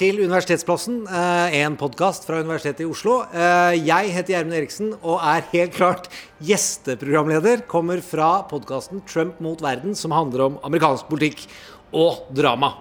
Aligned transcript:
til 0.00 0.16
Universitetsplassen, 0.22 1.02
eh, 1.12 1.58
en 1.60 1.74
podkast 1.76 2.24
fra 2.24 2.38
Universitetet 2.40 2.86
i 2.86 2.88
Oslo. 2.88 3.18
Eh, 3.36 3.74
jeg 3.84 4.12
heter 4.14 4.32
Gjermund 4.32 4.56
Eriksen 4.56 4.94
og 5.02 5.18
er 5.20 5.44
helt 5.52 5.74
klart 5.76 6.08
gjesteprogramleder. 6.40 7.66
Kommer 7.68 8.00
fra 8.00 8.42
podkasten 8.48 9.02
'Trump 9.04 9.40
mot 9.40 9.60
verden', 9.60 9.94
som 9.94 10.10
handler 10.10 10.40
om 10.46 10.58
amerikansk 10.64 11.04
politikk 11.06 11.46
og 11.92 12.32
drama. 12.32 12.72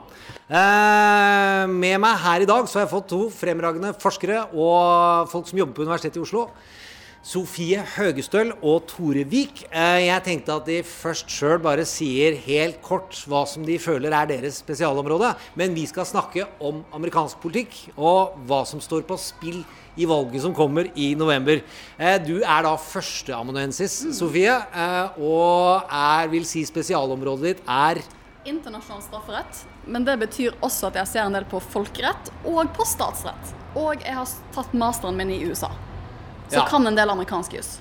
Eh, 0.49 1.67
med 1.67 1.99
meg 1.99 2.17
her 2.17 2.41
i 2.41 2.45
dag 2.45 2.63
så 2.65 2.79
har 2.79 2.87
jeg 2.87 2.95
fått 2.95 3.09
to 3.09 3.29
fremragende 3.29 3.93
forskere 3.99 4.47
og 4.53 5.27
folk 5.29 5.45
som 5.45 5.59
jobber 5.59 5.73
på 5.73 5.83
Universitetet 5.83 6.17
i 6.17 6.21
Oslo. 6.21 6.49
Sofie 7.19 7.81
Høgestøl 7.97 8.53
og 8.63 8.85
Tore 8.87 9.25
Vik. 9.27 9.65
Eh, 9.67 10.05
jeg 10.05 10.23
tenkte 10.23 10.55
at 10.55 10.67
de 10.69 10.77
først 10.87 11.27
sjøl 11.33 11.57
bare 11.59 11.83
sier 11.87 12.37
helt 12.45 12.77
kort 12.85 13.17
hva 13.27 13.41
som 13.49 13.65
de 13.67 13.75
føler 13.81 14.15
er 14.15 14.29
deres 14.29 14.61
spesialområde. 14.63 15.33
Men 15.59 15.75
vi 15.75 15.83
skal 15.89 16.07
snakke 16.07 16.45
om 16.63 16.79
amerikansk 16.95 17.41
politikk 17.43 17.75
og 17.97 18.37
hva 18.47 18.61
som 18.67 18.79
står 18.79 19.03
på 19.09 19.17
spill 19.19 19.59
i 19.99 20.07
valget 20.07 20.45
som 20.45 20.55
kommer 20.55 20.87
i 20.95 21.11
november. 21.19 21.59
Eh, 21.99 22.15
du 22.23 22.39
er 22.39 22.63
da 22.63 22.71
førsteamanuensis, 22.79 23.99
mm. 24.07 24.15
Sofie, 24.15 24.55
eh, 24.55 25.19
og 25.19 25.91
er, 25.91 26.31
vil 26.31 26.47
si 26.47 26.63
spesialområdet 26.67 27.49
ditt 27.49 27.67
er 27.67 27.99
Internasjonal 28.47 29.03
strafferett, 29.03 29.59
men 29.91 30.05
det 30.07 30.15
betyr 30.21 30.55
også 30.63 30.87
at 30.87 31.01
jeg 31.01 31.11
ser 31.11 31.27
en 31.27 31.35
del 31.35 31.45
på 31.51 31.59
folkerett 31.59 32.31
og 32.47 32.71
på 32.73 32.87
statsrett. 32.87 33.53
Og 33.75 33.99
jeg 33.99 34.15
har 34.15 34.35
tatt 34.55 34.73
masteren 34.79 35.19
min 35.19 35.35
i 35.35 35.43
USA 35.43 35.73
så 36.49 36.61
ja. 36.61 36.65
kan 36.69 36.85
en 36.89 36.97
del 36.97 37.13
amerikansk 37.13 37.55
juss. 37.59 37.77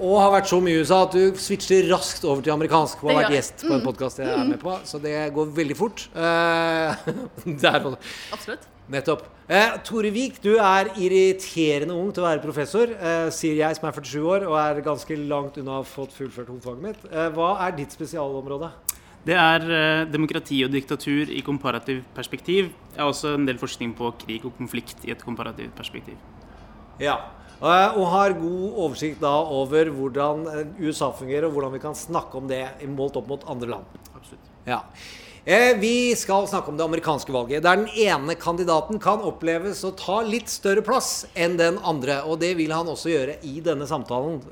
Og 0.00 0.16
har 0.20 0.30
vært 0.32 0.48
så 0.50 0.58
mye 0.62 0.78
i 0.78 0.82
USA 0.82 1.02
at 1.04 1.14
du 1.16 1.38
switcher 1.40 1.88
raskt 1.90 2.24
over 2.24 2.44
til 2.44 2.54
amerikansk. 2.54 3.02
Og 3.02 3.12
har 3.12 3.24
vært 3.24 3.36
gjest 3.36 3.64
på 3.64 3.72
en 3.72 3.80
mm. 3.80 3.86
podkast 3.86 4.22
jeg 4.22 4.30
er 4.30 4.44
med 4.48 4.60
på, 4.62 4.76
så 4.88 5.00
det 5.02 5.16
går 5.34 5.56
veldig 5.62 5.78
fort. 5.78 6.06
Uh, 7.42 7.94
Absolutt. 8.32 8.64
Nettopp. 8.92 9.24
Eh, 9.48 9.74
Tore 9.86 10.10
Vik, 10.12 10.38
du 10.42 10.56
er 10.60 10.90
irriterende 11.00 11.94
ung 11.96 12.10
til 12.14 12.22
å 12.22 12.28
være 12.28 12.42
professor, 12.42 12.90
eh, 12.92 13.28
sier 13.34 13.58
jeg 13.58 13.78
som 13.78 13.88
er 13.88 13.96
47 13.96 14.24
år 14.26 14.46
og 14.48 14.56
er 14.58 14.80
ganske 14.84 15.16
langt 15.16 15.58
unna 15.60 15.78
å 15.78 15.80
ha 15.80 15.86
fått 15.86 16.14
fullført 16.16 16.50
hovedfaget 16.50 16.82
mitt. 16.82 17.04
Eh, 17.10 17.28
hva 17.34 17.54
er 17.66 17.76
ditt 17.76 17.94
spesialområde? 17.94 18.70
Det 19.26 19.36
er 19.38 19.68
eh, 19.78 20.04
demokrati 20.10 20.62
og 20.66 20.72
diktatur 20.74 21.30
i 21.30 21.42
komparativt 21.46 22.08
perspektiv. 22.16 22.72
Jeg 22.92 23.00
har 23.00 23.12
også 23.12 23.36
en 23.36 23.46
del 23.48 23.60
forskning 23.60 23.94
på 23.98 24.12
krig 24.24 24.48
og 24.48 24.56
konflikt 24.58 25.06
i 25.06 25.14
et 25.14 25.24
komparativt 25.24 25.74
perspektiv. 25.78 26.18
Ja, 27.00 27.20
Eh, 27.51 27.51
og 27.62 28.06
har 28.10 28.36
god 28.38 28.78
oversikt 28.84 29.20
da 29.22 29.32
over 29.54 29.90
hvordan 29.94 30.46
eh, 30.50 30.62
USA 30.82 31.12
fungerer, 31.14 31.46
og 31.46 31.56
hvordan 31.56 31.76
vi 31.76 31.82
kan 31.82 31.98
snakke 31.98 32.38
om 32.40 32.48
det 32.50 32.64
målt 32.90 33.18
opp 33.20 33.28
mot 33.30 33.44
andre 33.50 33.76
land. 33.76 34.00
Absolutt. 34.16 34.48
Ja. 34.66 34.80
Eh, 35.42 35.72
vi 35.78 36.14
skal 36.18 36.48
snakke 36.50 36.70
om 36.70 36.78
det 36.78 36.86
amerikanske 36.86 37.34
valget, 37.34 37.62
der 37.62 37.78
den 37.78 37.90
ene 37.98 38.34
kandidaten 38.38 38.98
kan 39.02 39.22
oppleves 39.26 39.84
å 39.86 39.92
ta 39.98 40.20
litt 40.26 40.50
større 40.50 40.82
plass 40.86 41.26
enn 41.34 41.54
den 41.58 41.78
andre. 41.82 42.20
Og 42.26 42.40
det 42.42 42.56
vil 42.58 42.74
han 42.74 42.90
også 42.90 43.14
gjøre 43.14 43.38
i 43.46 43.60
denne 43.62 43.86
samtalen. 43.90 44.42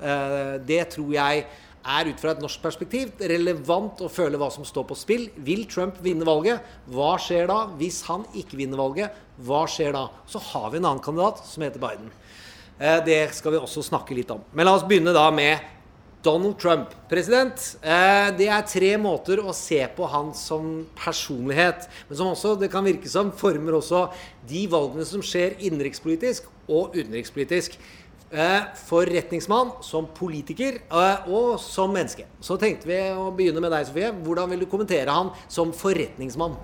Det 0.67 0.83
tror 0.95 1.12
jeg 1.14 1.45
er 1.80 2.11
ut 2.11 2.20
fra 2.20 2.34
et 2.34 2.42
norsk 2.42 2.61
perspektiv 2.63 3.23
relevant 3.30 4.02
å 4.05 4.11
føle 4.13 4.39
hva 4.40 4.51
som 4.52 4.67
står 4.68 4.86
på 4.90 4.98
spill. 4.98 5.29
Vil 5.46 5.64
Trump 5.70 6.01
vinne 6.05 6.27
valget? 6.29 6.61
Hva 6.92 7.14
skjer 7.23 7.48
da? 7.51 7.63
Hvis 7.80 8.02
han 8.08 8.27
ikke 8.36 8.58
vinner 8.61 8.80
valget, 8.80 9.17
hva 9.46 9.64
skjer 9.70 9.95
da? 9.96 10.08
Så 10.29 10.42
har 10.51 10.70
vi 10.70 10.80
en 10.80 10.90
annen 10.90 11.05
kandidat 11.05 11.40
som 11.48 11.64
heter 11.64 11.80
Biden. 11.83 12.11
Eh, 12.80 13.05
det 13.05 13.35
skal 13.36 13.52
vi 13.52 13.61
også 13.61 13.85
snakke 13.85 14.17
litt 14.17 14.30
om. 14.33 14.41
Men 14.57 14.64
la 14.64 14.73
oss 14.79 14.86
begynne 14.89 15.13
da 15.13 15.27
med 15.35 15.61
Donald 16.24 16.57
Trump. 16.61 16.95
President, 17.08 17.77
eh, 17.83 18.30
det 18.36 18.48
er 18.48 18.64
tre 18.68 18.96
måter 18.96 19.41
å 19.45 19.52
se 19.57 19.80
på 19.96 20.08
han 20.08 20.33
som 20.35 20.86
personlighet, 20.96 21.89
men 22.08 22.17
som 22.17 22.33
også 22.33 22.58
det 22.61 22.70
kan 22.73 22.85
virke 22.85 23.08
som 23.08 23.33
former 23.33 23.77
også 23.77 24.07
de 24.48 24.67
valgene 24.67 25.05
som 25.05 25.20
skjer 25.20 25.58
innenrikspolitisk 25.61 26.48
og 26.69 26.96
utenrikspolitisk. 26.96 27.77
Eh, 28.33 28.63
forretningsmann, 28.86 29.83
som 29.83 30.07
politiker 30.07 30.79
og 31.27 31.58
som 31.58 31.90
menneske. 31.90 32.29
Så 32.40 32.57
tenkte 32.57 32.86
vi 32.86 32.98
å 33.11 33.33
begynne 33.35 33.61
med 33.61 33.73
deg, 33.73 33.89
Sofie. 33.89 34.13
Hvordan 34.13 34.51
vil 34.51 34.61
du 34.61 34.67
kommentere 34.70 35.11
han 35.11 35.33
som 35.48 35.73
forretningsmann? 35.73 36.55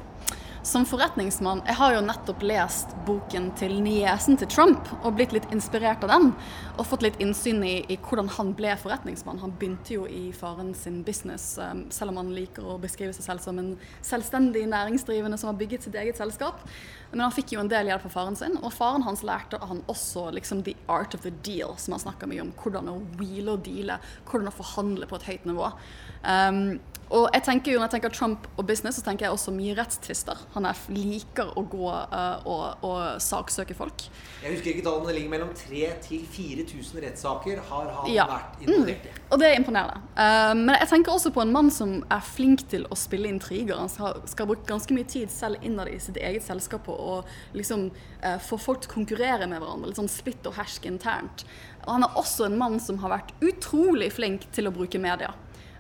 Som 0.67 0.83
forretningsmann, 0.83 1.61
jeg 1.63 1.79
har 1.79 1.93
jo 1.95 2.01
nettopp 2.03 2.41
lest 2.43 2.91
boken 3.07 3.53
til 3.55 3.77
niesen 3.85 4.35
til 4.35 4.49
Trump 4.51 4.89
og 4.97 5.13
blitt 5.15 5.31
litt 5.31 5.45
inspirert 5.55 6.03
av 6.03 6.11
den. 6.11 6.33
Og 6.75 6.89
fått 6.91 7.05
litt 7.07 7.21
innsyn 7.23 7.61
i, 7.63 7.77
i 7.87 7.97
hvordan 8.03 8.33
han 8.35 8.51
ble 8.59 8.73
forretningsmann. 8.83 9.39
Han 9.45 9.53
begynte 9.61 9.95
jo 9.95 10.09
i 10.11 10.33
faren 10.35 10.73
sin 10.75 11.05
business, 11.07 11.53
um, 11.63 11.85
selv 11.95 12.11
om 12.11 12.19
han 12.19 12.33
liker 12.35 12.67
å 12.67 12.81
beskrive 12.83 13.15
seg 13.15 13.29
selv 13.29 13.45
som 13.45 13.61
en 13.63 13.71
selvstendig 14.03 14.65
næringsdrivende 14.73 15.39
som 15.39 15.53
har 15.53 15.61
bygget 15.61 15.87
sitt 15.87 16.01
eget 16.03 16.19
selskap. 16.19 16.67
Men 17.13 17.23
han 17.29 17.37
fikk 17.37 17.55
jo 17.55 17.63
en 17.63 17.71
del 17.71 17.93
hjelp 17.93 18.11
av 18.11 18.17
faren 18.17 18.41
sin, 18.43 18.59
og 18.59 18.75
faren 18.75 19.07
hans 19.07 19.23
lærte 19.23 19.63
han 19.63 19.85
også 19.87 20.33
liksom 20.35 20.67
the 20.67 20.75
art 20.91 21.15
of 21.15 21.23
the 21.23 21.35
deal, 21.47 21.79
som 21.79 21.95
han 21.95 22.03
snakker 22.09 22.27
mye 22.27 22.43
om. 22.43 22.51
Hvordan 22.59 22.91
å 22.91 22.99
wheele 23.23 23.55
og 23.55 23.63
deale, 23.71 24.01
hvordan 24.27 24.51
å 24.51 24.59
forhandle 24.59 25.07
på 25.07 25.23
et 25.23 25.31
høyt 25.31 25.47
nivå. 25.47 25.71
Um, 26.27 26.81
og 27.15 27.29
jeg 27.31 27.43
tenker 27.47 27.73
jo, 27.73 27.79
Når 27.79 27.87
jeg 27.87 27.95
tenker 27.97 28.15
Trump 28.15 28.47
og 28.57 28.67
business, 28.67 28.99
så 28.99 29.05
tenker 29.07 29.27
jeg 29.27 29.35
også 29.35 29.53
mye 29.55 29.77
rettstvister. 29.79 30.41
Han 30.57 30.67
er, 30.67 30.79
liker 30.91 31.53
å 31.55 31.63
gå 31.71 31.87
uh, 31.87 32.43
og, 32.43 32.83
og, 32.87 33.21
saksøke 33.23 33.77
folk. 33.79 34.07
Jeg 34.43 34.57
husker 34.57 34.73
ikke 34.73 34.85
tallene, 34.87 35.11
det 35.11 35.17
ligger 35.21 35.33
mellom 35.37 35.53
3000 35.55 36.03
til 36.07 36.25
4000 36.27 37.05
rettssaker 37.05 37.63
har 37.69 37.93
han 38.01 38.11
ja. 38.11 38.27
vært 38.31 38.65
involvert 38.65 39.07
i. 39.07 39.13
Mm. 39.13 39.23
Og 39.31 39.41
det 39.43 39.49
er 39.49 39.61
imponerende. 39.61 40.03
Uh, 40.19 40.53
men 40.59 40.75
jeg 40.75 40.91
tenker 40.91 41.15
også 41.15 41.33
på 41.37 41.45
en 41.45 41.55
mann 41.55 41.71
som 41.75 41.95
er 42.03 42.27
flink 42.27 42.67
til 42.73 42.89
å 42.91 42.99
spille 42.99 43.31
intriger. 43.31 43.79
Han 43.79 43.93
skal, 43.93 44.21
skal 44.31 44.51
bruke 44.51 44.67
ganske 44.69 44.97
mye 44.97 45.07
tid 45.11 45.31
selv 45.33 45.63
innad 45.67 45.93
i 45.93 46.01
sitt 46.03 46.19
eget 46.19 46.47
selskap 46.47 46.87
på 46.89 46.95
å 46.95 47.21
liksom, 47.55 47.89
uh, 48.27 48.37
få 48.43 48.59
folk 48.59 48.83
til 48.83 48.91
å 48.93 48.99
konkurrere 48.99 49.47
med 49.47 49.63
hverandre. 49.63 49.93
Litt 49.93 50.03
sånn 50.03 50.11
splitt 50.11 50.47
og 50.51 50.59
hersk 50.59 50.91
internt. 50.91 51.47
Og 51.87 51.95
han 51.95 52.07
er 52.07 52.19
også 52.19 52.49
en 52.49 52.59
mann 52.59 52.81
som 52.83 52.99
har 53.05 53.15
vært 53.15 53.35
utrolig 53.47 54.11
flink 54.15 54.49
til 54.55 54.67
å 54.67 54.75
bruke 54.75 54.99
media. 54.99 55.31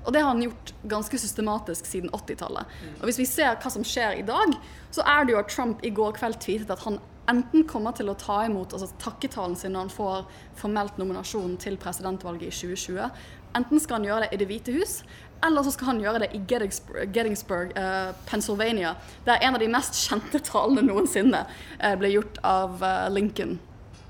Og 0.06 0.14
det 0.14 0.22
har 0.22 0.30
han 0.30 0.44
gjort 0.44 0.72
ganske 0.86 1.18
systematisk 1.18 1.86
siden 1.86 2.12
80-tallet. 2.14 2.78
Og 3.00 3.08
hvis 3.08 3.18
vi 3.18 3.26
ser 3.26 3.58
hva 3.58 3.72
som 3.72 3.84
skjer 3.86 4.20
i 4.20 4.24
dag, 4.26 4.54
så 4.94 5.02
er 5.02 5.26
det 5.26 5.34
jo 5.34 5.40
at 5.42 5.50
Trump 5.50 5.82
i 5.84 5.90
går 5.90 6.14
kveld 6.16 6.38
tweetet 6.44 6.70
at 6.70 6.84
han 6.86 7.00
enten 7.30 7.64
kommer 7.66 7.94
til 7.96 8.10
å 8.10 8.14
ta 8.18 8.44
imot 8.46 8.74
altså 8.76 8.86
takketalen 9.02 9.56
sin 9.58 9.74
når 9.74 9.86
han 9.86 9.94
får 9.94 10.26
formelt 10.60 10.98
nominasjon 11.00 11.56
til 11.62 11.78
presidentvalget 11.82 12.52
i 12.52 12.54
2020. 12.54 13.20
Enten 13.58 13.82
skal 13.82 13.98
han 13.98 14.06
gjøre 14.06 14.26
det 14.26 14.36
i 14.36 14.40
Det 14.40 14.48
hvite 14.50 14.74
hus, 14.76 15.00
eller 15.44 15.64
så 15.64 15.72
skal 15.74 15.90
han 15.90 16.00
gjøre 16.00 16.22
det 16.24 16.30
i 16.36 16.40
Gettysburg, 16.48 17.12
Gettysburg 17.14 17.72
uh, 17.76 18.12
Pennsylvania, 18.28 18.94
der 19.26 19.42
en 19.42 19.56
av 19.56 19.62
de 19.62 19.70
mest 19.72 19.98
kjente 20.06 20.40
talene 20.44 20.84
noensinne 20.86 21.42
uh, 21.48 21.94
ble 21.98 22.12
gjort 22.14 22.40
av 22.46 22.78
uh, 22.84 23.06
Lincoln 23.12 23.58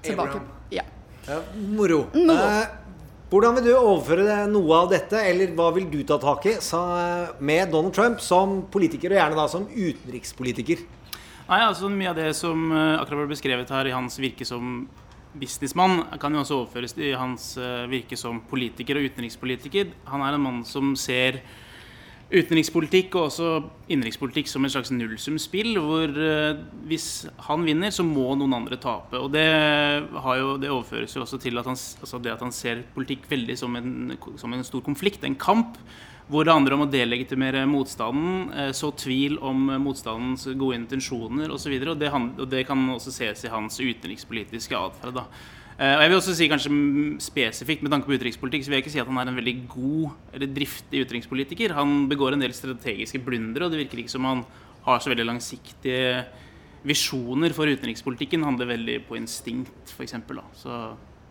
tilbake. 0.06 0.42
Ja. 0.74 0.84
ja. 1.26 1.40
moro. 1.56 2.04
moro. 2.14 2.50
Hvordan 3.26 3.56
vil 3.56 3.64
du 3.66 3.72
overføre 3.74 4.44
noe 4.46 4.76
av 4.84 4.92
dette, 4.92 5.18
eller 5.18 5.50
hva 5.58 5.72
vil 5.74 5.88
du 5.90 5.98
ta 6.06 6.14
tak 6.22 6.44
i 6.46 6.52
med 7.42 7.72
Donald 7.72 7.94
Trump 7.96 8.20
som 8.22 8.60
politiker, 8.70 9.10
og 9.10 9.18
gjerne 9.18 9.38
da 9.40 9.46
som 9.50 9.64
utenrikspolitiker? 9.66 10.84
Nei, 11.48 11.58
altså 11.58 11.90
Mye 11.90 12.12
av 12.12 12.20
det 12.20 12.28
som 12.38 12.70
eh, 12.70 13.00
akkurat 13.00 13.24
ble 13.24 13.32
beskrevet 13.32 13.72
her 13.74 13.90
i 13.90 13.94
hans 13.96 14.20
virke 14.22 14.46
som 14.46 14.86
businessmann, 15.34 16.04
kan 16.22 16.38
jo 16.38 16.44
også 16.44 16.60
overføres 16.60 16.94
til 16.94 17.16
hans 17.18 17.48
eh, 17.58 17.88
virke 17.90 18.14
som 18.18 18.38
politiker 18.46 19.00
og 19.00 19.10
utenrikspolitiker. 19.10 19.90
Han 20.06 20.22
er 20.22 20.38
en 20.38 20.46
mann 20.46 20.62
som 20.66 20.94
ser 20.94 21.40
utenrikspolitikk 22.26 23.14
og 23.14 23.28
også 23.28 23.48
innenrikspolitikk 23.86 24.48
som 24.50 24.66
et 24.66 24.72
slags 24.74 24.90
nullsumspill, 24.90 25.76
hvor 25.78 26.10
uh, 26.10 26.58
hvis 26.90 27.26
han 27.46 27.66
vinner, 27.66 27.94
så 27.94 28.02
må 28.06 28.32
noen 28.34 28.56
andre 28.58 28.78
tape. 28.82 29.20
Og 29.20 29.30
det, 29.34 29.46
jo, 30.10 30.56
det 30.62 30.72
overføres 30.72 31.14
jo 31.14 31.22
også 31.22 31.38
til 31.42 31.62
at 31.62 31.70
han, 31.70 31.78
altså 31.78 32.20
det 32.22 32.34
at 32.34 32.42
han 32.42 32.54
ser 32.54 32.82
politikk 32.96 33.28
veldig 33.30 33.58
som 33.60 33.78
en, 33.78 34.16
som 34.40 34.52
en, 34.56 34.66
stor 34.66 34.82
konflikt, 34.86 35.24
en 35.24 35.38
kamp. 35.38 35.78
Hvor 36.26 36.42
det 36.42 36.50
handler 36.50 36.74
om 36.74 36.80
å 36.82 36.90
delegitimere 36.90 37.60
motstanden, 37.70 38.48
uh, 38.50 38.72
så 38.74 38.90
tvil 38.98 39.38
om 39.38 39.68
motstandens 39.84 40.48
gode 40.58 40.80
intensjoner 40.80 41.54
osv. 41.54 41.76
Og, 41.78 41.92
og, 41.94 42.32
og 42.42 42.50
det 42.50 42.66
kan 42.66 42.82
også 42.96 43.14
ses 43.14 43.46
i 43.46 43.52
hans 43.54 43.78
utenrikspolitiske 43.78 44.74
atferd. 44.74 45.22
Eh, 45.76 45.92
og 45.92 46.00
jeg 46.00 46.08
vil 46.08 46.16
også 46.16 46.34
si 46.38 46.46
kanskje 46.48 46.70
Spesifikt 47.20 47.82
med 47.84 47.92
tanke 47.92 48.08
på 48.08 48.16
utenrikspolitikk 48.16 48.64
så 48.64 48.72
vil 48.72 48.78
jeg 48.78 48.86
ikke 48.86 48.94
si 48.94 49.02
at 49.02 49.10
han 49.10 49.18
er 49.20 49.28
en 49.28 49.36
veldig 49.36 49.56
god 49.68 50.36
eller 50.38 50.54
driftig 50.56 51.02
utenrikspolitiker. 51.04 51.76
Han 51.76 52.06
begår 52.08 52.36
en 52.36 52.44
del 52.44 52.56
strategiske 52.56 53.20
blundere, 53.24 53.66
og 53.66 53.74
det 53.74 53.82
virker 53.84 54.00
ikke 54.00 54.14
som 54.14 54.24
han 54.28 54.42
har 54.86 55.02
så 55.02 55.12
veldig 55.12 55.26
langsiktige 55.28 56.24
visjoner 56.86 57.52
for 57.56 57.68
utenrikspolitikken. 57.68 58.44
Han 58.44 58.54
handler 58.54 58.72
veldig 58.72 58.98
på 59.08 59.18
instinkt, 59.20 59.92
f.eks. 59.92 60.16
Så 60.62 60.82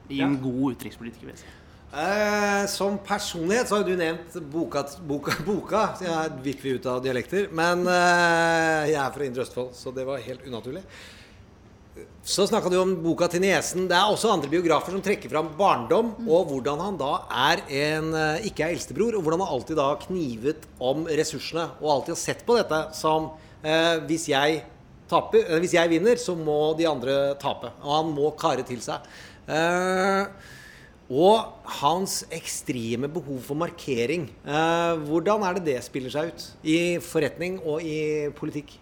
ingen 0.09 0.37
ja. 0.37 0.43
god 0.43 0.75
utenrikspolitiker, 0.75 1.25
vil 1.25 1.33
jeg 1.33 1.45
si. 1.45 1.53
Eh, 1.95 2.65
som 2.67 2.97
personlighet 2.99 3.69
så 3.69 3.79
har 3.79 3.85
du 3.87 3.93
nevnt 3.95 4.33
boka, 4.51 4.81
boka, 5.07 5.35
boka 5.47 5.83
så 5.95 6.03
jeg 6.09 6.33
vipper 6.43 6.67
vi 6.67 6.73
ut 6.75 6.87
av 6.91 7.03
dialekter. 7.05 7.47
Men 7.55 7.85
eh, 7.87 8.91
jeg 8.91 8.99
er 8.99 9.13
fra 9.15 9.27
Indre 9.27 9.45
Østfold, 9.45 9.71
så 9.77 9.93
det 9.95 10.05
var 10.05 10.21
helt 10.25 10.45
unaturlig. 10.45 10.83
Så 12.25 12.43
snakka 12.49 12.71
du 12.71 12.75
om 12.81 12.91
boka 12.99 13.27
til 13.31 13.43
niesen. 13.43 13.85
Det 13.87 13.95
er 13.95 14.09
også 14.09 14.31
andre 14.33 14.49
biografer 14.51 14.91
som 14.91 15.03
trekker 15.03 15.31
fram 15.31 15.53
barndom, 15.55 16.09
mm. 16.17 16.27
og 16.27 16.49
hvordan 16.49 16.81
han 16.81 16.97
da 16.99 17.11
er 17.47 17.61
en, 17.69 18.09
eh, 18.19 18.47
ikke 18.49 18.65
er 18.65 18.73
eldstebror, 18.73 19.15
og 19.15 19.23
hvordan 19.23 19.43
han 19.45 19.53
alltid 19.55 19.79
da 19.79 19.85
knivet 20.01 20.65
om 20.83 21.05
ressursene, 21.07 21.69
og 21.79 21.91
alltid 21.93 22.15
har 22.15 22.21
sett 22.23 22.43
på 22.47 22.57
dette 22.57 22.81
som 22.97 23.29
eh, 23.61 24.01
Hvis 24.09 24.27
jeg 24.33 24.63
taper, 25.11 25.45
eh, 25.45 25.61
hvis 25.63 25.77
jeg 25.77 25.93
vinner, 25.93 26.19
så 26.19 26.35
må 26.35 26.73
de 26.77 26.89
andre 26.89 27.35
tape. 27.41 27.71
Og 27.85 27.91
han 27.93 28.13
må 28.17 28.33
kare 28.39 28.65
til 28.67 28.81
seg. 28.83 29.05
Eh, 29.47 30.51
og 31.05 31.67
hans 31.83 32.23
ekstreme 32.33 33.07
behov 33.13 33.43
for 33.45 33.55
markering. 33.61 34.31
Eh, 34.43 35.03
hvordan 35.05 35.45
er 35.45 35.59
det 35.59 35.67
det 35.69 35.83
spiller 35.85 36.09
seg 36.09 36.33
ut 36.33 36.47
i 36.65 36.79
forretning 36.99 37.61
og 37.61 37.85
i 37.85 38.27
politikk? 38.35 38.79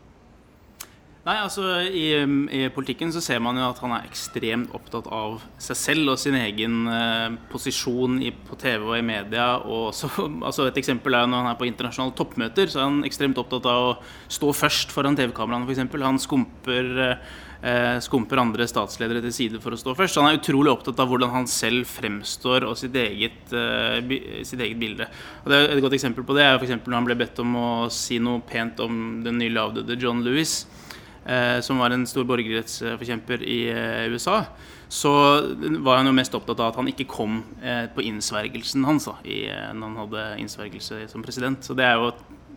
Nei, 1.23 1.37
altså 1.39 1.63
i, 1.87 2.09
i, 2.51 2.65
politikken 2.75 3.13
så 3.15 3.21
ser 3.23 3.39
man 3.39 3.55
jo 3.55 3.63
at 3.63 3.77
han 3.79 3.93
er 3.95 4.07
ekstremt 4.09 4.73
opptatt 4.75 5.05
av 5.07 5.37
seg 5.55 5.77
selv 5.79 6.11
og 6.11 6.17
sin 6.19 6.35
egen 6.35 6.81
eh, 6.91 7.37
posisjon 7.47 8.17
i, 8.19 8.33
på 8.35 8.57
TV 8.59 8.83
og 8.89 8.97
i 8.97 9.05
media. 9.07 9.45
Og 9.63 9.93
så, 9.95 10.09
altså 10.49 10.67
et 10.67 10.81
eksempel 10.81 11.15
er 11.15 11.29
når 11.31 11.45
han 11.45 11.53
er 11.53 11.61
på 11.61 11.69
internasjonale 11.69 12.17
toppmøter, 12.19 12.67
så 12.67 12.81
er 12.81 12.89
han 12.89 13.07
ekstremt 13.07 13.39
opptatt 13.39 13.71
av 13.71 13.85
å 13.85 13.95
stå 14.27 14.51
først 14.65 14.91
foran 14.91 15.15
TV-kameraene, 15.15 15.63
f.eks. 15.63 15.95
Han 16.03 16.19
skumper, 16.19 16.91
eh, 17.07 17.95
skumper 18.03 18.43
andre 18.43 18.67
statsledere 18.67 19.23
til 19.23 19.37
side 19.39 19.63
for 19.63 19.71
å 19.71 19.79
stå 19.79 19.95
først. 19.95 20.19
Så 20.19 20.27
han 20.27 20.33
er 20.33 20.43
utrolig 20.43 20.75
opptatt 20.75 20.99
av 20.99 21.07
hvordan 21.07 21.31
han 21.39 21.47
selv 21.47 21.87
fremstår 21.87 22.67
og 22.67 22.75
sitt 22.83 22.99
eget, 22.99 23.47
eh, 23.55 24.43
sitt 24.43 24.59
eget 24.59 24.75
bilde. 24.75 25.07
Og 25.47 25.55
Et 25.55 25.87
godt 25.87 26.01
eksempel 26.01 26.27
på 26.27 26.35
det 26.35 26.49
er 26.49 26.59
f.eks. 26.59 26.81
når 26.83 26.99
han 26.99 27.11
ble 27.13 27.21
bedt 27.23 27.45
om 27.47 27.59
å 27.63 27.73
si 27.87 28.19
noe 28.19 28.43
pent 28.43 28.83
om 28.83 29.21
den 29.23 29.39
nylig 29.39 29.69
avdøde 29.69 30.01
John 30.03 30.27
Lewis 30.27 30.65
som 31.63 31.79
var 31.79 31.93
en 31.95 32.03
stor 32.09 32.25
borgerrettsforkjemper 32.27 33.43
i 33.47 33.59
eh, 33.71 34.11
USA, 34.11 34.41
så 34.93 35.11
var 35.79 35.97
han 35.97 36.09
jo 36.09 36.13
mest 36.13 36.35
opptatt 36.37 36.59
av 36.61 36.67
at 36.69 36.75
han 36.77 36.89
ikke 36.91 37.07
kom 37.09 37.39
eh, 37.65 37.87
på 37.89 38.03
innsvergelsen 38.05 38.83
hans 38.85 39.07
da, 39.09 39.15
i, 39.25 39.39
eh, 39.49 39.71
når 39.73 39.89
han 39.89 40.01
hadde 40.03 40.25
innsvergelse 40.43 40.99
som 41.09 41.25
president. 41.25 41.65
Så 41.65 41.73
det 41.77 41.87
er 41.87 41.97
jo 41.97 42.11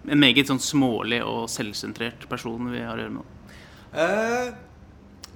en 0.05 0.21
meget 0.21 0.51
sånn 0.51 0.61
smålig 0.61 1.23
og 1.25 1.47
selvsentrert 1.49 2.27
person 2.29 2.69
vi 2.75 2.85
har 2.85 2.99
å 2.99 3.07
gjøre 3.07 3.15
med. 3.15 3.33
Uh, 3.97 4.51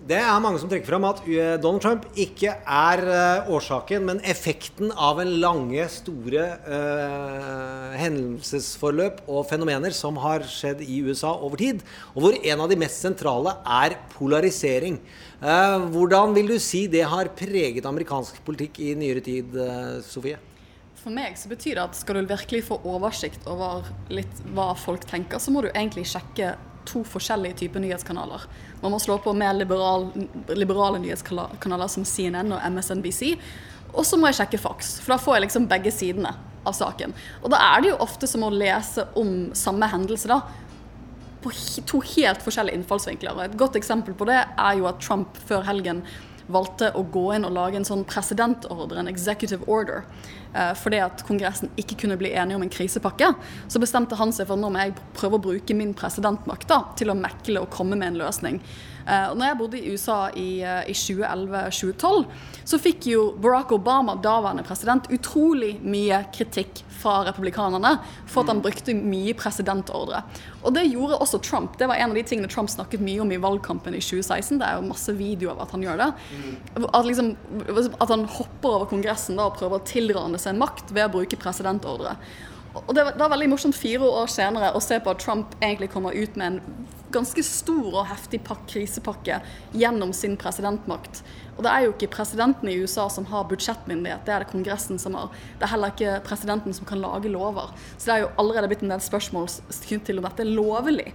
det 0.08 0.16
er 0.16 0.40
mange 0.40 0.58
som 0.60 0.70
trekker 0.70 0.88
fram 0.88 1.04
at 1.04 1.20
Donald 1.60 1.82
Trump 1.84 2.06
ikke 2.18 2.54
er 2.56 3.02
uh, 3.04 3.50
årsaken, 3.52 4.06
men 4.08 4.22
effekten 4.24 4.94
av 4.96 5.20
en 5.20 5.32
lange, 5.42 5.84
store 5.92 6.46
uh, 6.64 7.92
hendelsesforløp 8.00 9.20
og 9.28 9.44
fenomener 9.50 9.92
som 9.96 10.16
har 10.24 10.46
skjedd 10.48 10.80
i 10.86 11.02
USA 11.04 11.34
over 11.36 11.60
tid, 11.60 11.84
og 12.14 12.24
hvor 12.24 12.38
en 12.40 12.64
av 12.64 12.72
de 12.72 12.78
mest 12.80 13.04
sentrale 13.04 13.52
er 13.60 13.98
polarisering. 14.14 14.96
Uh, 15.42 15.84
hvordan 15.92 16.32
vil 16.38 16.54
du 16.54 16.58
si 16.62 16.86
det 16.90 17.04
har 17.04 17.34
preget 17.36 17.88
amerikansk 17.88 18.40
politikk 18.46 18.80
i 18.80 18.94
nyere 18.96 19.24
tid, 19.24 19.60
Sofie? 20.08 20.40
For 21.00 21.12
meg 21.12 21.36
så 21.40 21.48
betyr 21.48 21.76
det 21.78 21.84
at 21.84 21.96
skal 21.96 22.18
du 22.18 22.28
virkelig 22.28 22.64
få 22.66 22.80
oversikt 22.88 23.46
over 23.48 23.86
litt 24.12 24.42
hva 24.56 24.72
folk 24.76 25.04
tenker, 25.08 25.40
så 25.40 25.52
må 25.52 25.64
du 25.64 25.70
egentlig 25.70 26.08
sjekke 26.08 26.56
to 26.88 27.02
forskjellige 27.06 27.58
typer 27.62 27.82
nyhetskanaler. 27.82 28.46
Man 28.82 28.94
må 28.94 29.00
slå 29.02 29.18
på 29.22 29.34
mer 29.36 29.56
liberal, 29.56 30.08
liberale 30.56 31.00
nyhetskanaler 31.02 31.90
som 31.92 32.06
CNN 32.08 32.54
og 32.56 32.62
MSNBC. 32.72 33.34
Og 33.90 34.06
så 34.06 34.18
må 34.18 34.30
jeg 34.30 34.40
sjekke 34.40 34.60
Fox, 34.62 34.96
for 35.02 35.14
da 35.14 35.20
får 35.20 35.36
jeg 35.36 35.46
liksom 35.48 35.68
begge 35.70 35.92
sidene 35.94 36.32
av 36.66 36.76
saken. 36.76 37.14
Og 37.42 37.52
da 37.52 37.60
er 37.72 37.82
det 37.82 37.92
jo 37.92 38.00
ofte 38.04 38.28
som 38.30 38.44
å 38.46 38.52
lese 38.54 39.06
om 39.18 39.50
samme 39.56 39.88
hendelse, 39.90 40.30
da. 40.30 40.42
På 41.40 41.52
to 41.88 42.02
helt 42.14 42.42
forskjellige 42.44 42.76
innfallsvinkler. 42.80 43.38
Et 43.46 43.56
godt 43.58 43.78
eksempel 43.80 44.14
på 44.16 44.28
det 44.28 44.42
er 44.44 44.74
jo 44.78 44.88
at 44.90 45.00
Trump 45.02 45.38
før 45.48 45.64
helgen 45.68 46.04
valgte 46.52 46.90
å 46.96 47.04
gå 47.12 47.24
inn 47.34 47.46
og 47.48 47.54
lage 47.56 47.80
en 47.80 47.86
sånn 47.86 48.04
presidentordre, 48.08 49.00
en 49.00 49.10
executive 49.10 49.66
order, 49.70 50.04
eh, 50.54 50.72
fordi 50.78 51.00
at 51.04 51.24
Kongressen 51.26 51.72
ikke 51.80 51.98
kunne 52.04 52.18
bli 52.20 52.32
enige 52.34 52.58
om 52.58 52.66
en 52.66 52.72
krisepakke. 52.72 53.32
Så 53.68 53.82
bestemte 53.82 54.18
han 54.20 54.32
seg 54.32 54.48
for 54.48 54.58
at 54.58 54.64
nå 54.64 54.70
må 54.70 54.82
jeg 54.82 54.96
prøve 55.16 55.38
å 55.38 55.44
bruke 55.50 55.76
min 55.76 55.94
presidentmakt 55.94 56.68
da, 56.68 56.84
til 56.96 57.12
å 57.12 57.18
mekle 57.18 57.64
og 57.64 57.70
komme 57.70 57.98
med 57.98 58.14
en 58.14 58.22
løsning. 58.24 58.60
Eh, 59.10 59.26
og 59.32 59.38
når 59.38 59.48
jeg 59.48 59.58
bodde 59.58 59.80
i 59.80 59.92
USA 59.92 60.18
i, 60.38 60.62
eh, 60.62 60.90
i 60.92 60.94
2011-2012, 60.94 62.26
så 62.64 62.78
fikk 62.78 63.08
jo 63.10 63.24
Barack 63.42 63.72
Obama, 63.74 64.14
daværende 64.14 64.62
president, 64.66 65.08
utrolig 65.10 65.72
mye 65.82 66.22
kritikk 66.34 66.84
fra 67.00 67.24
republikanerne 67.26 67.96
for 68.28 68.44
at 68.44 68.52
han 68.52 68.60
brukte 68.62 68.94
mye 68.94 69.34
presidentordre. 69.34 70.22
Og 70.62 70.74
det 70.76 70.84
gjorde 70.90 71.18
også 71.18 71.40
Trump. 71.42 71.78
Det 71.80 71.88
var 71.88 71.96
en 71.96 72.12
av 72.12 72.18
de 72.18 72.24
tingene 72.28 72.50
Trump 72.52 72.70
snakket 72.70 73.02
mye 73.02 73.22
om 73.24 73.32
i 73.32 73.40
valgkampen 73.40 73.96
i 73.96 74.02
2016. 74.04 74.60
Det 74.60 74.68
er 74.68 74.76
jo 74.76 74.90
masse 74.90 75.14
videoer 75.16 75.56
av 75.56 75.64
at 75.64 75.74
han 75.74 75.86
gjør 75.86 76.02
det. 76.02 76.10
At, 76.92 77.08
liksom, 77.08 77.32
at 77.96 78.12
han 78.12 78.28
hopper 78.28 78.76
over 78.76 78.90
Kongressen 78.92 79.40
da, 79.40 79.48
og 79.48 79.56
prøver 79.56 79.80
å 79.80 79.88
tilrane 79.88 80.40
seg 80.42 80.60
makt 80.60 80.92
ved 80.92 81.08
å 81.08 81.14
bruke 81.16 81.40
presidentordre. 81.40 82.18
Og 82.70 82.94
det, 82.94 83.02
er 83.02 83.32
veldig 83.32 83.50
morsomt 83.50 83.74
fire 83.74 84.06
år 84.06 84.30
senere 84.30 84.70
å 84.76 84.82
se 84.84 85.00
på 85.02 85.10
at 85.10 85.22
Trump 85.22 85.54
egentlig 85.58 85.90
kommer 85.90 86.14
ut 86.14 86.36
med 86.38 86.46
en 86.46 86.88
ganske 87.10 87.42
stor 87.42 87.88
og 87.90 88.06
heftig 88.06 88.40
krisepakke 88.70 89.40
gjennom 89.74 90.12
sin 90.14 90.36
presidentmakt. 90.38 91.24
Og 91.56 91.64
det 91.66 91.72
er 91.72 91.84
jo 91.84 91.94
ikke 91.96 92.12
presidenten 92.14 92.70
i 92.70 92.76
USA 92.78 93.08
som 93.10 93.26
har 93.32 93.48
budsjettmyndighet, 93.50 94.22
det 94.24 94.34
er 94.34 94.44
det 94.44 94.52
Kongressen 94.52 95.00
som 95.02 95.18
har. 95.18 95.34
Det 95.58 95.66
er 95.66 95.74
heller 95.74 95.94
ikke 95.94 96.20
presidenten 96.28 96.76
som 96.76 96.86
kan 96.86 97.02
lage 97.02 97.32
lover. 97.32 97.74
Så 97.96 98.06
det 98.06 98.14
er 98.14 98.24
jo 98.24 98.34
allerede 98.40 98.70
blitt 98.70 98.86
en 98.86 98.94
del 98.94 99.02
spørsmål 99.02 99.50
til 99.90 100.22
om 100.22 100.28
dette 100.28 100.46
er 100.46 100.54
lovlig. 100.54 101.10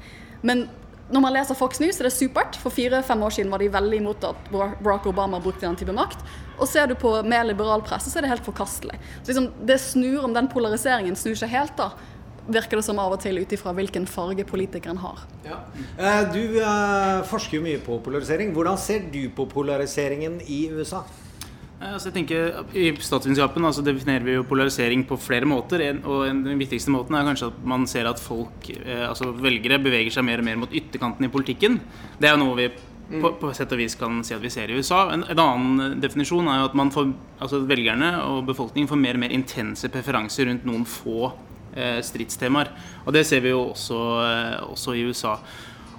Men 0.46 0.68
når 1.14 1.22
man 1.22 1.36
leser 1.36 1.58
Fox 1.58 1.80
News, 1.82 2.00
er 2.02 2.08
det 2.08 2.16
supert. 2.16 2.58
For 2.58 2.74
fire-fem 2.74 3.22
år 3.28 3.36
siden 3.36 3.52
var 3.54 3.62
de 3.62 3.70
veldig 3.70 4.00
imot 4.02 4.26
at 4.26 4.50
Barack 4.52 5.06
Obama 5.10 5.40
brukte 5.42 5.68
den 5.68 5.78
type 5.78 5.94
makt. 5.94 6.24
Og 6.58 6.70
ser 6.70 6.90
du 6.90 6.96
på 6.98 7.12
mer 7.28 7.46
liberal 7.46 7.84
presse, 7.86 8.10
så 8.10 8.20
er 8.20 8.26
det 8.26 8.34
helt 8.34 8.48
forkastelig. 8.48 8.98
Så 9.22 9.30
liksom, 9.30 9.52
det 9.70 9.78
snur 9.84 10.26
om 10.26 10.34
den 10.34 10.50
polariseringen 10.50 11.18
snur 11.20 11.38
seg 11.38 11.54
helt, 11.54 11.76
da. 11.78 11.92
Virker 12.46 12.78
det 12.78 12.86
som 12.86 13.00
av 13.02 13.14
og 13.14 13.22
til 13.22 13.38
ut 13.42 13.54
ifra 13.58 13.74
hvilken 13.74 14.06
farge 14.10 14.46
politikeren 14.50 14.98
har. 15.02 15.22
Ja. 15.46 15.60
Eh, 15.98 16.24
du 16.34 16.58
uh, 16.62 17.22
forsker 17.30 17.60
jo 17.60 17.66
mye 17.66 17.82
på 17.86 18.00
polarisering. 18.06 18.54
Hvordan 18.54 18.78
ser 18.82 19.06
du 19.14 19.24
på 19.34 19.48
polariseringen 19.50 20.40
i 20.46 20.68
USA? 20.74 21.04
Altså 21.86 22.10
jeg 22.10 22.16
tenker 22.16 22.64
I 22.78 22.88
statsvitenskapen 22.98 23.68
altså 23.68 23.84
definerer 23.86 24.26
vi 24.26 24.36
jo 24.38 24.48
polarisering 24.48 25.06
på 25.08 25.18
flere 25.22 25.48
måter. 25.50 25.84
og 26.04 26.26
Den 26.26 26.60
viktigste 26.60 26.94
måten 26.94 27.16
er 27.16 27.28
kanskje 27.28 27.52
at 27.52 27.62
man 27.64 27.86
ser 27.88 28.10
at 28.10 28.22
folk, 28.22 28.70
eh, 28.80 29.06
altså 29.08 29.32
velgere 29.32 29.82
beveger 29.84 30.14
seg 30.18 30.26
mer 30.26 30.42
og 30.42 30.48
mer 30.50 30.60
mot 30.64 30.74
ytterkanten 30.74 31.28
i 31.28 31.32
politikken. 31.32 31.80
Det 32.20 32.30
er 32.30 32.36
jo 32.36 32.44
noe 32.44 32.58
vi 32.60 32.70
på, 33.06 33.32
på 33.40 33.52
sett 33.54 33.74
og 33.74 33.80
vis 33.80 33.96
kan 34.00 34.24
si 34.26 34.34
at 34.36 34.42
vi 34.42 34.52
ser 34.54 34.72
i 34.72 34.80
USA. 34.80 35.06
En, 35.14 35.26
en 35.30 35.42
annen 35.42 36.00
definisjon 36.02 36.48
er 36.50 36.62
jo 36.62 36.70
at 36.72 36.78
man 36.78 36.92
får, 36.94 37.12
altså 37.38 37.62
velgerne 37.70 38.12
og 38.24 38.46
befolkningen 38.50 38.90
får 38.90 39.02
mer 39.02 39.20
og 39.20 39.26
mer 39.26 39.36
intense 39.36 39.90
preferanser 39.94 40.50
rundt 40.50 40.66
noen 40.68 40.88
få 40.90 41.30
eh, 41.76 42.02
stridstemaer. 42.06 42.74
Og 43.06 43.14
det 43.16 43.26
ser 43.30 43.46
vi 43.46 43.54
jo 43.54 43.68
også, 43.70 44.02
eh, 44.26 44.58
også 44.72 44.98
i 44.98 45.06
USA. 45.06 45.38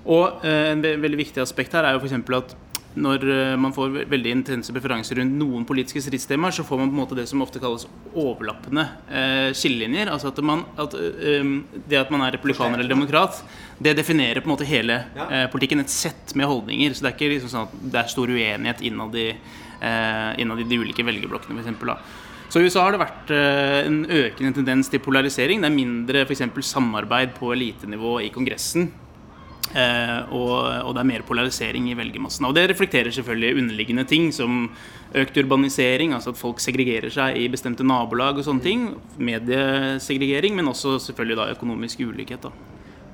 Og 0.07 0.47
eh, 0.47 0.73
en 0.73 0.83
ve 0.83 0.97
veldig 1.03 1.21
viktig 1.23 1.43
aspekt 1.43 1.75
her 1.75 1.87
er 1.87 1.97
jo 1.97 2.03
f.eks. 2.03 2.19
at 2.39 2.57
når 2.97 3.25
eh, 3.29 3.55
man 3.61 3.75
får 3.77 3.93
veldig 4.09 4.33
intense 4.33 4.73
preferanser 4.73 5.21
rundt 5.21 5.37
noen 5.37 5.67
politiske 5.69 6.01
stridstemaer, 6.05 6.55
så 6.57 6.65
får 6.65 6.81
man 6.81 6.91
på 6.91 6.97
en 6.97 7.03
måte 7.03 7.19
det 7.19 7.27
som 7.29 7.43
ofte 7.45 7.61
kalles 7.63 7.85
overlappende 8.17 8.87
eh, 9.11 9.51
skillelinjer. 9.57 10.11
Altså 10.13 10.33
at, 10.33 10.41
man, 10.45 10.65
at 10.81 10.97
um, 10.97 11.59
det 11.85 12.01
at 12.01 12.13
man 12.15 12.25
er 12.25 12.37
republikaner 12.39 12.81
eller 12.81 12.95
demokrat, 12.95 13.43
det 13.79 13.97
definerer 13.99 14.41
på 14.41 14.49
en 14.49 14.55
måte 14.55 14.69
hele 14.69 15.03
eh, 15.29 15.47
politikken. 15.53 15.85
Et 15.85 15.93
sett 15.93 16.35
med 16.39 16.49
holdninger. 16.49 16.97
Så 16.97 17.05
det 17.05 17.13
er 17.13 17.19
ikke 17.19 17.33
liksom 17.35 17.53
sånn 17.53 17.69
at 17.69 17.81
det 17.85 18.03
er 18.03 18.13
stor 18.15 18.33
uenighet 18.33 18.85
innad 18.89 19.19
i, 19.21 19.29
eh, 19.33 20.31
innad 20.43 20.65
i 20.65 20.69
de 20.69 20.81
ulike 20.81 21.05
velgerblokkene, 21.07 21.61
f.eks. 21.61 22.23
Så 22.49 22.63
i 22.63 22.69
USA 22.69 22.85
har 22.87 22.95
det 22.95 23.03
vært 23.03 23.33
eh, 23.35 23.81
en 23.85 24.05
økende 24.07 24.55
tendens 24.57 24.89
til 24.89 25.03
polarisering. 25.03 25.61
Det 25.61 25.69
er 25.69 25.75
mindre 25.75 26.23
for 26.25 26.37
eksempel, 26.37 26.65
samarbeid 26.65 27.35
på 27.37 27.51
elitenivå 27.53 28.21
i 28.25 28.31
Kongressen. 28.33 28.89
Eh, 29.77 30.33
og, 30.33 30.95
det 30.97 31.03
er 31.03 31.09
mer 31.11 31.25
polarisering 31.29 31.91
i 31.91 31.97
velgermassene. 31.99 32.49
Og 32.49 32.57
det 32.57 32.69
reflekterer 32.71 33.13
selvfølgelig 33.13 33.61
underliggende 33.61 34.07
ting 34.09 34.31
som 34.33 34.71
økt 35.17 35.37
urbanisering, 35.43 36.15
altså 36.17 36.33
at 36.33 36.41
folk 36.41 36.63
segregerer 36.65 37.13
seg 37.13 37.37
i 37.41 37.51
bestemte 37.53 37.85
nabolag 37.85 38.41
og 38.41 38.47
sånne 38.47 38.65
ting. 38.65 38.87
Mediesegregering, 39.21 40.57
men 40.57 40.73
også 40.73 40.97
selvfølgelig 41.09 41.41
da 41.43 41.51
økonomisk 41.57 42.07
ulikhet. 42.07 42.49
da. 42.49 42.55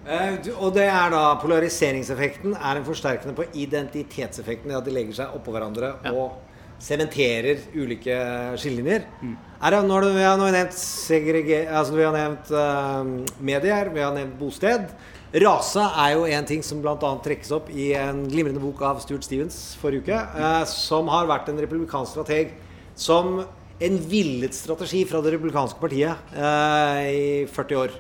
Eh, 0.02 0.38
og 0.58 0.72
det 0.74 0.86
er 0.90 1.12
da 1.14 1.24
polariseringseffekten 1.42 2.56
er 2.56 2.78
en 2.78 2.86
forsterkende 2.86 3.36
på 3.38 3.46
identitetseffekten 3.54 4.74
at 4.74 4.86
de 4.86 4.94
legger 4.94 5.20
seg 5.20 5.36
oppå 5.36 5.54
hverandre 5.54 5.94
ja. 6.02 6.14
og 6.14 6.40
sementerer 6.82 7.60
ulike 7.78 8.16
skillelinjer. 8.58 9.06
Mm. 9.22 9.34
Er 9.62 9.74
det, 9.74 9.82
når 9.86 10.08
vi 10.10 10.24
har 10.26 10.40
nevnt, 10.42 10.74
altså 10.74 11.94
vi 11.94 12.02
har 12.02 12.16
nevnt 12.16 12.50
uh, 12.50 13.36
medier, 13.38 13.92
vi 13.94 14.02
har 14.02 14.14
nevnt 14.16 14.34
bosted. 14.40 14.90
Rase 15.32 15.80
er 15.80 16.10
jo 16.12 16.26
en 16.28 16.44
ting 16.44 16.60
som 16.60 16.82
bl.a. 16.84 17.10
trekkes 17.24 17.54
opp 17.56 17.70
i 17.72 17.94
en 17.96 18.26
glimrende 18.28 18.60
bok 18.60 18.82
av 18.84 18.98
Stuart 19.00 19.24
Stevens 19.24 19.56
forrige 19.80 20.04
uke, 20.04 20.18
eh, 20.36 20.64
som 20.68 21.08
har 21.08 21.24
vært 21.30 21.48
en 21.48 21.60
republikansk 21.62 22.12
strateg 22.12 22.52
som 22.92 23.38
en 23.82 23.96
villet 24.10 24.52
strategi 24.52 25.06
fra 25.08 25.22
det 25.24 25.32
republikanske 25.32 25.80
partiet 25.80 26.36
eh, 26.36 27.00
i 27.08 27.24
40 27.48 27.80
år. 27.80 27.96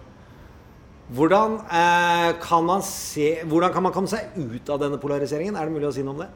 Hvordan, 1.16 1.56
eh, 1.72 2.28
kan 2.44 2.68
se, 2.84 3.30
hvordan, 3.48 3.72
kan 3.72 3.88
man 3.88 3.96
komme 3.96 4.12
seg 4.12 4.36
ut 4.36 4.68
av 4.68 4.84
denne 4.84 5.00
polariseringen? 5.00 5.56
Er 5.56 5.64
det 5.64 5.72
mulig 5.72 5.88
å 5.88 5.96
si 5.96 6.04
noe 6.04 6.12
om 6.12 6.24
det? 6.26 6.28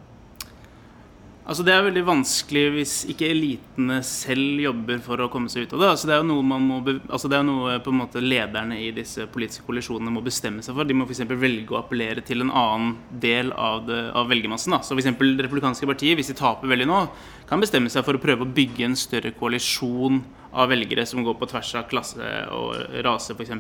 Altså 1.47 1.63
Det 1.63 1.71
er 1.71 1.85
veldig 1.87 2.03
vanskelig 2.09 2.63
hvis 2.75 2.93
ikke 3.13 3.29
elitene 3.31 4.01
selv 4.07 4.63
jobber 4.65 4.99
for 5.05 5.23
å 5.23 5.29
komme 5.31 5.51
seg 5.53 5.69
ut 5.69 5.77
av 5.77 5.83
det. 5.83 5.91
Altså 5.93 6.09
Det 6.09 6.15
er 6.17 6.25
jo 6.25 6.27
noe, 6.33 6.59
må 6.59 6.79
altså 7.07 7.31
det 7.31 7.39
er 7.39 7.45
noe 7.47 7.77
på 7.85 7.93
en 7.93 8.01
måte 8.01 8.23
lederne 8.23 8.81
i 8.83 8.89
disse 8.95 9.29
politiske 9.31 9.63
koalisjonene 9.69 10.11
må 10.11 10.25
bestemme 10.27 10.65
seg 10.67 10.75
for. 10.75 10.89
De 10.89 10.97
må 10.99 11.07
f.eks. 11.07 11.23
velge 11.31 11.71
å 11.71 11.79
appellere 11.79 12.25
til 12.27 12.43
en 12.43 12.51
annen 12.51 12.97
del 13.23 13.55
av, 13.55 13.85
det, 13.87 14.01
av 14.19 14.27
velgermassen. 14.33 14.75
Da. 14.75 14.83
Så 14.83 14.99
f.eks. 14.99 15.13
Republikanske 15.47 15.87
partiet, 15.87 16.19
hvis 16.19 16.33
de 16.33 16.39
taper 16.41 16.73
veldig 16.73 16.89
nå, 16.91 17.05
kan 17.47 17.63
bestemme 17.63 17.95
seg 17.95 18.03
for 18.03 18.19
å 18.19 18.25
prøve 18.27 18.43
å 18.43 18.55
bygge 18.59 18.89
en 18.89 18.99
større 18.99 19.31
koalisjon 19.39 20.25
av 20.57 20.71
velgere 20.73 21.05
som 21.07 21.25
går 21.25 21.37
på 21.37 21.49
tvers 21.51 21.75
av 21.77 21.85
klasse 21.91 22.31
og 22.55 22.97
rase, 23.05 23.37
f.eks. 23.37 23.53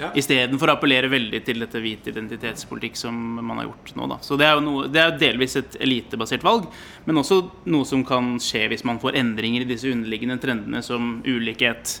Ja. 0.00 0.10
Istedenfor 0.18 0.68
å 0.68 0.76
appellere 0.76 1.08
veldig 1.12 1.40
til 1.46 1.64
dette 1.64 1.80
hvite 1.80 2.12
identitetspolitikk 2.12 2.98
som 3.00 3.16
man 3.40 3.62
har 3.62 3.70
gjort 3.70 3.94
nå. 3.96 4.08
Da. 4.12 4.20
Så 4.24 4.36
det 4.40 4.48
er 4.48 4.58
jo 4.58 4.64
noe, 4.66 4.86
det 4.92 5.00
er 5.02 5.18
delvis 5.20 5.56
et 5.60 5.78
elitebasert 5.80 6.44
valg, 6.44 6.68
men 7.08 7.22
også 7.22 7.40
noe 7.72 7.88
som 7.88 8.04
kan 8.06 8.34
skje 8.42 8.66
hvis 8.72 8.86
man 8.88 9.00
får 9.02 9.16
endringer 9.22 9.64
i 9.64 9.70
disse 9.72 9.88
underliggende 9.92 10.40
trendene 10.42 10.84
som 10.84 11.14
ulikhet. 11.24 11.98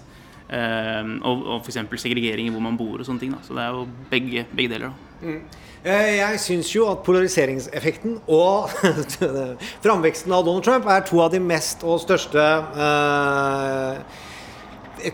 Eh, 0.52 1.02
og, 1.24 1.46
og 1.48 1.64
f.eks. 1.64 1.80
segregering 2.02 2.50
i 2.50 2.52
hvor 2.52 2.64
man 2.64 2.76
bor 2.76 3.00
og 3.00 3.08
sånne 3.08 3.24
ting. 3.24 3.32
Da. 3.32 3.40
Så 3.46 3.56
det 3.56 3.64
er 3.64 3.76
jo 3.78 3.86
begge, 4.12 4.46
begge 4.52 4.74
deler. 4.74 4.90
Da. 4.92 5.28
Mm. 5.28 5.62
Eh, 5.82 6.10
jeg 6.20 6.38
syns 6.38 6.68
jo 6.76 6.84
at 6.92 7.00
polariseringseffekten 7.02 8.20
og 8.30 8.68
framveksten 9.84 10.34
av 10.34 10.44
Donald 10.46 10.62
Trump 10.62 10.86
er 10.86 11.02
to 11.08 11.18
av 11.24 11.32
de 11.32 11.40
mest 11.42 11.82
og 11.82 11.98
største 12.04 12.44
eh, 12.84 14.28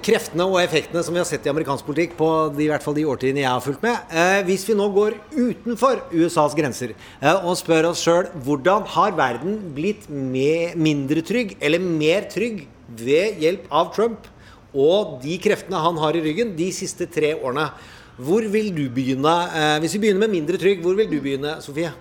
kreftene 0.04 0.46
og 0.46 0.58
effektene 0.60 1.02
som 1.04 1.14
vi 1.14 1.20
har 1.20 1.28
sett 1.28 1.46
i 1.46 1.50
amerikansk 1.52 1.86
politikk 1.86 2.16
på 2.18 2.28
de, 2.54 2.64
i 2.66 2.70
hvert 2.70 2.84
fall 2.84 2.96
de 2.96 3.06
årtidene 3.08 3.42
jeg 3.42 3.50
har 3.50 3.64
fulgt 3.64 3.84
med. 3.84 4.10
Eh, 4.12 4.40
hvis 4.48 4.66
vi 4.68 4.76
nå 4.78 4.88
går 4.94 5.16
utenfor 5.34 6.02
USAs 6.12 6.56
grenser 6.58 6.94
eh, 6.94 7.36
og 7.36 7.56
spør 7.60 7.90
oss 7.92 8.02
sjøl 8.04 8.28
hvordan 8.46 8.86
har 8.94 9.16
verden 9.18 9.60
blitt 9.76 10.08
mindre 10.10 11.24
trygg 11.26 11.56
eller 11.60 11.82
mer 11.84 12.28
trygg 12.32 12.66
ved 12.98 13.40
hjelp 13.42 13.68
av 13.72 13.92
Trump 13.96 14.28
og 14.76 15.18
de 15.22 15.38
kreftene 15.40 15.80
han 15.80 15.98
har 16.00 16.16
i 16.16 16.22
ryggen 16.24 16.52
de 16.58 16.68
siste 16.76 17.08
tre 17.10 17.32
årene. 17.36 17.70
Hvor 18.18 18.44
vil 18.50 18.72
du 18.74 18.84
begynne? 18.92 19.34
Eh, 19.54 19.76
hvis 19.82 19.94
vi 19.96 20.04
begynner 20.06 20.26
med 20.26 20.34
mindre 20.34 20.60
trygg, 20.60 20.82
hvor 20.84 20.96
vil 20.98 21.10
du 21.10 21.20
begynne, 21.22 21.58
Sofie? 21.64 21.92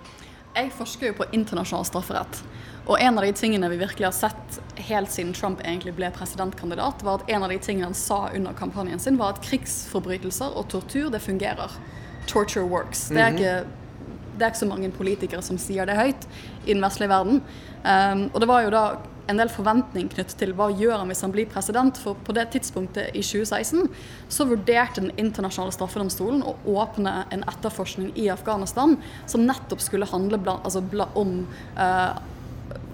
Jeg 0.58 0.72
forsker 0.74 1.12
jo 1.12 1.20
på 1.20 1.28
internasjonal 1.38 1.86
strafferett. 1.86 2.40
Og 2.88 3.02
en 3.04 3.20
av 3.20 3.26
de 3.26 3.34
tingene 3.36 3.68
vi 3.70 3.80
virkelig 3.82 4.08
har 4.08 4.16
sett 4.16 4.60
helt 4.88 5.12
siden 5.12 5.34
Trump 5.36 5.60
egentlig 5.66 5.94
ble 5.98 6.08
presidentkandidat, 6.16 7.04
var 7.04 7.20
at 7.20 7.32
en 7.36 7.44
av 7.44 7.52
de 7.52 7.60
tingene 7.60 7.90
han 7.90 7.98
sa 7.98 8.28
under 8.36 8.56
kampanjen 8.56 9.02
sin, 9.04 9.20
var 9.20 9.36
at 9.36 9.44
krigsforbrytelser 9.44 10.56
og 10.56 10.70
tortur, 10.72 11.10
det 11.12 11.20
fungerer. 11.24 11.76
Torture 12.32 12.64
works. 12.68 13.10
Det 13.12 13.20
er 13.20 13.34
mhm. 13.34 13.42
ikke, 13.42 14.16
det 14.38 14.46
er 14.46 14.54
ikke 14.54 14.64
så 14.64 14.72
mange 14.72 14.94
politikere 14.96 15.44
som 15.44 15.60
sier 15.60 15.88
det 15.90 16.00
høyt 16.00 16.28
i 16.66 16.74
den 16.74 16.84
vestlige 16.84 17.12
verden. 17.12 17.44
Um, 17.84 18.28
og 18.32 18.42
det 18.44 18.50
var 18.50 18.64
jo 18.64 18.74
da 18.74 18.88
en 19.28 19.40
del 19.42 19.52
forventning 19.52 20.08
knyttet 20.08 20.38
til 20.40 20.54
hva 20.56 20.70
gjør 20.72 21.02
han 21.02 21.12
hvis 21.12 21.26
han 21.26 21.34
blir 21.36 21.50
president. 21.52 22.00
For 22.00 22.16
på 22.24 22.36
det 22.36 22.46
tidspunktet 22.54 23.12
i 23.12 23.24
2016 23.26 23.90
så 24.32 24.48
vurderte 24.48 25.04
Den 25.04 25.12
internasjonale 25.20 25.76
straffedomstolen 25.76 26.46
å 26.48 26.56
åpne 26.78 27.26
en 27.36 27.44
etterforskning 27.52 28.14
i 28.16 28.30
Afghanistan 28.32 28.96
som 29.28 29.44
nettopp 29.44 29.84
skulle 29.84 30.08
handle 30.08 30.40
blant, 30.40 30.64
altså, 30.64 30.84
om 31.20 31.42
uh, 31.76 32.16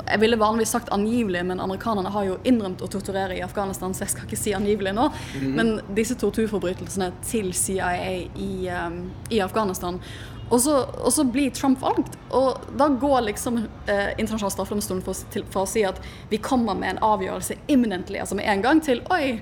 jeg 0.08 0.20
ville 0.20 0.38
vanligvis 0.40 0.74
sagt 0.76 0.92
angivelig, 0.92 1.46
men 1.46 1.62
amerikanerne 1.64 2.12
har 2.12 2.28
jo 2.28 2.36
innrømt 2.44 2.84
å 2.84 2.90
torturere 2.92 3.38
i 3.38 3.44
Afghanistan, 3.46 3.94
så 3.96 4.04
jeg 4.04 4.14
skal 4.14 4.28
ikke 4.28 4.40
si 4.40 4.54
angivelig 4.56 4.94
nå. 4.98 5.08
Mm. 5.40 5.50
Men 5.56 5.74
disse 5.96 6.18
torturforbrytelsene 6.20 7.12
til 7.24 7.54
CIA 7.56 7.94
i, 8.36 8.52
um, 8.68 9.00
i 9.32 9.40
Afghanistan. 9.44 10.02
Og 10.50 10.62
så, 10.62 10.76
og 11.00 11.14
så, 11.16 11.24
blir 11.24 11.54
Trump 11.56 11.80
valgt, 11.82 12.18
og 12.36 12.60
da 12.78 12.90
går 13.02 13.24
liksom 13.30 13.62
eh, 13.64 14.12
internasjonal 14.20 14.52
straffedomstol 14.54 15.00
for, 15.02 15.18
for, 15.40 15.64
å 15.64 15.70
si 15.70 15.86
at 15.88 16.02
vi 16.30 16.38
kommer 16.44 16.76
med 16.78 16.94
en 16.94 17.04
avgjørelse 17.08 17.58
imminently, 17.74 18.20
altså 18.22 18.38
med 18.38 18.50
en 18.52 18.62
gang, 18.62 18.82
til 18.84 19.02
oi, 19.16 19.40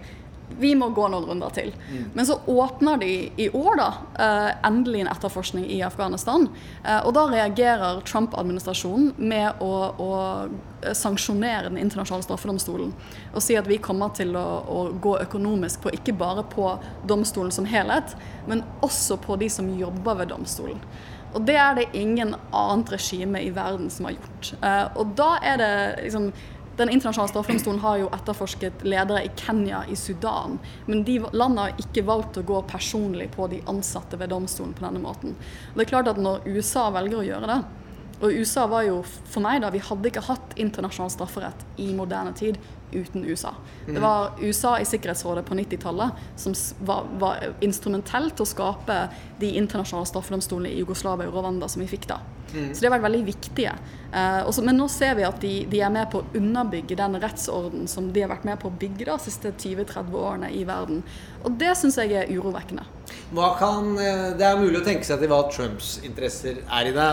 vi 0.59 0.73
må 0.75 0.89
gå 0.95 1.07
noen 1.11 1.25
runder 1.29 1.53
til. 1.55 1.71
Mm. 1.89 2.11
Men 2.13 2.27
så 2.27 2.37
åpner 2.49 2.97
de 3.01 3.11
i 3.37 3.47
år 3.49 3.77
da, 3.79 3.87
uh, 4.17 4.49
endelig 4.67 5.03
en 5.03 5.11
etterforskning 5.11 5.65
i 5.71 5.81
Afghanistan. 5.85 6.47
Uh, 6.85 6.99
og 7.07 7.13
da 7.17 7.25
reagerer 7.31 8.01
Trump-administrasjonen 8.07 9.13
med 9.17 9.61
å, 9.63 9.71
å, 9.95 10.11
sanksjonere 10.97 11.69
Den 11.69 11.77
internasjonale 11.77 12.25
straffedomstolen. 12.25 12.93
Og 13.35 13.43
si 13.45 13.53
at 13.59 13.67
vi 13.69 13.77
kommer 13.77 14.09
til 14.17 14.33
å, 14.39 14.45
å, 14.65 14.79
gå 15.01 15.17
økonomisk 15.21 15.83
på 15.83 15.93
ikke 15.93 16.15
bare 16.17 16.43
på 16.49 16.71
domstolen 17.07 17.53
som 17.53 17.67
helhet, 17.69 18.15
men 18.49 18.63
også 18.81 19.19
på 19.21 19.37
de 19.37 19.49
som 19.53 19.69
jobber 19.77 20.23
ved 20.23 20.33
domstolen. 20.33 20.81
Og 21.31 21.45
det 21.47 21.55
er 21.55 21.77
det 21.77 21.91
ingen 21.95 22.33
annet 22.49 22.89
regime 22.91 23.39
i 23.45 23.53
verden 23.55 23.93
som 23.93 24.09
har 24.09 24.17
gjort. 24.17 24.49
Og 24.99 25.13
da 25.15 25.29
er 25.53 25.61
det 25.61 25.75
liksom 26.01 26.31
den 26.77 26.89
internasjonale 26.89 27.29
straffedomstolen 27.29 27.81
har 27.83 27.97
jo 28.01 28.09
etterforsket 28.15 28.83
ledere 28.87 29.25
i 29.25 29.31
Kenya, 29.35 29.83
i 29.89 29.95
Sudan. 29.95 30.59
Men 30.85 31.03
de 31.03 31.19
landene 31.31 31.67
har 31.67 31.83
ikke 31.83 32.05
valgt 32.07 32.39
å 32.39 32.45
gå 32.47 32.61
personlig 32.69 33.31
på 33.35 33.47
de 33.51 33.61
ansatte 33.69 34.17
ved 34.17 34.31
domstolen 34.31 34.73
på 34.77 34.85
denne 34.85 35.03
måten. 35.03 35.35
Og 35.71 35.77
det 35.77 35.85
er 35.85 35.93
klart 35.93 36.11
at 36.13 36.19
Når 36.21 36.45
USA 36.45 36.89
velger 36.93 37.19
å 37.19 37.25
gjøre 37.25 37.47
det, 37.49 37.59
og 38.21 38.31
USA 38.31 38.67
var 38.69 38.85
jo 38.85 39.01
for 39.05 39.41
meg 39.43 39.63
da, 39.63 39.71
Vi 39.73 39.81
hadde 39.81 40.11
ikke 40.11 40.23
hatt 40.27 40.53
internasjonal 40.61 41.11
strafferett 41.13 41.65
i 41.81 41.91
moderne 41.97 42.33
tid 42.37 42.59
uten 42.91 43.23
USA. 43.25 43.53
Det 43.85 43.95
mm. 43.95 44.01
var 44.03 44.33
USA 44.41 44.75
i 44.79 44.85
Sikkerhetsrådet 44.85 45.45
på 45.47 45.55
90-tallet 45.55 46.11
som 46.35 46.55
var, 46.85 47.07
var 47.19 47.45
instrumentelt 47.63 48.35
til 48.35 48.45
å 48.45 48.49
skape 48.49 48.97
de 49.39 49.53
internasjonale 49.61 50.09
straffedomstolene 50.09 50.73
i 50.73 50.81
Jugoslavia 50.81 51.31
og 51.31 51.39
Rwanda 51.39 51.69
som 51.71 51.83
vi 51.83 51.89
fikk 51.91 52.09
da. 52.11 52.19
Mm. 52.51 52.73
Så 52.75 52.81
det 52.81 52.89
har 52.89 52.97
vært 52.97 53.05
veldig 53.07 53.23
viktige. 53.29 53.73
Eh, 54.11 54.41
også, 54.43 54.63
men 54.67 54.75
nå 54.75 54.89
ser 54.91 55.15
vi 55.15 55.23
at 55.23 55.39
de, 55.43 55.53
de, 55.71 55.79
er 55.79 55.93
med 55.93 56.09
på 56.11 56.19
å 56.19 56.25
underbygge 56.37 56.97
den 56.99 57.15
rettsorden 57.23 57.87
som 57.87 58.11
de 58.11 58.25
har 58.25 58.31
vært 58.33 58.47
med 58.47 58.59
på 58.59 58.67
å 58.67 58.75
bygge 58.81 59.07
de 59.07 59.17
siste 59.23 59.53
20-30 59.55 60.17
årene 60.19 60.51
i 60.51 60.65
verden. 60.67 60.99
Og 61.45 61.55
det 61.61 61.77
syns 61.79 61.99
jeg 62.01 62.11
er 62.17 62.31
urovekkende. 62.35 62.83
Kan, 63.31 63.93
eh, 63.97 64.31
det 64.35 64.43
er 64.47 64.59
mulig 64.59 64.81
å 64.81 64.85
tenke 64.85 65.07
seg 65.07 65.21
til 65.21 65.31
hva 65.31 65.45
Trumps 65.51 65.99
interesser 66.03 66.63
er 66.65 66.89
i 66.89 66.95
det. 66.95 67.11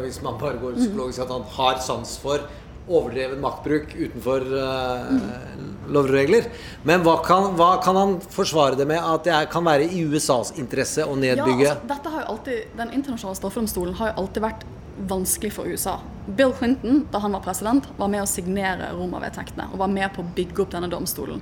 Hvis 0.00 0.18
man 0.24 0.40
bare 0.40 0.58
går 0.58 0.78
psykologisk 0.80 1.22
at 1.26 1.30
han 1.34 1.46
har 1.56 1.78
sans 1.84 2.16
for 2.22 2.48
overdreven 2.90 3.38
maktbruk 3.38 3.92
utenfor 3.94 4.46
uh, 4.50 5.10
lover 5.86 6.10
og 6.10 6.16
regler. 6.16 6.48
Men 6.86 7.04
hva 7.06 7.20
kan, 7.22 7.52
hva 7.58 7.76
kan, 7.84 7.98
han 7.98 8.16
forsvare 8.34 8.78
det 8.80 8.88
med 8.90 8.98
at 8.98 9.26
det 9.28 9.34
er, 9.36 9.48
kan 9.52 9.66
være 9.66 9.86
i 9.86 10.04
USAs 10.10 10.54
interesse 10.58 11.06
å 11.06 11.14
nedbygge 11.14 11.68
ja, 11.68 11.76
altså, 11.76 11.90
dette 11.92 12.14
har 12.14 12.24
jo 12.24 12.28
alltid, 12.34 12.76
Den 12.80 12.94
internasjonale 12.96 13.38
straffedomstolen 13.38 13.98
har 14.00 14.12
jo 14.12 14.24
alltid 14.24 14.46
vært 14.48 14.66
vanskelig 15.10 15.52
for 15.54 15.70
USA. 15.70 16.00
Bill 16.26 16.52
Clinton, 16.56 17.04
da 17.12 17.22
han 17.22 17.32
var 17.32 17.44
president, 17.44 17.86
var 17.96 18.10
med 18.12 18.24
å 18.24 18.28
signere 18.28 18.90
Roma-vedtektene 18.96 19.70
og 19.70 19.80
var 19.80 19.92
med 19.92 20.10
på 20.16 20.24
å 20.24 20.32
bygge 20.36 20.64
opp 20.64 20.74
denne 20.74 20.90
domstolen. 20.92 21.40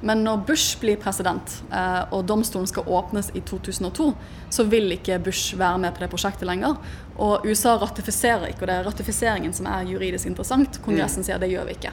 Men 0.00 0.22
når 0.24 0.44
Bush 0.48 0.78
blir 0.80 0.96
president 1.00 1.58
eh, 1.68 2.02
og 2.14 2.24
domstolen 2.28 2.68
skal 2.70 2.88
åpnes 2.88 3.30
i 3.36 3.42
2002, 3.44 4.06
så 4.50 4.64
vil 4.70 4.94
ikke 4.96 5.20
Bush 5.22 5.58
være 5.60 5.82
med 5.82 5.94
på 5.94 6.04
det 6.04 6.10
prosjektet 6.12 6.48
lenger. 6.48 6.78
Og 7.20 7.44
USA 7.44 7.76
ratifiserer 7.80 8.48
ikke, 8.48 8.64
og 8.64 8.70
det 8.70 8.78
er 8.78 8.88
ratifiseringen 8.88 9.52
som 9.56 9.68
er 9.68 9.88
juridisk 9.90 10.30
interessant. 10.30 10.80
Kongressen 10.84 11.24
mm. 11.24 11.28
sier 11.28 11.42
det 11.42 11.52
gjør 11.52 11.68
vi 11.68 11.76
ikke. 11.76 11.92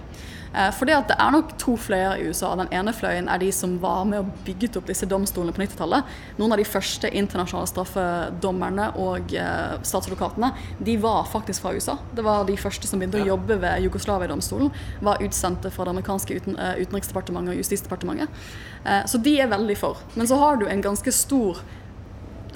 Eh, 0.54 0.70
fordi 0.76 0.96
at 0.96 1.10
det 1.12 1.18
er 1.20 1.34
nok 1.36 1.54
to 1.62 1.76
fløyer 1.80 2.22
i 2.22 2.28
USA. 2.30 2.54
Den 2.60 2.72
ene 2.74 2.94
fløyen 2.96 3.30
er 3.32 3.42
de 3.42 3.52
som 3.56 3.78
var 3.82 4.06
med 4.10 4.24
og 4.24 4.44
bygget 4.48 4.80
opp 4.80 4.88
disse 4.90 5.08
domstolene 5.10 5.56
på 5.56 5.64
90-tallet. 5.64 6.16
Noen 6.40 6.56
av 6.56 6.62
de 6.62 6.68
første 6.68 7.12
internasjonale 7.12 7.72
straffedommerne 7.72 8.90
og 9.04 9.34
eh, 9.36 9.78
statsadvokatene 9.82 10.52
de 10.84 10.98
var 11.02 11.28
faktisk 11.32 11.66
fra 11.66 11.74
USA. 11.76 11.98
Det 12.16 12.26
var 12.26 12.46
de 12.48 12.58
første 12.60 12.90
som 12.90 13.02
begynte 13.02 13.22
å 13.22 13.32
jobbe 13.34 13.60
ved 13.62 13.88
Jugoslavia-domstolen. 13.88 14.72
Var 15.06 15.24
utsendte 15.26 15.72
fra 15.74 15.88
det 15.88 15.96
amerikanske 15.96 16.38
uten, 16.38 16.58
uh, 16.60 16.76
utenriksdepartementet 16.80 17.56
og 17.56 17.62
justisdepartementet. 17.62 18.46
Eh, 18.86 19.04
så 19.10 19.20
de 19.22 19.36
er 19.42 19.52
veldig 19.52 19.78
for. 19.80 20.02
Men 20.16 20.30
så 20.30 20.40
har 20.42 20.62
du 20.62 20.68
en 20.68 20.84
ganske 20.84 21.12
stor 21.14 21.62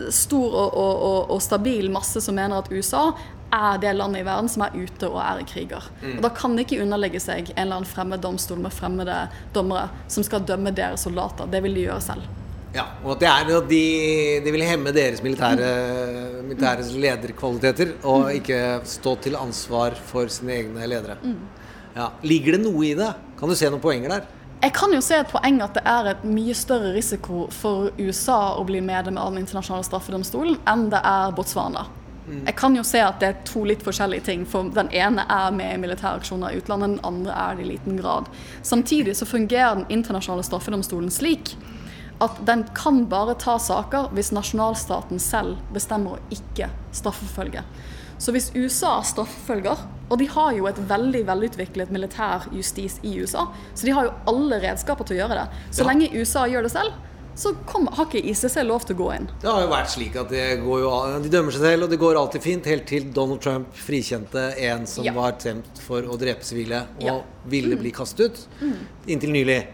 stor 0.09 0.55
og, 0.55 0.73
og, 0.77 1.29
og, 1.29 1.37
stabil 1.43 1.91
masse 1.93 2.21
som 2.23 2.37
mener 2.37 2.61
at 2.61 2.71
USA 2.71 3.11
er 3.51 3.79
det 3.83 3.91
landet 3.97 4.21
i 4.21 4.25
verden 4.25 4.47
som 4.49 4.63
er 4.65 4.75
ute 4.79 5.09
og 5.09 5.19
er 5.23 5.41
i 5.41 5.47
kriger. 5.47 5.87
Mm. 6.01 6.17
Og 6.17 6.21
Da 6.23 6.31
kan 6.35 6.55
de 6.55 6.63
ikke 6.63 6.79
underlegge 6.83 7.19
seg 7.19 7.49
en 7.51 7.57
eller 7.65 7.81
annen 7.81 7.89
fremmed 7.89 8.23
domstol 8.23 8.61
med 8.63 8.73
fremmede 8.73 9.25
dommere 9.55 9.89
som 10.11 10.23
skal 10.23 10.45
dømme 10.47 10.71
deres 10.75 11.03
soldater. 11.07 11.49
Det 11.51 11.63
vil 11.65 11.75
de 11.75 11.89
gjøre 11.89 12.05
selv. 12.05 12.29
Ja, 12.71 12.85
og 13.03 13.19
det, 13.19 13.27
er, 13.27 13.49
at 13.51 13.65
de, 13.67 13.85
de, 14.45 14.51
vil 14.55 14.63
hemme 14.63 14.93
deres 14.95 15.19
militære, 15.19 15.71
militære 16.47 16.85
lederkvaliteter, 17.03 17.97
og 18.07 18.29
mm. 18.29 18.35
ikke 18.39 18.59
stå 18.87 19.17
til 19.25 19.35
ansvar 19.35 19.97
for 20.07 20.31
sine 20.31 20.55
egne 20.55 20.87
ledere. 20.87 21.17
Mm. 21.19 21.41
Ja. 21.97 22.07
Ligger 22.23 22.55
det 22.55 22.61
noe 22.63 22.85
i 22.87 22.93
det? 22.95 23.09
Kan 23.39 23.51
du 23.51 23.57
se 23.59 23.67
noen 23.67 23.83
poenger 23.83 24.15
der? 24.15 24.29
Jeg 24.61 24.73
kan 24.77 24.91
jo 24.93 24.99
se 25.01 25.17
et 25.17 25.31
poeng 25.31 25.57
at 25.65 25.73
det 25.73 25.81
er 25.89 26.11
et 26.11 26.25
mye 26.27 26.53
større 26.53 26.91
risiko 26.93 27.47
for 27.55 27.89
USA 27.97 28.53
å 28.59 28.65
bli 28.67 28.81
medlem 28.85 29.17
av 29.17 29.31
Den 29.31 29.41
internasjonale 29.41 29.87
straffedomstolen 29.87 30.59
enn 30.69 30.83
det 30.93 30.99
er 31.01 31.33
Botswana. 31.33 31.87
Mm. 32.27 32.43
Jeg 32.45 32.55
kan 32.59 32.75
jo 32.77 32.83
se 32.85 33.01
at 33.01 33.17
det 33.23 33.29
er 33.31 33.39
to 33.47 33.63
litt 33.65 33.81
forskjellige 33.81 34.27
ting. 34.29 34.43
For 34.45 34.69
den 34.69 34.91
ene 34.93 35.25
er 35.25 35.49
med 35.55 35.73
i 35.73 35.81
militære 35.81 36.21
aksjoner 36.21 36.53
i 36.53 36.61
utlandet, 36.61 36.93
den 36.93 37.05
andre 37.09 37.33
er 37.33 37.57
det 37.57 37.65
i 37.65 37.71
liten 37.71 37.97
grad. 37.97 38.29
Samtidig 38.61 39.17
så 39.17 39.25
fungerer 39.25 39.81
den 39.81 39.89
internasjonale 39.89 40.45
straffedomstolen 40.45 41.09
slik 41.11 41.55
at 42.21 42.37
den 42.45 42.67
kan 42.77 43.07
bare 43.09 43.33
ta 43.41 43.57
saker 43.57 44.11
hvis 44.13 44.29
nasjonalstaten 44.35 45.17
selv 45.19 45.57
bestemmer 45.73 46.19
å 46.19 46.35
ikke 46.37 46.69
straffeforfølge. 46.93 47.65
Så 48.21 48.31
hvis 48.35 48.51
USA 48.53 48.99
straffefølger, 49.07 49.87
Og 50.11 50.19
de 50.19 50.25
har 50.27 50.51
jo 50.51 50.65
et 50.67 50.75
veldig 50.89 51.21
velutviklet 51.25 51.89
militær 51.95 52.43
justis 52.51 52.97
i 53.07 53.13
USA, 53.21 53.45
så 53.73 53.85
de 53.87 53.93
har 53.95 54.09
jo 54.09 54.11
alle 54.27 54.57
redskaper 54.59 55.07
til 55.07 55.15
å 55.15 55.19
gjøre 55.21 55.37
det. 55.39 55.61
Så 55.71 55.85
Ja. 55.85 55.87
lenge 55.87 56.09
USA 56.11 56.41
gjør 56.51 56.63
det 56.63 56.71
selv, 56.73 56.91
så 57.33 57.53
kom, 57.65 57.87
har 57.87 58.05
ikke 58.05 58.19
ICC 58.27 58.57
lov 58.67 58.83
til 58.85 58.97
å 58.97 58.99
gå 58.99 59.15
inn. 59.15 59.29
Det 59.39 59.47
har 59.49 59.61
jo 59.61 59.69
vært 59.69 59.87
slik 59.87 60.17
at 60.19 60.27
det 60.27 60.59
går 60.59 60.79
jo, 60.81 61.21
de 61.23 61.29
dømmer 61.29 61.51
seg 61.55 61.61
selv, 61.61 61.83
og 61.83 61.89
det 61.89 61.99
går 61.99 62.15
alltid 62.19 62.41
fint, 62.41 62.65
helt 62.65 62.85
til 62.87 63.03
Donald 63.13 63.39
Trump 63.39 63.73
frikjente 63.73 64.53
en 64.59 64.85
som 64.85 65.05
Ja. 65.05 65.13
var 65.13 65.31
stemt 65.39 65.79
for 65.79 66.01
å 66.01 66.19
drepe 66.19 66.43
sivile, 66.43 66.87
og 66.99 67.03
Ja. 67.05 67.21
ville 67.47 67.77
bli 67.77 67.91
kastet 67.91 68.19
ut. 68.19 68.47
Inntil 69.07 69.31
nylig. 69.31 69.65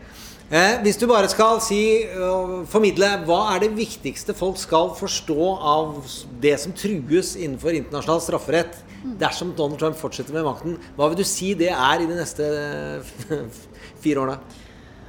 Eh, 0.48 0.77
hvis 0.80 0.96
du 0.96 1.04
bare 1.12 1.27
skal 1.27 1.58
si, 1.60 1.82
uh, 2.08 2.62
formidle, 2.72 3.10
hva 3.27 3.39
er 3.51 3.66
det 3.66 3.74
viktigste 3.75 4.32
folk 4.32 4.56
skal 4.62 4.94
forstå 4.96 5.48
av 5.60 5.98
det 6.39 6.54
som 6.62 6.72
trues 6.72 7.34
innenfor 7.36 7.75
internasjonal 7.75 8.22
strafferett 8.24 8.77
dersom 9.20 9.51
Donald 9.58 9.82
Trump 9.82 10.00
fortsetter 10.00 10.32
med 10.38 10.48
makten? 10.48 10.77
Hva 10.96 11.10
vil 11.12 11.20
du 11.20 11.25
si 11.27 11.51
det 11.60 11.74
er 11.74 12.00
i 12.00 12.08
de 12.08 12.16
neste 12.16 12.48
eh, 12.48 13.44
fire 14.06 14.24
årene? 14.24 14.63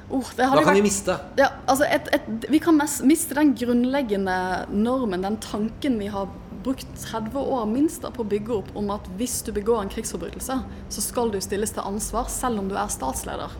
Oh, 0.08 0.24
Hva 0.24 0.50
kan 0.56 0.64
kan 0.64 0.78
vi 0.80 0.82
miste? 0.88 1.14
Ja, 1.38 1.52
altså 1.68 1.86
et, 1.86 2.10
et, 2.16 2.50
vi 2.50 2.58
kan 2.64 2.74
miste 3.06 3.38
den 3.38 3.54
grunnleggende 3.60 4.38
normen, 4.74 5.22
den 5.22 5.38
tanken 5.44 6.00
vi 6.02 6.08
har 6.10 6.32
brukt 6.64 6.88
30 7.04 7.38
år 7.38 7.68
minst 7.70 8.02
på 8.02 8.24
å 8.24 8.26
bygge 8.26 8.56
opp 8.56 8.74
om 8.74 8.90
at 8.90 9.06
hvis 9.20 9.38
du 9.46 9.52
begår 9.54 9.84
en 9.84 9.92
krigsforbrytelse, 9.92 10.58
så 10.66 11.04
skal 11.04 11.30
du 11.30 11.38
stilles 11.44 11.76
til 11.76 11.86
ansvar 11.86 12.26
selv 12.32 12.64
om 12.64 12.72
du 12.72 12.74
er 12.74 12.90
statsleder. 12.90 13.54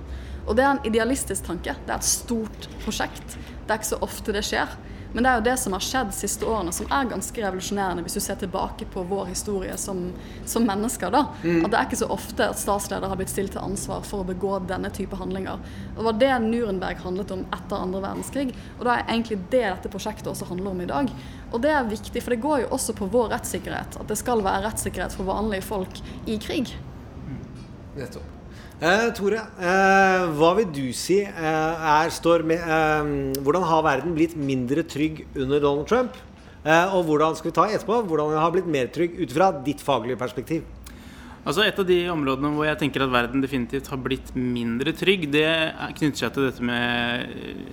Og 0.48 0.56
det 0.56 0.64
er 0.64 0.74
en 0.74 0.86
idealistisk 0.88 1.44
tanke. 1.46 1.76
Det 1.86 1.92
er 1.92 2.00
et 2.00 2.08
stort 2.08 2.68
prosjekt. 2.84 3.36
Det 3.36 3.74
er 3.74 3.80
ikke 3.80 3.92
så 3.94 4.02
ofte 4.04 4.34
det 4.34 4.46
skjer. 4.48 4.78
Men 5.12 5.24
det 5.24 5.30
er 5.30 5.38
jo 5.38 5.44
det 5.46 5.54
som 5.56 5.72
har 5.72 5.84
skjedd 5.84 6.10
de 6.10 6.16
siste 6.18 6.44
årene, 6.44 6.72
som 6.74 6.88
er 6.92 7.08
ganske 7.08 7.40
revolusjonerende 7.40 8.02
hvis 8.04 8.18
du 8.18 8.20
ser 8.20 8.36
tilbake 8.40 8.84
på 8.92 9.04
vår 9.08 9.30
historie 9.30 9.76
som, 9.80 10.02
som 10.44 10.66
mennesker. 10.68 11.12
da. 11.14 11.22
At 11.64 11.72
det 11.72 11.78
er 11.78 11.88
ikke 11.88 12.00
så 12.02 12.10
ofte 12.12 12.50
at 12.52 12.60
statsledere 12.60 13.08
har 13.08 13.20
blitt 13.20 13.32
stilt 13.32 13.54
til 13.56 13.64
ansvar 13.64 14.04
for 14.04 14.22
å 14.22 14.28
begå 14.28 14.58
denne 14.68 14.92
type 14.92 15.16
handlinger. 15.16 15.64
Og 15.94 16.02
Det 16.02 16.06
var 16.10 16.20
det 16.20 16.32
Nuremberg 16.44 17.02
handlet 17.06 17.34
om 17.34 17.46
etter 17.56 17.76
andre 17.80 18.04
verdenskrig. 18.04 18.52
Og 18.76 18.84
det 18.84 18.94
er 18.94 19.04
egentlig 19.06 19.40
det 19.48 19.64
dette 19.64 19.92
prosjektet 19.92 20.32
også 20.34 20.50
handler 20.52 20.74
om 20.74 20.84
i 20.84 20.90
dag. 20.92 21.12
Og 21.48 21.62
det 21.64 21.72
er 21.72 21.88
viktig, 21.88 22.22
for 22.24 22.36
det 22.36 22.42
går 22.44 22.64
jo 22.66 22.72
også 22.76 22.96
på 23.00 23.08
vår 23.12 23.32
rettssikkerhet. 23.32 24.00
At 24.02 24.12
det 24.12 24.20
skal 24.20 24.44
være 24.44 24.66
rettssikkerhet 24.68 25.16
for 25.16 25.30
vanlige 25.30 25.64
folk 25.64 26.02
i 26.28 26.36
krig. 26.42 26.76
Nettopp. 27.96 28.37
Eh, 28.78 29.08
Tore, 29.10 29.40
eh, 29.58 30.24
hva 30.38 30.52
vil 30.54 30.68
du 30.70 30.92
si 30.94 31.16
eh, 31.18 31.32
er, 31.34 32.42
med, 32.46 32.60
eh, 32.62 33.40
Hvordan 33.42 33.64
har 33.66 33.82
verden 33.82 34.14
blitt 34.14 34.36
mindre 34.38 34.84
trygg 34.86 35.24
under 35.34 35.58
Donald 35.58 35.88
Trump? 35.88 36.14
Eh, 36.62 36.94
og 36.94 37.02
hvordan 37.08 37.34
skal 37.34 37.50
vi 37.50 37.56
ta 37.56 37.64
etterpå, 37.66 38.04
hvordan 38.06 38.38
har 38.38 38.52
blitt 38.54 38.70
mer 38.70 38.86
trygg 38.86 39.18
ut 39.18 39.34
fra 39.34 39.50
ditt 39.66 39.82
faglige 39.82 40.20
perspektiv? 40.20 40.62
Altså 41.48 41.62
Et 41.64 41.78
av 41.80 41.86
de 41.88 41.96
områdene 42.12 42.50
hvor 42.52 42.66
jeg 42.66 42.76
tenker 42.76 43.00
at 43.00 43.12
verden 43.12 43.40
definitivt 43.40 43.86
har 43.88 44.00
blitt 44.04 44.34
mindre 44.36 44.92
trygg, 44.92 45.30
det 45.32 45.46
er- 45.48 45.94
knytter 45.96 46.20
seg 46.20 46.34
til 46.34 46.44
dette 46.44 46.60
med 46.60 47.24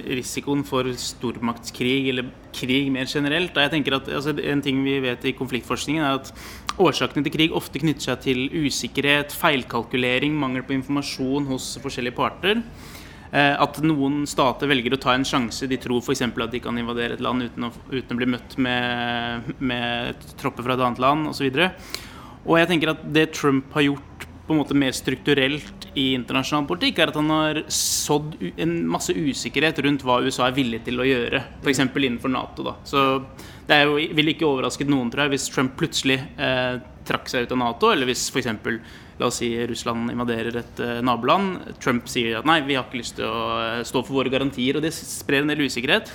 risikoen 0.08 0.63
for 0.63 0.84
stormaktskrig, 0.96 2.08
eller 2.08 2.32
krig 2.53 2.89
mer 2.89 3.03
generelt. 3.03 3.53
Jeg 3.53 3.72
tenker 3.72 3.96
at 3.96 4.08
altså, 4.08 4.32
En 4.39 4.62
ting 4.62 4.82
vi 4.82 5.01
vet 5.01 5.25
i 5.25 5.34
konfliktforskningen, 5.34 6.05
er 6.05 6.15
at 6.15 6.32
årsakene 6.79 7.24
til 7.25 7.34
krig 7.34 7.51
ofte 7.51 7.77
knytter 7.77 8.15
seg 8.15 8.22
til 8.22 8.50
usikkerhet, 8.50 9.36
feilkalkulering, 9.36 10.32
mangel 10.32 10.63
på 10.63 10.79
informasjon 10.82 11.46
hos 11.46 11.77
forskjellige 11.77 12.15
parter. 12.15 12.63
Eh, 13.34 13.62
At 13.62 13.82
noen 13.82 14.26
stater 14.26 14.67
velger 14.67 14.93
å 14.93 15.02
ta 15.02 15.12
en 15.12 15.26
sjanse. 15.26 15.67
De 15.67 15.76
tror 15.76 16.02
f.eks. 16.02 16.21
at 16.21 16.52
de 16.52 16.60
kan 16.62 16.78
invadere 16.78 17.15
et 17.15 17.19
land 17.19 17.41
uten 17.41 17.65
å, 17.65 17.73
uten 17.91 18.15
å 18.15 18.15
bli 18.15 18.26
møtt 18.26 18.58
med, 18.58 19.60
med 19.60 20.15
tropper 20.38 20.63
fra 20.63 20.76
et 20.76 20.80
annet 20.80 21.00
land 21.00 21.28
osv. 21.28 21.43
Og 21.52 21.71
jeg 22.60 22.69
tenker 22.69 22.93
at 22.93 23.03
det 23.15 23.31
Trump 23.34 23.73
har 23.73 23.88
gjort 23.88 24.25
på 24.45 24.53
en 24.53 24.60
måte 24.60 24.77
mer 24.77 24.93
strukturelt 24.93 25.88
i 25.97 26.12
internasjonal 26.13 26.67
politikk, 26.69 26.99
er 27.01 27.10
at 27.10 27.17
han 27.17 27.31
har 27.34 27.60
sådd 27.71 28.36
en 28.62 28.75
masse 28.93 29.13
usikkerhet 29.15 29.79
rundt 29.81 30.05
hva 30.05 30.19
USA 30.21 30.49
er 30.49 30.58
villig 30.58 30.84
til 30.86 31.01
å 31.01 31.08
gjøre, 31.08 31.41
f.eks. 31.63 31.81
innenfor 31.88 32.29
Nato. 32.29 32.65
da. 32.67 32.75
Så 32.86 33.01
det 33.65 33.79
er 33.79 33.89
jo, 33.89 33.97
ville 34.17 34.36
ikke 34.36 34.45
overrasket 34.45 34.91
noen 34.91 35.10
tror 35.10 35.25
jeg, 35.25 35.34
hvis 35.34 35.49
Trump 35.49 35.73
plutselig 35.79 36.19
eh, 36.38 36.77
trakk 37.10 37.31
seg 37.31 37.47
ut 37.47 37.55
av 37.55 37.62
Nato, 37.63 37.89
eller 37.93 38.10
hvis 38.10 38.27
f.eks. 38.29 38.53
La 39.15 39.29
oss 39.29 39.39
si 39.39 39.47
Russland 39.63 40.12
invaderer 40.12 40.60
et 40.60 40.79
eh, 40.84 40.97
naboland. 41.05 41.77
Trump 41.79 42.10
sier 42.12 42.41
at 42.41 42.47
nei, 42.47 42.60
vi 42.67 42.75
har 42.75 42.84
ikke 42.86 42.99
lyst 42.99 43.15
til 43.17 43.29
å 43.29 43.43
eh, 43.63 43.84
stå 43.88 44.03
for 44.03 44.19
våre 44.19 44.34
garantier. 44.34 44.75
Og 44.75 44.84
det 44.84 44.91
sprer 44.93 45.45
en 45.45 45.53
del 45.53 45.63
usikkerhet. 45.63 46.12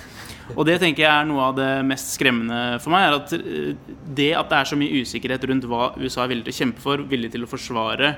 Og 0.55 0.65
det 0.67 0.79
tenker 0.81 1.05
jeg 1.05 1.11
er 1.11 1.27
noe 1.29 1.49
av 1.49 1.55
det 1.57 1.69
mest 1.87 2.13
skremmende 2.15 2.79
for 2.83 2.93
meg. 2.93 3.07
er 3.07 3.17
at 3.19 3.35
eh, 3.37 3.95
Det 4.21 4.31
at 4.37 4.49
det 4.51 4.59
er 4.59 4.71
så 4.71 4.79
mye 4.79 5.03
usikkerhet 5.03 5.47
rundt 5.49 5.69
hva 5.69 5.93
USA 5.97 6.25
er 6.25 6.33
villig 6.33 6.47
til 6.49 6.55
å 6.55 6.59
kjempe 6.59 6.83
for, 6.83 7.05
villig 7.11 7.31
til 7.31 7.45
å 7.45 7.51
forsvare, 7.51 8.15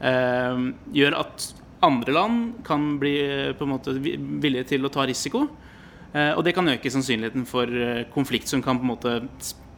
eh, 0.00 0.66
gjør 0.96 1.20
at 1.20 1.52
andre 1.86 2.12
land 2.12 2.64
kan 2.66 2.96
bli 3.00 3.14
eh, 3.20 3.52
på 3.56 3.66
en 3.66 3.74
måte 3.74 3.94
villige 4.00 4.72
til 4.72 4.86
å 4.86 4.92
ta 4.92 5.06
risiko. 5.06 5.46
Eh, 6.12 6.32
og 6.32 6.44
det 6.46 6.54
kan 6.56 6.68
øke 6.72 6.92
sannsynligheten 6.92 7.46
for 7.48 7.70
eh, 7.70 8.06
konflikt 8.14 8.48
som 8.48 8.62
kan 8.64 8.78
på 8.80 8.86
en 8.86 8.92
måte 8.94 9.14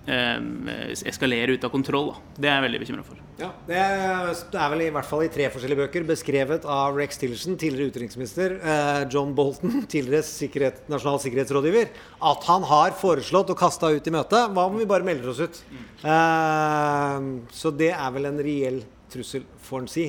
eskalere 0.08 1.54
ut 1.56 1.64
av 1.66 1.72
kontroll. 1.72 2.12
Da. 2.12 2.34
Det 2.38 2.48
er 2.48 2.54
jeg 2.56 2.64
veldig 2.66 2.80
bekymra 2.84 3.04
for. 3.06 3.24
Ja, 3.38 3.52
det 3.68 3.78
er, 3.78 4.70
vel 4.72 4.82
i 4.82 4.90
hvert 4.90 5.06
fall 5.06 5.22
i 5.22 5.30
tre 5.30 5.46
forskjellige 5.54 5.84
bøker 5.84 6.06
beskrevet 6.08 6.64
av 6.66 6.96
Rex 6.98 7.20
Tillerson, 7.20 7.58
tidligere 7.60 7.92
utenriksminister, 7.92 8.56
eh, 8.58 9.02
John 9.12 9.34
Bolton, 9.36 9.84
tidligere 9.92 10.26
sikkerhet, 10.26 10.80
nasjonal 10.90 11.20
sikkerhetsrådgiver, 11.22 11.92
at 12.32 12.48
han 12.50 12.66
har 12.66 12.96
foreslått 12.98 13.52
og 13.54 13.60
kasta 13.60 13.92
ut 13.94 14.10
i 14.10 14.14
møtet. 14.14 14.50
Hva 14.56 14.66
om 14.66 14.78
vi 14.80 14.88
bare 14.90 15.06
melder 15.06 15.30
oss 15.34 15.42
ut? 15.44 15.60
Mm. 15.68 17.28
så 17.54 17.70
det 17.74 17.92
er 17.92 18.10
vel 18.14 18.30
en 18.30 18.42
reell 18.42 18.82
trussel, 19.12 19.46
får 19.68 19.84
en 19.84 19.92
si. 19.92 20.08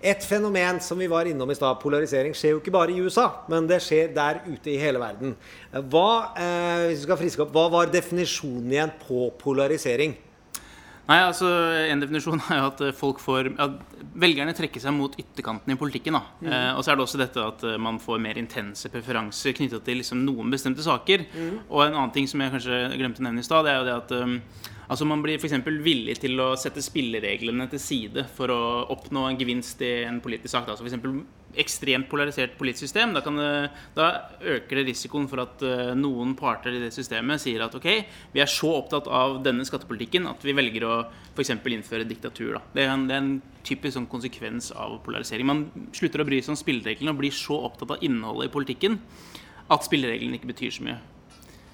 Et 0.00 0.24
fenomen 0.24 0.78
som 0.80 0.96
vi 0.98 1.08
var 1.12 1.28
innom 1.28 1.50
i 1.52 1.56
stad, 1.58 1.76
polarisering, 1.82 2.32
skjer 2.36 2.54
jo 2.54 2.62
ikke 2.62 2.72
bare 2.72 2.94
i 2.94 3.02
USA, 3.04 3.26
men 3.52 3.68
det 3.68 3.82
skjer 3.84 4.14
der 4.16 4.40
ute 4.46 4.72
i 4.72 4.78
hele 4.80 5.02
verden. 5.02 5.34
Hva, 5.92 6.32
eh, 6.40 6.86
hvis 6.88 7.02
vi 7.02 7.04
skal 7.04 7.20
friske 7.20 7.44
opp, 7.44 7.52
hva 7.52 7.66
var 7.72 7.92
definisjonen 7.92 8.72
igjen 8.72 8.94
på 9.02 9.28
polarisering? 9.42 10.16
Nei, 11.10 11.18
altså 11.24 11.48
En 11.90 12.02
definisjon 12.02 12.40
er 12.52 12.60
jo 12.60 12.66
at 12.68 12.82
eh, 12.86 12.96
folk 12.96 13.20
får 13.22 13.52
at 13.60 13.78
Velgerne 14.20 14.52
trekker 14.56 14.82
seg 14.82 14.94
mot 14.96 15.14
ytterkanten 15.18 15.72
i 15.72 15.78
politikken. 15.78 16.16
da. 16.16 16.22
Eh, 16.44 16.72
og 16.74 16.82
så 16.82 16.92
er 16.92 16.98
det 16.98 17.04
også 17.04 17.20
dette 17.20 17.44
at 17.44 17.62
eh, 17.66 17.78
man 17.78 18.00
får 18.02 18.20
mer 18.22 18.38
intense 18.40 18.90
preferanser 18.90 19.54
knytta 19.56 19.80
til 19.86 20.00
liksom, 20.00 20.24
noen 20.26 20.50
bestemte 20.52 20.84
saker. 20.84 21.24
Og 21.68 21.84
en 21.84 21.94
annen 21.94 22.12
ting 22.14 22.28
som 22.30 22.42
jeg 22.42 22.54
kanskje 22.56 22.82
glemte 22.96 23.22
å 23.22 23.28
nevne 23.28 23.44
i 23.44 23.46
stad, 23.46 23.66
det 23.66 23.74
er 23.74 23.80
jo 23.80 23.88
det 23.88 23.96
at 23.96 24.14
um, 24.18 24.36
altså 24.90 25.06
man 25.08 25.22
blir 25.22 25.38
f.eks. 25.38 25.54
villig 25.84 26.16
til 26.20 26.40
å 26.42 26.52
sette 26.58 26.82
spillereglene 26.82 27.68
til 27.70 27.80
side 27.82 28.24
for 28.34 28.52
å 28.52 28.60
oppnå 28.92 29.26
en 29.28 29.38
gevinst 29.38 29.82
i 29.86 30.02
en 30.08 30.18
politisk 30.22 30.52
sak. 30.52 30.70
Altså 30.70 30.86
f.eks. 30.86 31.20
ekstremt 31.62 32.08
polarisert 32.10 32.56
politisk 32.58 32.88
system, 32.88 33.14
da, 33.14 33.22
det, 33.24 33.50
da 33.96 34.08
øker 34.56 34.80
det 34.80 34.86
risikoen 34.90 35.28
for 35.30 35.44
at 35.44 35.64
eh, 35.66 35.92
noen 35.98 36.36
parter 36.38 36.76
i 36.76 36.82
det 36.82 36.92
systemet 36.94 37.42
sier 37.42 37.64
at 37.66 37.74
ok, 37.78 37.88
vi 38.34 38.42
er 38.42 38.50
så 38.50 38.72
opptatt 38.80 39.08
av 39.10 39.40
denne 39.46 39.66
skattepolitikken 39.66 40.28
at 40.30 40.46
vi 40.46 40.56
velger 40.58 40.86
å 40.88 40.94
f.eks. 41.34 41.54
innføre 41.56 42.08
diktatur. 42.08 42.56
Da. 42.58 42.64
Det, 42.74 42.86
er 42.86 42.94
en, 42.94 43.06
det 43.10 43.16
er 43.16 43.24
en 43.24 43.34
typisk 43.66 43.96
sånn 43.96 44.10
konsekvens 44.10 44.72
av 44.74 44.98
polarisering. 45.06 45.48
Man 45.48 45.66
slutter 45.96 46.24
å 46.24 46.28
bry 46.28 46.42
seg 46.42 46.56
om 46.56 46.60
spillereglene 46.60 47.14
og 47.14 47.22
blir 47.22 47.34
så 47.34 47.58
opptatt 47.70 47.96
av 47.96 48.06
innholdet 48.06 48.50
i 48.50 48.54
politikken 48.54 48.98
at 49.70 49.86
spillereglene 49.86 50.38
ikke 50.38 50.50
betyr 50.50 50.74
så 50.74 50.86
mye. 50.86 50.98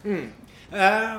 Eh, 0.06 1.18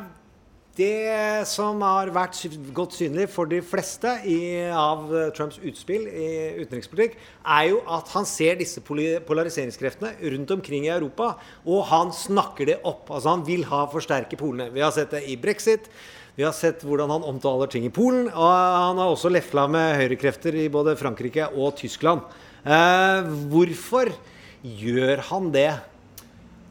Det 0.78 1.48
som 1.50 1.80
har 1.82 2.12
vært 2.14 2.38
godt 2.78 2.94
synlig 3.00 3.24
for 3.34 3.50
de 3.50 3.64
fleste 3.66 4.12
i, 4.30 4.38
av 4.70 5.08
eh, 5.10 5.32
Trumps 5.34 5.58
utspill 5.66 6.04
i 6.06 6.28
utenrikspolitikk, 6.60 7.16
er 7.42 7.64
jo 7.72 7.80
at 7.96 8.12
han 8.14 8.28
ser 8.30 8.60
disse 8.60 8.84
polariseringskreftene 8.86 10.14
rundt 10.36 10.54
omkring 10.54 10.86
i 10.86 10.94
Europa, 10.94 11.32
og 11.66 11.82
han 11.90 12.14
snakker 12.14 12.70
det 12.70 12.78
opp. 12.86 13.10
Altså 13.10 13.34
Han 13.34 13.48
vil 13.48 13.66
ha 13.72 13.88
forsterke 13.90 14.38
polene. 14.38 14.70
Vi 14.76 14.86
har 14.86 14.94
sett 14.94 15.18
det 15.18 15.24
i 15.26 15.40
brexit. 15.42 15.90
Vi 16.38 16.46
har 16.46 16.54
sett 16.54 16.86
hvordan 16.86 17.10
han 17.10 17.26
omtaler 17.26 17.74
ting 17.74 17.90
i 17.90 17.94
Polen, 17.94 18.28
og 18.30 18.54
han 18.54 19.02
har 19.02 19.10
også 19.10 19.34
lefla 19.34 19.66
med 19.74 19.98
høyrekrefter 19.98 20.62
i 20.62 20.70
både 20.70 20.94
Frankrike 21.00 21.50
og 21.58 21.74
Tyskland. 21.82 22.22
Eh, 22.62 23.34
hvorfor 23.50 24.14
gjør 24.62 25.26
han 25.32 25.50
det? 25.56 25.72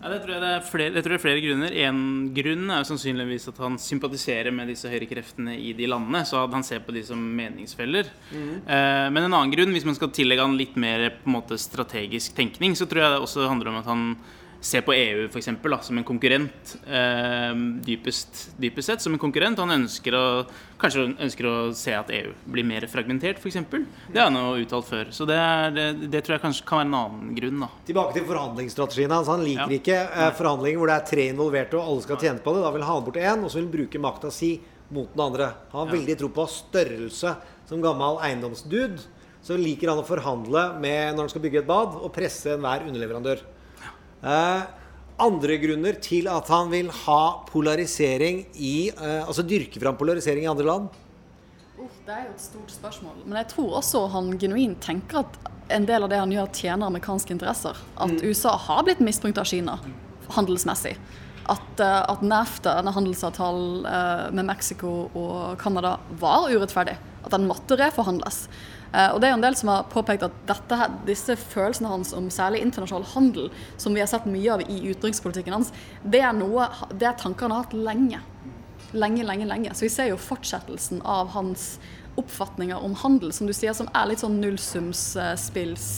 Ja, 0.06 0.12
det, 0.12 0.20
tror 0.22 0.44
er 0.46 0.60
flere, 0.62 0.92
det 0.94 1.00
tror 1.02 1.16
jeg 1.16 1.18
er 1.18 1.22
flere 1.24 1.40
grunner. 1.42 1.72
En 1.82 1.96
grunn 2.30 2.68
er 2.70 2.78
jo 2.78 2.86
sannsynligvis 2.92 3.48
at 3.50 3.56
han 3.58 3.74
sympatiserer 3.82 4.54
med 4.54 4.68
disse 4.70 4.86
høyrekreftene 4.86 5.56
i 5.58 5.72
de 5.74 5.88
landene. 5.90 6.20
Så 6.22 6.38
at 6.38 6.52
han 6.54 6.62
ser 6.62 6.84
på 6.86 6.94
de 6.94 7.02
som 7.08 7.18
meningsfeller. 7.18 8.06
Eh, 8.30 9.06
men 9.10 9.18
en 9.24 9.32
annen 9.32 9.50
grunn, 9.50 9.74
hvis 9.74 9.88
man 9.88 9.98
skal 9.98 10.12
tillegge 10.14 10.46
han 10.46 10.54
litt 10.60 10.78
mer 10.78 11.08
på 11.16 11.26
en 11.26 11.34
måte, 11.34 11.58
strategisk 11.58 12.38
tenkning, 12.38 12.78
så 12.78 12.86
tror 12.86 13.02
jeg 13.02 13.16
det 13.16 13.24
også 13.24 13.48
handler 13.50 13.72
om 13.72 13.80
at 13.80 13.90
han 13.90 14.04
ser 14.66 14.82
på 14.86 14.92
EU 14.96 15.28
for 15.30 15.38
eksempel, 15.40 15.70
da, 15.70 15.78
som 15.86 15.98
en 16.00 16.04
konkurrent. 16.06 16.72
Eh, 16.86 17.54
dypest, 17.86 18.50
dypest 18.60 18.90
sett 18.90 19.04
som 19.04 19.14
en 19.14 19.20
konkurrent. 19.22 19.58
Han 19.62 19.70
ønsker 19.76 20.14
å, 20.18 20.24
kanskje 20.80 21.04
ønsker 21.22 21.46
å 21.50 21.54
se 21.76 21.94
at 21.96 22.10
EU 22.10 22.32
blir 22.50 22.66
mer 22.66 22.86
fragmentert, 22.90 23.38
f.eks. 23.42 23.58
Det 24.10 24.18
har 24.20 24.28
han 24.30 24.38
jo 24.40 24.64
uttalt 24.64 24.88
før. 24.90 25.10
Så 25.14 25.26
det, 25.28 25.36
er, 25.38 25.70
det, 25.76 25.86
det 26.12 26.22
tror 26.26 26.36
jeg 26.36 26.44
kanskje 26.46 26.66
kan 26.68 26.82
være 26.82 26.88
en 26.90 26.98
annen 27.00 27.34
grunn. 27.38 27.60
da. 27.64 27.70
Tilbake 27.88 28.16
til 28.18 28.26
forhandlingsstrategien 28.28 29.14
hans. 29.16 29.30
Han 29.32 29.44
liker 29.46 29.70
Ja. 29.70 29.80
ikke 29.80 29.98
eh, 30.26 30.30
forhandlinger 30.38 30.82
hvor 30.82 30.92
det 30.92 30.96
er 31.00 31.10
tre 31.14 31.28
involverte 31.32 31.78
og 31.80 31.86
alle 31.92 32.06
skal 32.08 32.20
tjene 32.26 32.42
på 32.44 32.54
det. 32.56 32.64
Da 32.66 32.72
vil 32.74 32.82
han 32.86 32.92
ha 32.96 33.04
bort 33.06 33.20
én, 33.22 33.44
og 33.46 33.50
så 33.52 33.60
vil 33.60 33.68
han 33.68 33.74
bruke 33.78 34.02
makta 34.02 34.32
si 34.34 34.54
mot 34.90 35.10
den 35.14 35.24
andre. 35.24 35.52
Han 35.72 35.80
har 35.86 35.92
Ja. 35.94 35.98
veldig 36.00 36.18
tro 36.20 36.28
på 36.30 36.46
størrelse 36.50 37.36
som 37.66 37.80
gammel 37.82 38.18
eiendomsdude, 38.22 39.00
så 39.42 39.54
liker 39.58 39.90
han 39.90 39.98
å 40.02 40.06
forhandle 40.06 40.62
med 40.82 41.14
når 41.14 41.22
han 41.24 41.28
skal 41.30 41.42
bygge 41.42 41.58
et 41.62 41.66
bad, 41.66 41.94
og 42.02 42.12
presse 42.14 42.50
enhver 42.54 42.82
underleverandør. 42.86 43.40
Eh, 44.26 44.62
andre 45.22 45.56
grunner 45.62 45.96
til 46.02 46.26
at 46.28 46.48
han 46.52 46.70
vil 46.72 46.88
ha 47.04 47.20
polarisering 47.48 48.42
i 48.58 48.90
eh, 48.90 49.22
Altså 49.22 49.44
dyrke 49.46 49.80
fram 49.80 49.96
polarisering 49.96 50.44
i 50.44 50.50
andre 50.50 50.66
land? 50.66 50.88
Uh, 51.78 51.86
det 52.06 52.14
er 52.14 52.24
jo 52.26 52.32
et 52.34 52.42
stort 52.42 52.72
spørsmål. 52.74 53.20
Men 53.24 53.38
jeg 53.42 53.52
tror 53.54 53.78
også 53.80 54.06
han 54.12 54.32
genuint 54.40 54.80
tenker 54.82 55.22
at 55.22 55.38
en 55.76 55.86
del 55.86 56.06
av 56.06 56.10
det 56.10 56.18
han 56.22 56.32
gjør, 56.32 56.50
tjener 56.54 56.88
amerikanske 56.88 57.32
interesser. 57.34 57.78
At 57.98 58.22
USA 58.22 58.54
har 58.66 58.84
blitt 58.86 59.02
misbrukt 59.02 59.38
av 59.42 59.48
Kina 59.50 59.78
handelsmessig. 60.36 60.94
At, 61.50 61.80
eh, 61.82 62.02
at 62.10 62.22
NAFTA, 62.22 62.76
denne 62.78 62.94
handelsavtalen 62.94 63.86
med 64.34 64.46
Mexico 64.46 65.10
og 65.14 65.58
Canada, 65.62 65.96
var 66.22 66.48
urettferdig. 66.50 66.96
At 67.24 67.34
den 67.34 67.46
måtte 67.50 67.78
reforhandles. 67.78 68.46
Eh, 68.96 69.12
og 69.12 69.20
det 69.20 69.28
er 69.28 69.34
jo 69.34 69.40
en 69.40 69.44
del 69.44 69.58
som 69.58 69.70
har 69.72 69.88
påpekt 69.92 70.24
at 70.24 70.36
dette, 70.48 70.78
disse 71.08 71.36
følelsene 71.36 71.90
hans 71.90 72.14
om 72.16 72.30
særlig 72.32 72.62
internasjonal 72.64 73.04
handel, 73.12 73.50
som 73.76 73.96
vi 73.96 74.02
har 74.02 74.08
sett 74.10 74.28
mye 74.30 74.54
av 74.54 74.64
i 74.64 74.78
utenrikspolitikken 74.88 75.58
hans, 75.58 75.72
det 76.02 76.22
er, 76.24 76.32
noe, 76.36 76.70
det 76.94 77.10
er 77.10 77.20
tanker 77.20 77.48
han 77.48 77.56
har 77.56 77.66
hatt 77.66 77.76
lenge. 77.76 78.22
Lenge, 78.96 79.26
lenge, 79.26 79.48
lenge. 79.50 79.74
Så 79.76 79.88
vi 79.88 79.92
ser 79.92 80.10
jo 80.12 80.20
fortsettelsen 80.20 81.02
av 81.04 81.34
hans 81.34 81.74
oppfatninger 82.16 82.80
om 82.80 82.94
handel, 82.96 83.32
som 83.34 83.48
du 83.48 83.52
sier, 83.52 83.74
som 83.76 83.90
er 83.92 84.08
litt 84.08 84.22
sånn 84.22 84.38
nullsumsspills. 84.40 85.88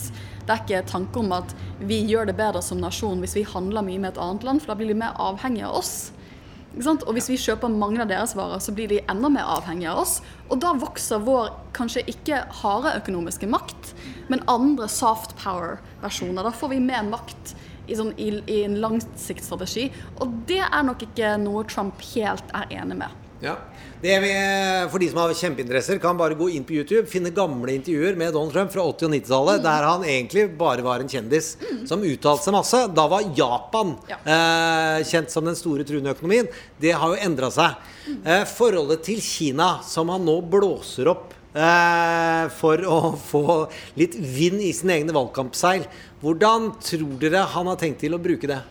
Det 0.43 0.51
er 0.51 0.63
ikke 0.65 0.87
tanke 0.89 1.21
om 1.21 1.31
at 1.37 1.53
vi 1.79 2.01
gjør 2.09 2.27
det 2.27 2.35
bedre 2.35 2.59
som 2.65 2.81
nasjon 2.81 3.21
hvis 3.23 3.37
vi 3.37 3.47
handler 3.47 3.85
mye 3.85 4.01
med 4.01 4.11
et 4.11 4.19
annet 4.19 4.43
land, 4.43 4.63
for 4.63 4.73
da 4.73 4.79
blir 4.81 4.91
de 4.91 4.99
mer 4.99 5.15
avhengige 5.21 5.69
av 5.69 5.79
oss. 5.79 5.93
Og 6.77 7.13
hvis 7.15 7.29
vi 7.31 7.37
kjøper 7.41 7.71
mange 7.73 8.01
av 8.03 8.11
deres 8.11 8.35
varer, 8.37 8.61
så 8.61 8.73
blir 8.75 8.91
de 8.91 9.01
enda 9.09 9.31
mer 9.33 9.47
avhengige 9.57 9.89
av 9.89 10.03
oss. 10.03 10.19
Og 10.49 10.61
da 10.61 10.75
vokser 10.77 11.23
vår 11.25 11.49
kanskje 11.75 12.05
ikke 12.11 12.43
harde 12.61 12.93
økonomiske 13.01 13.49
makt, 13.49 13.93
men 14.29 14.45
andre 14.51 14.87
soft 14.91 15.33
power-versjoner. 15.41 16.45
Da 16.45 16.53
får 16.53 16.75
vi 16.75 16.83
mer 16.83 17.07
makt 17.09 17.55
i, 17.89 17.97
sånn, 17.97 18.13
i, 18.21 18.31
i 18.45 18.61
en 18.67 18.77
langsiktsstrategi. 18.83 19.89
Og 20.21 20.37
det 20.49 20.61
er 20.61 20.85
nok 20.85 21.07
ikke 21.09 21.33
noe 21.41 21.65
Trump 21.69 22.05
helt 22.13 22.53
er 22.55 22.69
enig 22.81 23.01
med. 23.01 23.18
Ja. 23.41 23.55
Det 24.01 24.15
vi, 24.23 24.29
for 24.91 24.99
de 25.03 25.07
som 25.11 25.17
har 25.19 25.31
kjempeinteresser, 25.35 25.97
kan 25.99 26.15
bare 26.19 26.35
gå 26.39 26.45
inn 26.55 26.63
på 26.67 26.75
YouTube, 26.77 27.05
finne 27.11 27.31
gamle 27.35 27.73
intervjuer 27.75 28.15
med 28.19 28.31
Donald 28.35 28.53
Trump 28.55 28.71
fra 28.71 28.85
80- 28.87 29.07
og 29.09 29.13
90-tallet, 29.15 29.61
der 29.65 29.87
han 29.87 30.05
egentlig 30.07 30.45
bare 30.59 30.83
var 30.85 31.03
en 31.03 31.11
kjendis 31.11 31.49
som 31.87 32.03
uttalte 32.07 32.45
seg 32.47 32.55
masse. 32.55 32.81
Da 32.95 33.07
var 33.11 33.27
Japan 33.35 33.97
Ja. 34.07 34.17
eh, 34.23 35.03
kjent 35.07 35.31
som 35.31 35.43
den 35.47 35.55
store 35.59 35.83
truende 35.83 36.15
økonomien. 36.15 36.47
Det 36.79 36.93
har 36.95 37.11
jo 37.15 37.19
endra 37.27 37.51
seg. 37.51 37.75
Eh, 38.23 38.45
forholdet 38.47 39.03
til 39.03 39.19
Kina, 39.21 39.81
som 39.83 40.07
han 40.09 40.23
nå 40.25 40.39
blåser 40.47 41.07
opp 41.11 41.33
eh, 41.55 42.47
for 42.55 42.77
å 42.87 43.15
få 43.19 43.69
litt 43.99 44.15
vind 44.15 44.61
i 44.63 44.71
sine 44.71 44.95
egne 44.99 45.11
valgkampseil, 45.15 45.83
hvordan 46.23 46.71
tror 46.79 47.19
dere 47.19 47.43
han 47.51 47.67
har 47.67 47.75
tenkt 47.75 47.99
til 47.99 48.15
å 48.15 48.21
bruke 48.21 48.47
det? 48.47 48.61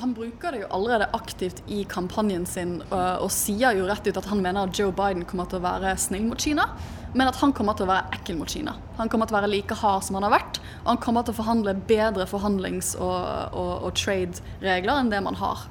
Han 0.00 0.12
bruker 0.14 0.52
det 0.52 0.60
jo 0.60 0.68
allerede 0.76 1.08
aktivt 1.16 1.62
i 1.72 1.84
kampanjen 1.88 2.44
sin, 2.46 2.78
og, 2.90 3.24
og 3.24 3.30
sier 3.32 3.78
jo 3.78 3.86
rett 3.88 4.06
ut 4.06 4.18
at 4.20 4.28
han 4.28 4.42
mener 4.44 4.68
at 4.68 4.76
Joe 4.76 4.92
Biden 4.94 5.24
kommer 5.28 5.48
til 5.48 5.60
å 5.60 5.64
være 5.64 5.94
snill 6.00 6.26
mot 6.28 6.40
Kina, 6.42 6.66
men 7.16 7.30
at 7.30 7.38
han 7.40 7.54
kommer 7.56 7.76
til 7.78 7.86
å 7.86 7.92
være 7.94 8.18
ekkel 8.18 8.36
mot 8.36 8.50
Kina. 8.50 8.74
Han 8.98 9.08
kommer 9.12 9.28
til 9.28 9.36
å 9.36 9.40
være 9.40 9.52
like 9.54 9.78
hard 9.80 10.04
som 10.04 10.18
han 10.18 10.26
har 10.28 10.34
vært, 10.36 10.60
og 10.82 10.90
han 10.92 11.00
kommer 11.00 11.24
til 11.24 11.32
å 11.32 11.38
forhandle 11.38 11.76
bedre 11.88 12.28
forhandlings- 12.28 12.92
og, 12.98 13.16
og, 13.56 13.72
og 13.88 13.96
trade-regler 13.96 15.00
enn 15.00 15.12
det 15.14 15.22
man 15.24 15.40
har. 15.40 15.64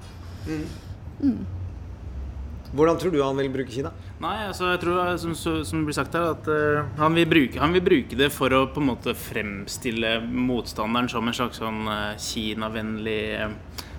Hvordan 2.75 2.97
tror 2.99 3.13
du 3.13 3.21
han 3.23 3.37
vil 3.39 3.53
bruke 3.53 3.71
Kina? 3.71 3.93
Nei, 4.23 4.35
altså 4.49 4.73
jeg 4.73 4.81
tror, 4.81 4.99
som, 5.21 5.35
som 5.37 5.83
blir 5.85 5.95
sagt 5.95 6.15
her, 6.17 6.33
at 6.33 6.47
uh, 6.49 6.87
han, 6.99 7.15
vil 7.15 7.27
bruke, 7.29 7.59
han 7.61 7.75
vil 7.75 7.83
bruke 7.85 8.17
det 8.19 8.31
for 8.33 8.51
å 8.55 8.65
på 8.73 8.81
en 8.81 8.89
måte 8.89 9.13
fremstille 9.15 10.17
motstanderen 10.25 11.07
som 11.11 11.27
en 11.27 11.37
slags 11.37 11.61
sånn 11.61 11.85
uh, 11.87 12.15
Kina-vennlig 12.19 13.19
eh, 13.37 13.53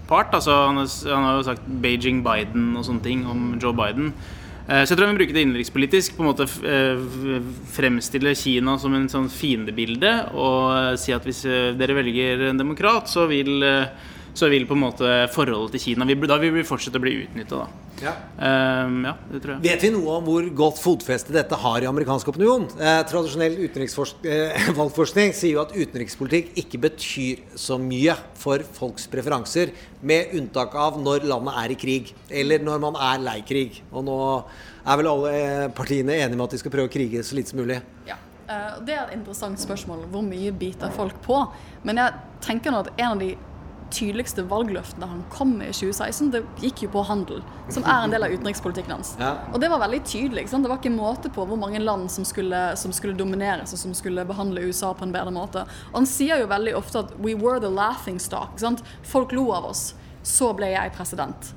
part. 0.08 0.34
Altså, 0.34 0.54
han, 0.70 0.80
har, 0.80 1.36
jo 1.38 1.46
sagt 1.46 1.68
Beijing 1.82 2.22
Biden 2.26 2.74
og 2.76 2.86
sånne 2.86 3.04
ting 3.04 3.24
om 3.28 3.54
Joe 3.62 3.74
Biden. 3.76 4.12
Eh, 4.66 4.82
så 4.82 4.92
jeg 4.92 4.98
tror 4.98 5.06
han 5.06 5.14
vil 5.14 5.22
bruke 5.22 5.36
det 5.36 5.44
innenrikspolitisk. 5.46 6.16
På 6.16 6.24
en 6.24 6.30
måte 6.32 6.48
eh, 6.66 7.06
fremstille 7.76 8.34
Kina 8.38 8.76
som 8.82 8.96
en 8.98 9.08
sånn 9.10 9.30
fiendebilde 9.30 10.12
og 10.34 10.72
eh, 10.74 10.92
si 11.00 11.14
at 11.14 11.26
hvis 11.26 11.44
dere 11.78 11.98
velger 12.00 12.48
en 12.50 12.62
demokrat, 12.62 13.10
så 13.10 13.28
vil, 13.30 13.62
så 14.36 14.50
vil 14.52 14.66
på 14.68 14.76
en 14.76 14.82
måte 14.84 15.10
forholdet 15.32 15.76
til 15.76 15.84
Kina 15.90 16.06
vi, 16.08 16.16
Da 16.28 16.36
vil 16.42 16.52
vi 16.54 16.64
fortsette 16.66 17.00
å 17.00 17.04
bli 17.04 17.14
utnytta, 17.24 17.64
da. 17.64 17.86
Ja. 17.96 18.12
Um, 18.36 18.98
ja, 19.06 19.14
det 19.30 19.38
tror 19.40 19.54
jeg. 19.54 19.62
Vet 19.64 19.84
vi 19.86 19.90
noe 19.94 20.18
om 20.18 20.26
hvor 20.28 20.44
godt 20.58 20.80
fotfeste 20.82 21.32
dette 21.32 21.56
har 21.62 21.80
i 21.80 21.88
amerikansk 21.88 22.28
opinion? 22.28 22.66
Eh, 22.76 22.98
tradisjonell 23.08 23.56
utenriksvalgforskning 23.62 24.34
eh, 24.34 24.68
valgforskning 24.80 25.32
sier 25.36 25.54
jo 25.56 25.62
at 25.62 25.72
utenrikspolitikk 25.72 26.52
ikke 26.60 26.82
betyr 26.84 27.40
så 27.56 27.78
mye 27.80 28.18
for 28.36 28.60
folks 28.76 29.08
preferanser, 29.12 29.72
med 30.06 30.36
unntak 30.36 30.76
av 30.76 31.00
når 31.00 31.24
landet 31.30 31.56
er 31.62 31.72
i 31.72 31.80
krig, 31.80 32.12
eller 32.28 32.60
når 32.68 32.84
man 32.84 33.00
er 33.00 33.24
lei 33.24 33.38
krig. 33.48 33.80
Og 33.88 34.04
nå 34.04 34.20
er 34.84 35.00
vel 35.00 35.12
alle 35.14 35.34
eh, 35.40 35.66
partiene 35.74 36.20
enige 36.20 36.36
med 36.36 36.46
at 36.50 36.56
de 36.58 36.62
skal 36.66 36.76
prøve 36.76 36.92
å 36.92 36.96
krige 36.98 37.24
så 37.24 37.38
lite 37.38 37.54
som 37.54 37.64
mulig. 37.64 37.80
Ja. 38.06 38.20
eh, 38.44 38.72
Det 38.84 38.94
er 38.94 39.06
et 39.06 39.16
interessant 39.16 39.60
spørsmål. 39.64 40.04
Hvor 40.12 40.24
mye 40.26 40.52
biter 40.52 40.92
folk 40.94 41.16
på? 41.24 41.46
Men 41.88 42.04
jeg 42.04 42.24
tenker 42.44 42.74
nå 42.76 42.84
at 42.84 42.92
en 43.00 43.14
av 43.16 43.24
de 43.24 43.32
tydeligste 43.94 44.42
valgløftene 44.50 45.06
han 45.10 45.22
kom 45.32 45.54
med 45.58 45.70
i 45.70 45.76
2016, 45.76 46.30
det 46.34 46.42
gikk 46.62 46.82
jo 46.86 46.90
på 46.96 47.04
handel, 47.08 47.42
som 47.72 47.84
er 47.86 48.04
en 48.04 48.12
del 48.14 48.26
av 48.26 48.34
utenrikspolitikken 48.34 48.96
hans. 48.96 49.14
Ja. 49.20 49.32
Og 49.52 49.60
det 49.62 49.70
var 49.72 49.82
veldig 49.84 50.02
tydelig. 50.04 50.46
Det 50.50 50.70
var 50.70 50.80
ikke 50.80 50.94
måte 50.94 51.30
på 51.32 51.46
hvor 51.48 51.60
mange 51.60 51.80
land 51.82 52.10
som 52.12 52.26
skulle, 52.26 52.60
som 52.76 52.94
skulle 52.96 53.16
domineres, 53.18 53.74
og 53.76 53.82
som 53.82 53.94
skulle 53.94 54.26
behandle 54.28 54.66
USA 54.66 54.92
på 54.94 55.06
en 55.06 55.14
bedre 55.14 55.34
måte. 55.34 55.64
Og 55.92 56.00
han 56.00 56.10
sier 56.10 56.42
jo 56.42 56.50
veldig 56.50 56.76
ofte 56.76 57.04
at 57.04 57.16
'we 57.18 57.34
were 57.34 57.60
the 57.60 57.70
laughing 57.70 58.18
stock'. 58.18 58.82
Folk 59.02 59.32
lo 59.32 59.52
av 59.52 59.64
oss. 59.64 59.94
Så 60.22 60.52
ble 60.56 60.66
jeg 60.66 60.92
president. 60.92 61.54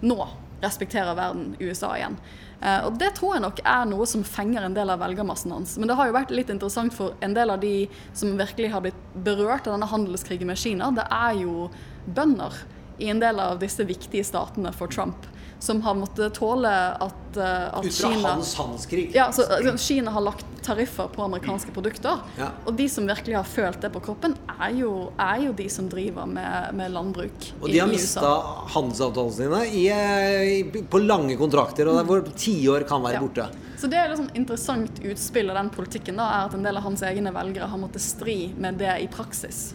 Nå 0.00 0.28
respekterer 0.62 1.14
verden 1.14 1.56
USA 1.60 1.96
igjen. 1.96 2.16
Eh, 2.60 2.80
og 2.86 2.96
det 2.98 3.12
tror 3.18 3.36
jeg 3.36 3.44
nok 3.44 3.60
er 3.62 3.84
noe 3.86 4.06
som 4.10 4.24
fenger 4.26 4.66
en 4.66 4.74
del 4.74 4.90
av 4.90 5.02
velgermassen 5.02 5.54
hans. 5.54 5.76
Men 5.78 5.90
det 5.90 5.98
har 5.98 6.08
jo 6.08 6.16
vært 6.16 6.34
litt 6.34 6.50
interessant 6.50 6.94
for 6.94 7.14
en 7.24 7.36
del 7.36 7.54
av 7.54 7.62
de 7.62 7.86
som 8.16 8.38
virkelig 8.38 8.72
har 8.74 8.82
blitt 8.84 8.98
berørt 9.14 9.68
av 9.68 9.76
denne 9.76 9.90
handelskrigen 9.90 10.50
med 10.50 10.58
Kina, 10.58 10.90
det 10.94 11.06
er 11.06 11.38
jo 11.44 11.68
bønder 12.16 12.56
i 12.98 13.10
en 13.12 13.22
del 13.22 13.38
av 13.38 13.60
disse 13.62 13.84
viktige 13.86 14.26
statene 14.26 14.72
for 14.74 14.90
Trump, 14.90 15.28
som 15.60 15.80
har 15.82 15.94
måttet 15.98 16.34
tåle 16.38 16.70
at, 17.02 17.36
eh, 17.36 17.64
at 17.78 17.84
Ut 17.84 17.94
fra 17.94 18.10
Kina 18.12 18.28
hans 18.28 18.54
handelskrig. 18.54 19.10
ja, 19.14 19.32
så 19.32 19.42
altså, 19.42 19.76
Kina 19.78 20.10
har 20.14 20.20
lagt 20.22 20.46
tariffer 20.62 21.08
på 21.08 21.22
amerikanske 21.24 21.72
produkter. 21.74 22.18
Ja. 22.38 22.50
Og 22.66 22.76
de 22.76 22.86
som 22.88 23.06
virkelig 23.08 23.34
har 23.36 23.44
følt 23.48 23.80
det 23.80 23.90
på 23.94 24.00
kroppen, 24.04 24.36
er 24.60 24.70
jo, 24.76 25.10
er 25.18 25.42
jo 25.46 25.52
de 25.52 25.68
som 25.72 25.88
driver 25.88 26.26
med, 26.26 26.74
med 26.78 26.92
landbruk 26.92 27.48
Og 27.62 27.68
de 27.72 27.78
har 27.80 27.88
mista 27.90 28.32
handelsavtalene 28.74 29.32
sine 29.38 29.62
i, 29.72 29.86
eh, 29.88 30.52
i, 30.58 30.82
på 30.82 31.00
lange 31.02 31.36
kontrakter, 31.40 31.88
og 31.90 32.04
hvor 32.06 32.22
tiår 32.36 32.86
kan 32.88 33.02
være 33.02 33.18
Ja. 33.18 33.20
borte. 33.20 33.48
Så 33.78 33.86
det 33.90 33.98
er 33.98 34.10
et 34.10 34.18
sånn 34.18 34.32
interessant 34.34 34.98
utspill 35.06 35.50
av 35.50 35.56
den 35.60 35.70
politikken 35.70 36.16
da, 36.18 36.24
er 36.40 36.46
at 36.48 36.54
en 36.54 36.62
del 36.66 36.76
av 36.76 36.82
hans 36.82 37.02
egne 37.06 37.30
velgere 37.32 37.68
har 37.70 37.78
måttet 37.78 38.02
stri 38.02 38.52
med 38.58 38.78
det 38.78 38.94
i 39.02 39.06
praksis. 39.06 39.72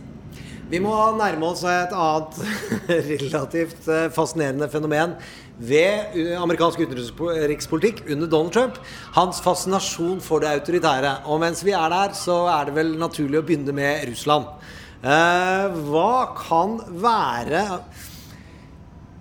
Vi 0.73 0.79
må 0.81 0.93
nærme 1.13 1.51
oss 1.51 1.61
et 1.69 1.91
annet 1.93 2.37
relativt 3.21 3.89
eh, 3.93 4.07
fascinerende 4.09 4.65
fenomen 4.73 5.11
ved 5.61 6.15
eh, 6.17 6.31
amerikansk 6.41 6.81
utenrikspolitikk 6.81 8.01
under 8.07 8.31
Donald 8.31 8.55
Trump. 8.55 8.79
Hans 9.13 9.41
fascinasjon 9.45 10.17
for 10.25 10.41
det 10.41 10.49
autoritære. 10.49 11.11
Og 11.29 11.43
mens 11.43 11.61
vi 11.61 11.75
er 11.77 11.93
der, 11.93 12.15
så 12.17 12.39
er 12.55 12.65
det 12.65 12.73
vel 12.79 12.89
naturlig 12.97 13.37
å 13.37 13.43
begynne 13.45 13.75
med 13.77 14.07
Russland. 14.09 14.49
Eh, 15.05 15.77
hva 15.91 16.15
kan 16.39 16.79
være 17.05 17.61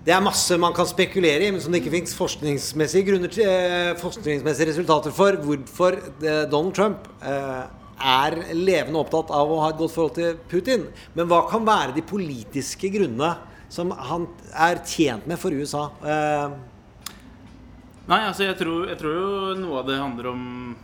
det 0.03 0.11
er 0.11 0.25
masse 0.25 0.57
man 0.59 0.73
kan 0.75 0.89
spekulere 0.89 1.45
i, 1.45 1.53
men 1.53 1.61
som 1.61 1.71
det 1.71 1.83
ikke 1.83 1.93
finnes 1.93 2.17
forskningsmessige 2.17 3.93
forskningsmessige 4.01 4.71
resultater 4.73 5.13
for 5.15 5.37
hvorfor 5.45 6.01
Donald 6.49 6.73
Trump 6.75 7.05
eh, 7.21 7.82
er 7.99 8.37
levende 8.55 9.01
opptatt 9.01 9.31
av 9.33 9.51
å 9.51 9.61
ha 9.63 9.71
et 9.71 9.79
godt 9.79 9.95
forhold 9.95 10.15
til 10.17 10.37
Putin. 10.51 10.87
Men 11.17 11.29
hva 11.31 11.43
kan 11.49 11.65
være 11.67 11.95
de 11.97 12.05
politiske 12.05 12.91
grunnene 12.93 13.33
som 13.73 13.93
han 14.09 14.27
er 14.53 14.81
tjent 14.85 15.27
med 15.29 15.41
for 15.41 15.55
USA? 15.55 15.87
Eh, 16.03 16.55
Nei, 18.03 18.17
altså 18.27 18.43
jeg 18.43 18.57
tror, 18.59 18.81
jeg 18.91 18.97
tror 18.99 19.13
jo 19.15 19.27
noe 19.61 19.77
av 19.79 19.85
det 19.87 19.95
handler 19.95 20.25
om 20.33 20.41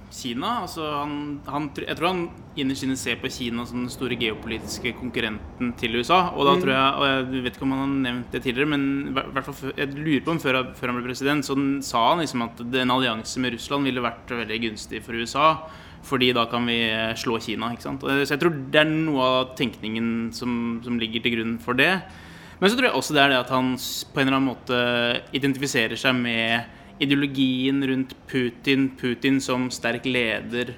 Kina. 0.07 0.61
Altså 0.63 0.85
han, 0.87 1.15
han, 1.51 1.65
jeg 1.75 1.97
tror 1.99 2.07
han 2.13 2.21
innerst 2.55 2.85
inne 2.85 2.95
ser 2.99 3.17
på 3.19 3.31
Kina 3.35 3.65
som 3.67 3.81
den 3.81 3.91
store 3.91 4.15
geopolitiske 4.21 4.93
konkurrenten 4.95 5.73
til 5.81 5.97
USA. 5.99 6.29
Og 6.31 6.47
da 6.47 6.53
tror 6.61 6.71
jeg, 6.71 6.93
og 6.95 7.03
jeg 7.09 7.43
vet 7.43 7.59
ikke 7.59 7.67
om 7.67 7.75
han 7.75 7.83
har 7.83 7.91
nevnt 8.05 8.31
det 8.37 8.41
tidligere, 8.45 8.71
men 8.71 8.87
hvert 9.17 9.49
fall 9.49 9.75
jeg 9.75 9.97
lurer 9.97 10.23
på 10.23 10.31
om 10.37 10.39
før, 10.45 10.61
før 10.79 10.93
han 10.93 11.01
ble 11.01 11.09
president, 11.09 11.43
så 11.49 11.59
sa 11.89 12.05
han 12.07 12.23
liksom 12.23 12.47
at 12.47 12.63
en 12.85 12.95
allianse 12.95 13.43
med 13.43 13.57
Russland 13.57 13.91
ville 13.91 14.07
vært 14.07 14.33
veldig 14.39 14.63
gunstig 14.69 15.03
for 15.03 15.19
USA. 15.19 15.51
Fordi 16.07 16.31
da 16.31 16.47
kan 16.47 16.63
vi 16.71 16.79
eh, 16.87 17.11
slå 17.19 17.35
Kina. 17.43 17.73
ikke 17.75 17.89
sant? 17.89 18.07
Så 18.07 18.31
jeg 18.31 18.39
tror 18.39 18.55
det 18.71 18.79
er 18.85 18.87
noe 18.95 19.27
av 19.27 19.53
tenkningen 19.59 20.29
som, 20.31 20.79
som 20.87 20.95
ligger 21.03 21.27
til 21.27 21.35
grunn 21.35 21.57
for 21.59 21.75
det. 21.75 21.97
Men 22.63 22.71
så 22.71 22.79
tror 22.79 22.93
jeg 22.93 22.95
også 22.95 23.15
det 23.15 23.25
er 23.27 23.33
det 23.33 23.43
at 23.43 23.51
han 23.51 23.73
på 23.75 24.21
en 24.21 24.29
eller 24.29 24.39
annen 24.39 24.53
måte 24.53 24.83
identifiserer 25.35 25.99
seg 25.99 26.15
med 26.15 26.78
ideologien 26.99 27.81
rundt 27.87 28.15
Putin, 28.27 28.89
Putin 28.99 29.39
som 29.41 29.69
sterk 29.73 30.05
leder, 30.05 30.75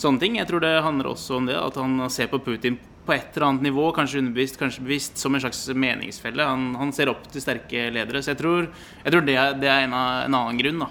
sånne 0.00 0.22
ting. 0.22 0.38
Jeg 0.40 0.48
tror 0.50 0.64
det 0.64 0.72
handler 0.84 1.12
også 1.12 1.38
om 1.40 1.50
det, 1.50 1.58
at 1.58 1.78
han 1.80 2.08
ser 2.12 2.30
på 2.32 2.42
Putin 2.44 2.78
på 3.02 3.14
et 3.16 3.34
eller 3.34 3.48
annet 3.48 3.66
nivå, 3.66 3.88
kanskje 3.96 4.20
underbevisst, 4.22 4.58
kanskje 4.60 4.84
bevisst, 4.84 5.18
som 5.18 5.34
en 5.34 5.42
slags 5.42 5.64
meningsfelle. 5.74 6.44
Han, 6.46 6.74
han 6.78 6.92
ser 6.94 7.10
opp 7.10 7.24
til 7.32 7.42
sterke 7.42 7.88
ledere. 7.90 8.22
Så 8.22 8.34
jeg 8.34 8.42
tror, 8.42 8.68
jeg 9.02 9.14
tror 9.14 9.24
det, 9.26 9.38
det 9.62 9.70
er 9.72 9.86
en 9.88 9.96
annen 9.98 10.60
grunn, 10.60 10.84
da. 10.84 10.90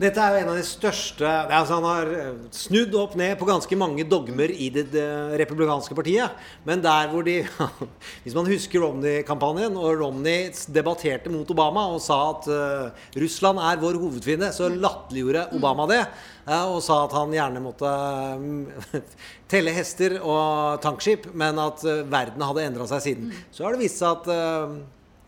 Dette 0.00 0.16
er 0.16 0.32
jo 0.32 0.40
en 0.40 0.50
av 0.54 0.56
de 0.56 0.64
største 0.64 1.28
altså 1.28 1.76
Han 1.76 1.84
har 1.84 2.10
eh, 2.16 2.36
snudd 2.56 2.94
opp 2.96 3.16
ned 3.20 3.34
på 3.36 3.48
ganske 3.48 3.76
mange 3.76 4.06
dogmer 4.08 4.48
i 4.48 4.70
det, 4.72 4.86
det 4.94 5.06
republikanske 5.42 5.96
partiet. 5.96 6.38
Men 6.64 6.80
der 6.84 7.10
hvor 7.12 7.26
de 7.26 7.42
Hvis 8.24 8.36
man 8.36 8.48
husker 8.48 8.80
Romney-kampanjen, 8.80 9.76
og 9.76 10.00
Romney 10.00 10.48
debatterte 10.72 11.32
mot 11.32 11.52
Obama 11.52 11.84
og 11.92 12.00
sa 12.04 12.16
at 12.30 12.48
uh, 12.48 13.02
Russland 13.20 13.60
er 13.60 13.80
vår 13.82 13.98
hovedfiende, 14.00 14.48
så 14.56 14.70
latterliggjorde 14.72 15.48
Obama 15.58 15.86
det. 15.90 16.00
Uh, 16.46 16.76
og 16.76 16.80
sa 16.84 17.02
at 17.04 17.16
han 17.16 17.34
gjerne 17.36 17.62
måtte 17.64 17.90
uh, 17.90 18.96
telle 19.52 19.74
hester 19.76 20.16
og 20.20 20.80
tankskip, 20.84 21.28
men 21.36 21.60
at 21.60 21.84
verden 21.84 22.46
hadde 22.46 22.64
endra 22.70 22.88
seg 22.88 23.04
siden. 23.04 23.36
Så 23.52 23.66
har 23.66 23.76
det 23.76 23.84
vist 23.84 24.00
seg 24.00 24.16
at 24.20 24.80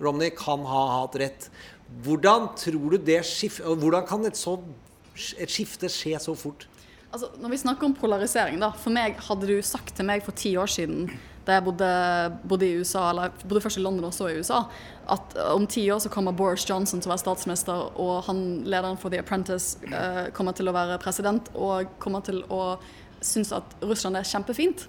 Romney 0.03 0.33
kan 0.35 0.65
ha 0.67 0.83
hatt 1.01 1.19
rett. 1.21 1.49
Hvordan 2.03 2.49
tror 2.57 2.95
du 2.95 2.97
det 2.97 3.21
Hvordan 3.61 4.07
kan 4.07 4.25
et, 4.27 4.37
så, 4.37 4.59
et 5.39 5.51
skifte 5.51 5.91
skje 5.93 6.19
så 6.23 6.35
fort? 6.35 6.69
Altså, 7.13 7.29
når 7.41 7.53
vi 7.53 7.61
snakker 7.61 7.87
om 7.87 7.95
polarisering, 7.95 8.57
da. 8.61 8.71
For 8.73 8.95
meg, 8.95 9.19
hadde 9.21 9.51
du 9.51 9.59
sagt 9.63 9.93
til 9.97 10.09
meg 10.09 10.25
for 10.25 10.33
ti 10.33 10.55
år 10.57 10.71
siden, 10.73 11.11
da 11.45 11.59
jeg 11.59 11.65
bodde, 11.67 11.91
bodde 12.49 12.69
i 12.69 12.79
USA, 12.81 13.11
eller 13.11 13.35
bodde 13.43 13.61
først 13.61 13.77
i 13.77 13.83
London 13.83 14.07
og 14.09 14.15
så 14.17 14.31
i 14.31 14.39
USA, 14.39 14.63
at 15.13 15.37
om 15.53 15.67
ti 15.67 15.85
år 15.93 16.01
så 16.01 16.09
kommer 16.09 16.33
Boris 16.33 16.65
Johnson 16.69 17.03
til 17.03 17.11
å 17.11 17.13
være 17.13 17.25
statsminister, 17.25 17.85
og 18.01 18.23
han 18.31 18.63
lederen 18.65 18.97
for 18.97 19.13
The 19.13 19.21
Apprentice 19.21 19.83
uh, 19.91 20.31
kommer 20.33 20.57
til 20.57 20.71
å 20.71 20.77
være 20.77 21.01
president, 21.03 21.51
og 21.53 21.93
kommer 22.01 22.25
til 22.25 22.41
å 22.49 22.79
synes 23.23 23.53
at 23.55 23.77
Russland 23.83 24.17
er 24.19 24.27
kjempefint 24.27 24.87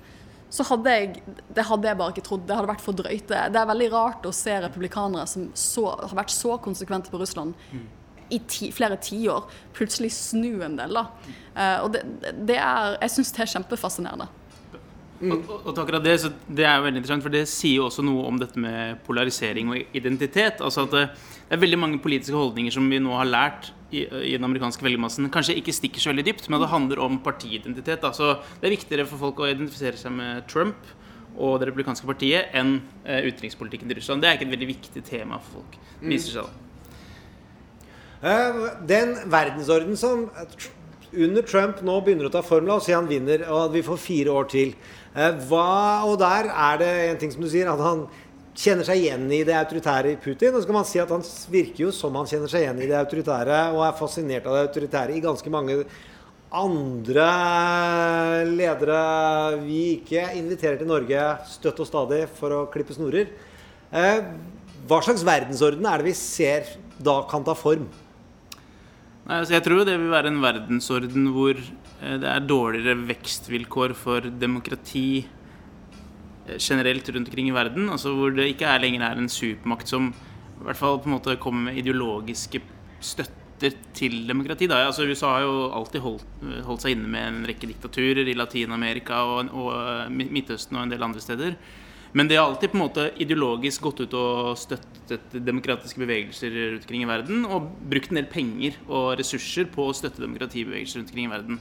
så 0.54 0.66
hadde 0.68 0.94
jeg 0.94 1.24
Det 1.56 1.66
hadde 1.66 1.90
jeg 1.90 1.98
bare 1.98 2.14
ikke 2.14 2.26
trodd. 2.28 2.46
Det 2.46 2.56
hadde 2.58 2.70
vært 2.70 2.84
for 2.84 2.98
drøyt. 2.98 3.26
Det 3.32 3.60
er 3.60 3.70
veldig 3.70 3.90
rart 3.94 4.28
å 4.30 4.34
se 4.36 4.54
republikanere 4.62 5.26
som 5.30 5.50
så, 5.58 5.88
har 5.98 6.16
vært 6.20 6.34
så 6.34 6.60
konsekvente 6.62 7.14
på 7.14 7.22
Russland 7.22 7.58
mm. 7.72 7.88
i 8.38 8.40
ti, 8.50 8.70
flere 8.76 9.00
tiår, 9.02 9.48
plutselig 9.74 10.12
snu 10.14 10.62
en 10.66 10.78
del. 10.78 10.94
da. 11.00 11.08
Uh, 11.58 11.78
og 11.86 11.92
det, 11.96 12.04
det, 12.50 12.60
er 12.60 12.98
Jeg 13.02 13.16
syns 13.16 13.34
det 13.34 13.46
er 13.46 13.54
kjempefascinerende. 13.56 14.30
Mm. 15.24 15.32
Og, 15.32 15.44
og, 15.48 15.68
og 15.72 15.82
akkurat 15.86 16.04
det, 16.06 16.18
det 16.52 16.66
er 16.68 16.78
jo 16.78 16.86
veldig 16.86 17.00
interessant, 17.02 17.26
for 17.26 17.34
det 17.34 17.46
sier 17.50 17.80
jo 17.80 17.88
også 17.88 18.06
noe 18.06 18.26
om 18.30 18.38
dette 18.42 18.60
med 18.60 19.02
polarisering 19.08 19.74
og 19.74 19.98
identitet. 19.98 20.62
Altså 20.62 20.86
at 20.86 20.94
det, 20.94 21.08
det 21.48 21.58
er 21.58 21.66
veldig 21.66 21.82
mange 21.82 22.02
politiske 22.04 22.38
holdninger 22.38 22.76
som 22.76 22.90
vi 22.92 23.02
nå 23.02 23.16
har 23.18 23.30
lært 23.30 23.72
i, 23.94 24.04
i, 24.04 24.34
den 24.34 24.48
amerikanske 24.48 24.84
velgermassen 24.86 25.30
kanskje 25.34 25.56
ikke 25.60 25.76
stikker 25.76 26.02
så 26.02 26.12
veldig 26.12 26.26
dypt, 26.32 26.50
men 26.50 26.62
det 26.64 26.72
handler 26.72 27.02
om 27.06 27.20
partiidentitet. 27.24 28.06
Så 28.18 28.34
det 28.60 28.68
er 28.68 28.76
viktigere 28.76 29.08
for 29.10 29.22
folk 29.22 29.44
å 29.44 29.50
identifisere 29.52 30.00
seg 30.00 30.16
med 30.18 30.48
Trump 30.52 30.92
og 31.34 31.58
det 31.62 31.70
republikanske 31.70 32.06
partiet 32.10 32.54
enn 32.58 32.76
uh, 33.08 33.22
utenrikspolitikken 33.26 33.90
til 33.90 34.00
Russland. 34.00 34.22
Det 34.22 34.30
er 34.30 34.38
ikke 34.38 34.48
et 34.50 34.54
veldig 34.54 34.70
viktig 34.70 35.04
tema 35.08 35.40
for 35.42 35.62
folk. 35.62 35.80
Det 36.02 36.14
viser 36.14 36.38
seg 36.38 36.46
da. 36.46 36.54
Uh, 38.24 38.68
den 38.88 39.16
verdensorden 39.32 39.98
som 40.00 40.28
under 41.14 41.46
Trump 41.46 41.82
nå 41.86 42.00
begynner 42.06 42.30
å 42.30 42.34
ta 42.34 42.42
form, 42.46 42.68
la 42.70 42.78
oss 42.80 42.88
si 42.90 42.96
han 42.96 43.10
vinner, 43.10 43.46
og 43.50 43.68
at 43.68 43.74
vi 43.76 43.86
får 43.86 44.02
fire 44.02 44.34
år 44.34 44.50
til. 44.54 44.76
Uh, 45.14 45.32
hva, 45.50 45.70
og 46.10 46.18
der 46.22 46.50
er 46.50 46.82
det 46.82 46.92
en 47.08 47.20
ting 47.22 47.34
som 47.34 47.46
du 47.46 47.50
sier, 47.52 47.70
at 47.70 47.82
han 47.82 48.08
kjenner 48.54 48.86
seg 48.88 49.02
igjen 49.02 49.28
i 49.34 49.44
det 49.48 49.56
autoritære 49.58 50.14
i 50.14 50.22
Putin. 50.22 50.54
Og 50.54 50.62
så 50.62 50.70
kan 50.70 50.80
man 50.80 50.88
si 50.90 51.02
at 51.02 51.12
han 51.14 51.26
virker 51.54 51.88
jo 51.88 51.94
som 51.96 52.16
han 52.20 52.30
kjenner 52.30 52.52
seg 52.52 52.66
igjen 52.66 52.82
i 52.84 52.90
det 52.90 52.98
autoritære, 53.00 53.62
og 53.74 53.86
er 53.88 54.00
fascinert 54.00 54.48
av 54.50 54.58
det 54.58 54.66
autoritære 54.70 55.18
i 55.18 55.24
ganske 55.24 55.54
mange 55.54 55.84
andre 56.54 57.30
ledere 58.46 59.00
vi 59.64 59.80
ikke 59.96 60.28
inviterer 60.38 60.78
til 60.78 60.90
Norge 60.90 61.26
støtt 61.50 61.82
og 61.82 61.90
stadig 61.90 62.28
for 62.38 62.54
å 62.54 62.66
klippe 62.74 62.94
snorer. 62.94 63.32
Eh, 63.90 64.22
hva 64.86 65.00
slags 65.02 65.26
verdensorden 65.26 65.86
er 65.90 66.02
det 66.02 66.12
vi 66.12 66.18
ser 66.18 66.76
da 67.02 67.24
kan 67.30 67.46
ta 67.46 67.56
form? 67.58 67.88
Nei, 69.24 69.40
altså 69.40 69.56
jeg 69.56 69.66
tror 69.66 69.86
det 69.88 69.96
vil 69.98 70.12
være 70.12 70.30
en 70.30 70.42
verdensorden 70.44 71.30
hvor 71.34 71.58
eh, 71.58 72.18
det 72.22 72.30
er 72.30 72.46
dårligere 72.46 73.02
vekstvilkår 73.10 73.96
for 73.98 74.30
demokrati, 74.30 75.24
generelt 76.60 77.10
rundt 77.10 77.30
omkring 77.30 77.50
i 77.50 77.56
verden. 77.56 77.90
Altså 77.90 78.14
hvor 78.16 78.34
det 78.36 78.50
ikke 78.54 78.70
er 78.70 78.84
lenger 78.84 79.06
er 79.08 79.20
en 79.20 79.32
supermakt 79.32 79.92
som 79.92 80.12
i 80.14 80.66
hvert 80.68 80.80
fall 80.80 81.00
på 81.02 81.10
en 81.10 81.18
måte 81.18 81.40
kommer 81.42 81.70
med 81.70 81.80
ideologiske 81.82 82.62
støtter 83.04 83.76
til 83.96 84.24
demokrati. 84.28 84.68
Da. 84.68 84.82
Altså 84.88 85.08
USA 85.08 85.38
har 85.38 85.46
jo 85.46 85.70
alltid 85.76 86.04
holdt, 86.04 86.26
holdt 86.68 86.84
seg 86.84 86.96
inne 86.96 87.12
med 87.12 87.28
en 87.28 87.48
rekke 87.48 87.70
diktaturer 87.70 88.28
i 88.28 88.36
Latin-Amerika 88.36 89.24
og, 89.28 89.52
og, 89.52 89.72
eh, 89.76 90.12
Midtøsten 90.12 90.78
og 90.78 90.86
en 90.86 90.94
del 90.94 91.04
andre 91.04 91.24
steder. 91.24 91.56
Men 92.14 92.30
det 92.30 92.38
har 92.38 92.46
alltid 92.46 92.70
på 92.70 92.78
en 92.78 92.84
måte 92.84 93.08
ideologisk 93.24 93.88
gått 93.88 94.04
ut 94.04 94.14
og 94.14 94.58
støttet 94.62 95.34
demokratiske 95.34 95.98
bevegelser 95.98 96.54
rundt 96.54 96.86
omkring 96.86 97.06
i 97.06 97.10
verden. 97.10 97.48
Og 97.50 97.72
brukt 97.90 98.12
en 98.14 98.20
del 98.20 98.30
penger 98.30 98.78
og 98.86 99.16
ressurser 99.18 99.66
på 99.74 99.88
å 99.90 99.96
støtte 99.98 100.22
demokratibevegelser 100.22 101.02
rundt 101.02 101.10
omkring 101.10 101.32
i 101.32 101.34
verden. 101.34 101.60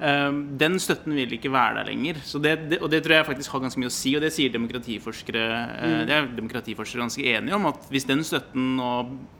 Ehm, 0.00 0.40
den 0.58 0.78
støtten 0.82 1.14
vil 1.14 1.34
ikke 1.36 1.52
være 1.52 1.80
der 1.80 1.90
lenger. 1.92 2.18
Det, 2.42 2.54
det, 2.70 2.78
og 2.82 2.90
det 2.90 3.02
tror 3.04 3.16
jeg 3.18 3.28
faktisk 3.28 3.54
har 3.54 3.64
ganske 3.66 3.82
mye 3.82 3.90
å 3.90 3.94
si, 3.94 4.14
og 4.16 4.24
det 4.24 4.32
sier 4.34 4.54
demokratiforskere 4.54 5.44
eh, 5.44 5.92
mm. 5.92 6.06
Det 6.08 6.16
er 6.16 6.30
demokratiforskere 6.38 7.04
ganske 7.04 7.26
enige 7.34 7.58
om, 7.58 7.68
at 7.70 7.86
hvis 7.92 8.08
den 8.08 8.24
støtten 8.26 8.72
nå 8.78 8.92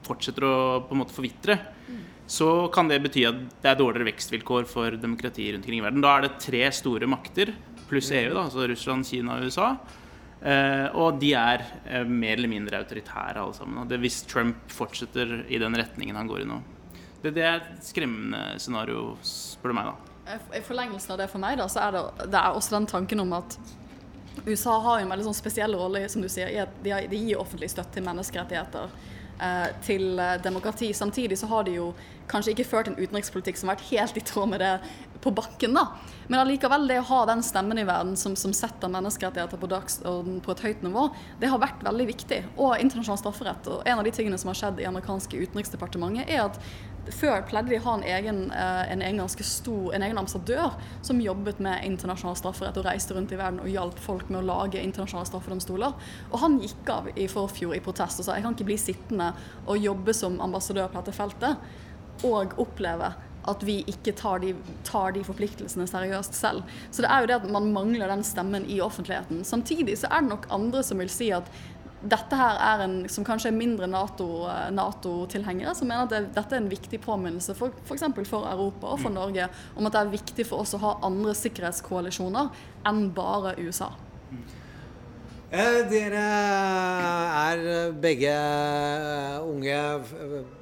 fortsetter 0.07 0.47
å 0.47 0.55
på 0.87 0.95
en 0.95 1.01
måte 1.01 1.15
forvitre, 1.15 1.57
mm. 1.89 1.99
så 2.37 2.51
kan 2.73 2.91
det 2.91 3.01
bety 3.03 3.25
at 3.29 3.41
det 3.63 3.73
er 3.73 3.81
dårligere 3.81 4.11
vekstvilkår 4.13 4.69
for 4.69 4.99
demokrati 4.99 5.49
rundt 5.51 5.65
omkring 5.65 5.81
i 5.81 5.87
verden. 5.87 6.05
Da 6.05 6.15
er 6.15 6.27
det 6.27 6.37
tre 6.45 6.63
store 6.75 7.09
makter 7.11 7.51
pluss 7.89 8.13
EU, 8.15 8.31
da, 8.31 8.47
altså 8.47 8.69
Russland, 8.69 9.05
Kina 9.09 9.37
og 9.37 9.49
USA. 9.49 9.73
Uh, 10.43 10.89
og 10.99 11.21
de 11.21 11.29
er 11.39 11.61
uh, 11.87 12.01
mer 12.03 12.35
eller 12.35 12.51
mindre 12.51 12.81
autoritære 12.83 13.39
alle 13.39 13.55
sammen. 13.55 13.85
Det, 13.87 13.99
hvis 14.03 14.25
Trump 14.27 14.65
fortsetter 14.75 15.45
i 15.47 15.59
den 15.61 15.77
retningen 15.79 16.17
han 16.19 16.27
går 16.27 16.43
i 16.43 16.47
nå. 16.49 16.57
Det, 17.23 17.31
det 17.31 17.45
er 17.47 17.61
et 17.61 17.85
skremmende 17.87 18.41
scenario, 18.59 19.13
spør 19.23 19.71
du 19.71 19.77
meg, 19.77 19.87
da. 19.93 20.02
I 20.25 20.61
forlengelsen 20.63 21.15
av 21.15 21.17
det 21.19 21.29
for 21.31 21.43
meg, 21.43 21.57
da, 21.59 21.67
så 21.71 21.81
er 21.83 21.95
det, 21.95 22.03
det 22.31 22.39
er 22.39 22.55
også 22.55 22.77
den 22.77 22.87
tanken 22.87 23.23
om 23.23 23.33
at 23.35 23.57
USA 24.47 24.77
har 24.81 25.01
en 25.01 25.11
veldig 25.11 25.25
sånn 25.27 25.37
spesiell 25.37 25.75
rolle 25.77 26.05
som 26.09 26.23
du 26.23 26.29
sier, 26.31 26.49
i 26.49 26.61
at 26.63 26.79
de, 26.83 26.93
gir 27.11 27.41
offentlig 27.41 27.69
støtte 27.73 27.97
til 27.97 28.07
menneskerettigheter. 28.07 28.95
Eh, 29.43 29.69
til 29.85 30.19
eh, 30.19 30.35
demokrati. 30.43 30.93
Samtidig 30.93 31.37
så 31.39 31.47
har 31.51 31.63
de 31.63 31.77
jo 31.79 31.87
kanskje 32.31 32.53
ikke 32.53 32.67
ført 32.67 32.89
en 32.91 32.99
utenrikspolitikk 32.99 33.59
som 33.59 33.69
har 33.69 33.77
vært 33.77 33.89
helt 33.91 34.19
i 34.19 34.23
tråd 34.25 34.51
med 34.53 34.63
det 34.63 34.73
på 35.23 35.31
bakken. 35.31 35.73
da. 35.73 35.87
Men 36.27 36.41
allikevel, 36.41 36.87
det 36.87 36.99
å 37.01 37.07
ha 37.07 37.19
den 37.29 37.43
stemmen 37.45 37.79
i 37.79 37.85
verden 37.87 38.15
som, 38.19 38.35
som 38.39 38.53
setter 38.55 38.91
menneskerettigheter 38.91 39.59
på 39.59 39.69
dagsorden 39.71 40.39
på 40.43 40.55
et 40.55 40.63
høyt 40.67 40.83
nivå, 40.83 41.07
det 41.39 41.51
har 41.51 41.61
vært 41.63 41.83
veldig 41.85 42.07
viktig. 42.11 42.41
Og 42.57 42.75
internasjonal 42.79 43.21
strafferett. 43.21 43.69
Og 43.71 43.85
en 43.87 44.01
av 44.01 44.07
de 44.07 44.15
tingene 44.15 44.39
som 44.39 44.51
har 44.51 44.59
skjedd 44.59 44.81
i 44.83 44.89
amerikanske 44.89 45.39
utenriksdepartementet, 45.45 46.27
er 46.27 46.47
at 46.47 46.59
før 47.11 47.41
pleide 47.47 47.67
de 47.67 47.79
å 47.81 47.83
ha 47.83 47.93
en 47.97 48.05
egen, 48.07 48.39
eh, 48.51 48.91
en 48.91 49.01
egen 49.01 49.19
ganske 49.19 49.43
stor, 49.43 49.93
en 49.93 50.03
egen 50.05 50.17
ambassadør 50.17 50.75
som 51.01 51.19
jobbet 51.19 51.59
med 51.59 51.83
internasjonal 51.83 52.37
strafferett 52.39 52.77
og 52.79 52.85
reiste 52.87 53.15
rundt 53.15 53.31
i 53.31 53.39
verden 53.39 53.59
og 53.59 53.67
hjalp 53.67 53.99
folk 53.99 54.29
med 54.29 54.39
å 54.39 54.47
lage 54.47 54.79
internasjonale 54.79 55.27
straffedomstoler. 55.27 55.93
Og 56.31 56.39
han 56.39 56.59
gikk 56.61 56.89
av 56.89 57.09
i 57.15 57.27
forfjor 57.27 57.75
i 57.75 57.83
protest 57.83 58.19
og 58.19 58.25
sa 58.25 58.35
jeg 58.35 58.43
kan 58.43 58.55
ikke 58.55 58.69
bli 58.71 58.79
sittende 58.79 59.33
og 59.67 59.77
jobbe 59.83 60.15
som 60.15 60.39
ambassadør 60.39 60.87
på 60.87 61.03
dette 61.03 61.15
feltet 61.15 61.57
og 62.23 62.57
oppleve 62.61 63.13
at 63.43 63.63
vi 63.67 63.81
ikke 63.91 64.13
tar 64.15 64.39
de, 64.39 64.53
tar 64.87 65.11
de, 65.15 65.23
forpliktelsene 65.27 65.87
seriøst 65.89 66.37
selv. 66.37 66.63
Så 66.91 67.03
det 67.03 67.11
er 67.11 67.23
jo 67.23 67.29
det 67.31 67.39
at 67.41 67.49
man 67.51 67.73
mangler 67.75 68.07
den 68.07 68.23
stemmen 68.23 68.63
i 68.71 68.79
offentligheten. 68.81 69.43
Samtidig 69.43 69.97
så 69.99 70.11
er 70.11 70.23
det 70.23 70.31
nok 70.31 70.47
andre 70.53 70.83
som 70.83 71.03
vil 71.03 71.11
si 71.11 71.27
at 71.35 71.49
dette 72.03 72.35
her 72.35 72.57
er 72.59 72.81
en 72.83 72.95
som 73.11 73.23
kanskje 73.23 73.47
er 73.49 73.55
mindre 73.55 73.87
eh, 73.87 74.71
Nato-tilhengere, 74.75 75.71
NATO 75.71 75.79
som 75.79 75.87
mener 75.87 76.03
at 76.03 76.11
det, 76.11 76.21
dette 76.35 76.55
er 76.55 76.63
en 76.63 76.71
viktig 76.71 76.99
påminnelse 77.03 77.55
for 77.55 77.71
f.eks. 77.85 78.03
For, 78.03 78.27
for 78.27 78.49
Europa 78.49 78.91
og 78.91 78.99
for 78.99 79.09
mm. 79.09 79.15
Norge 79.15 79.47
om 79.77 79.87
at 79.87 79.95
det 79.95 80.01
er 80.01 80.17
viktig 80.17 80.47
for 80.49 80.63
oss 80.63 80.75
å 80.75 80.81
ha 80.83 80.97
andre 81.07 81.35
sikkerhetskoalisjoner 81.37 82.51
enn 82.89 83.05
bare 83.15 83.55
USA. 83.63 83.93
Eh, 85.53 85.79
dere 85.85 86.21
er 87.37 87.91
begge 88.01 88.33
unge 89.45 89.77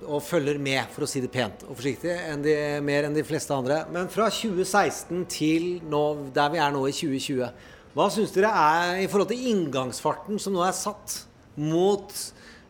og 0.04 0.20
følger 0.28 0.60
med, 0.60 0.84
for 0.92 1.08
å 1.08 1.10
si 1.10 1.24
det 1.24 1.32
pent 1.32 1.64
og 1.64 1.78
forsiktig, 1.80 2.12
enn 2.12 2.44
de, 2.44 2.56
mer 2.84 3.08
enn 3.08 3.16
de 3.16 3.24
fleste 3.24 3.56
andre. 3.56 3.86
Men 3.94 4.12
fra 4.12 4.28
2016 4.28 5.26
til 5.32 5.74
nå, 5.88 6.04
der 6.36 6.52
vi 6.52 6.60
er 6.60 6.76
nå 6.76 6.84
i 6.90 6.96
2020, 6.96 7.68
hva 7.96 8.12
syns 8.12 8.36
dere 8.36 8.52
er 8.52 9.02
i 9.06 9.10
forhold 9.12 9.32
til 9.32 9.52
inngangsfarten 9.54 10.40
som 10.40 10.56
nå 10.56 10.64
er 10.68 10.76
satt? 10.76 11.22
mot 11.60 12.14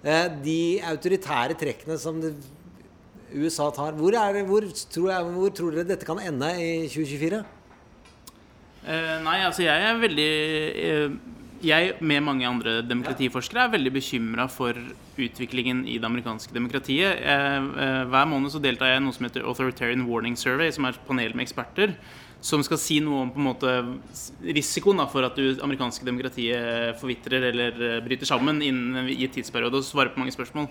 eh, 0.03 0.27
de 0.43 0.81
autoritære 0.89 1.57
trekkene 1.59 1.97
som 2.01 2.19
USA 3.31 3.69
tar. 3.73 3.95
Hvor, 3.97 4.11
det, 4.11 4.45
hvor, 4.47 4.67
tror 4.91 5.31
hvor, 5.31 5.49
tror 5.55 5.75
dere 5.75 5.89
dette 5.93 6.07
kan 6.07 6.21
ende 6.23 6.51
i 6.57 6.71
2024? 6.89 7.43
Eh, 8.81 9.17
nei, 9.21 9.37
altså 9.45 9.65
jeg 9.67 9.87
er 9.87 10.01
veldig 10.01 10.31
eh, 10.81 11.19
jeg, 11.65 11.93
med 12.01 12.23
mange 12.25 12.47
andre 12.47 12.79
demokratiforskere, 12.85 13.67
er 13.67 13.75
veldig 13.75 13.93
bekymra 13.95 14.47
for 14.51 14.77
utviklingen 15.21 15.85
i 15.87 15.99
det 15.99 16.07
amerikanske 16.07 16.53
demokratiet. 16.55 17.21
Eh, 17.21 17.69
hver 18.11 18.27
måned 18.29 18.53
så 18.53 18.61
deltar 18.63 18.91
jeg 18.91 19.01
i 19.01 19.05
noe 19.05 19.15
som 19.15 19.27
heter 19.27 19.45
Authoritarian 19.45 20.07
Warning 20.09 20.37
Survey, 20.39 20.73
som 20.73 20.85
er 20.85 20.95
et 20.95 21.07
panel 21.07 21.35
med 21.35 21.47
eksperter 21.47 21.95
som 22.41 22.63
skal 22.65 22.79
si 22.81 22.97
noe 23.03 23.27
om 23.27 23.31
på 23.31 23.39
en 23.39 23.47
måte 23.51 23.73
risikoen 24.41 24.99
da, 25.01 25.05
for 25.09 25.25
at 25.27 25.37
det 25.37 25.61
amerikanske 25.61 26.05
demokratiet 26.07 26.97
forvitrer 27.01 27.51
eller 27.51 27.77
eh, 27.85 28.01
bryter 28.03 28.29
sammen 28.29 28.63
innen 28.65 29.11
i 29.13 29.21
et 29.27 29.35
tidsperiode, 29.37 29.77
og 29.77 29.85
svare 29.85 30.13
på 30.13 30.21
mange 30.21 30.33
spørsmål. 30.33 30.67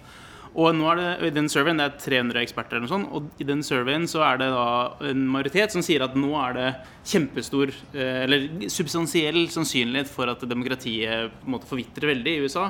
Og 0.59 0.75
nå 0.75 0.87
er 0.91 0.99
det, 0.99 1.11
i 1.29 1.35
den 1.35 1.47
surveyen, 1.51 1.79
det 1.79 1.87
er 1.87 1.99
300 2.03 2.41
eksperter, 2.43 2.77
eller 2.77 2.89
noe 2.89 2.93
sånt, 2.93 3.11
og 3.15 3.43
i 3.43 3.47
den 3.47 3.61
surveyen 3.63 4.09
så 4.11 4.25
er 4.27 4.41
det 4.41 4.49
da 4.51 4.65
en 5.13 5.27
majoritet 5.31 5.77
som 5.77 5.85
sier 5.87 6.03
at 6.03 6.17
nå 6.19 6.31
er 6.43 6.57
det 6.57 6.71
kjempestor, 7.07 7.71
eh, 7.95 8.25
eller 8.25 8.49
substansiell 8.73 9.45
sannsynlighet 9.55 10.11
for 10.11 10.33
at 10.33 10.43
demokratiet 10.51 11.37
på 11.45 11.61
forvitrer 11.71 12.11
veldig 12.17 12.35
i 12.35 12.43
USA. 12.49 12.67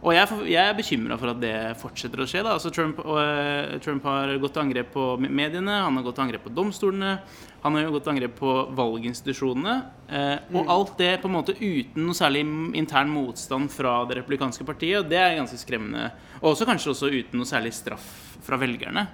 Og 0.00 0.14
jeg, 0.16 0.36
jeg 0.48 0.64
er 0.64 0.76
bekymra 0.78 1.16
for 1.20 1.34
at 1.34 1.40
det 1.42 1.54
fortsetter 1.80 2.22
å 2.22 2.26
skje. 2.28 2.40
da, 2.40 2.54
altså 2.56 2.70
Trump, 2.72 3.02
og, 3.04 3.18
uh, 3.20 3.76
Trump 3.84 4.06
har 4.08 4.32
gått 4.40 4.54
til 4.56 4.62
angrep 4.62 4.94
på 4.94 5.04
mediene, 5.26 5.82
han 5.84 5.98
har 5.98 6.06
gått 6.06 6.16
til 6.16 6.24
angrep 6.24 6.46
på 6.46 6.52
domstolene, 6.56 7.18
han 7.60 7.76
har 7.76 7.84
jo 7.84 7.92
gått 7.92 8.06
til 8.06 8.14
angrep 8.14 8.38
på 8.38 8.52
valginstitusjonene. 8.78 9.74
Eh, 10.08 10.36
og 10.54 10.62
mm. 10.64 10.70
alt 10.72 10.92
det 10.96 11.10
på 11.20 11.28
en 11.28 11.34
måte 11.34 11.54
uten 11.58 12.06
noe 12.06 12.16
særlig 12.16 12.46
intern 12.80 13.10
motstand 13.12 13.68
fra 13.72 13.98
det 14.08 14.16
republikanske 14.22 14.64
partiet. 14.64 15.02
Og 15.02 15.10
det 15.10 15.18
er 15.20 15.36
ganske 15.36 15.60
skremmende. 15.60 16.06
Og 16.40 16.54
også 16.54 16.68
kanskje 16.68 16.94
også 16.94 17.10
uten 17.12 17.36
noe 17.36 17.48
særlig 17.48 17.74
straff 17.76 18.06
fra 18.46 18.56
velgerne. 18.60 19.04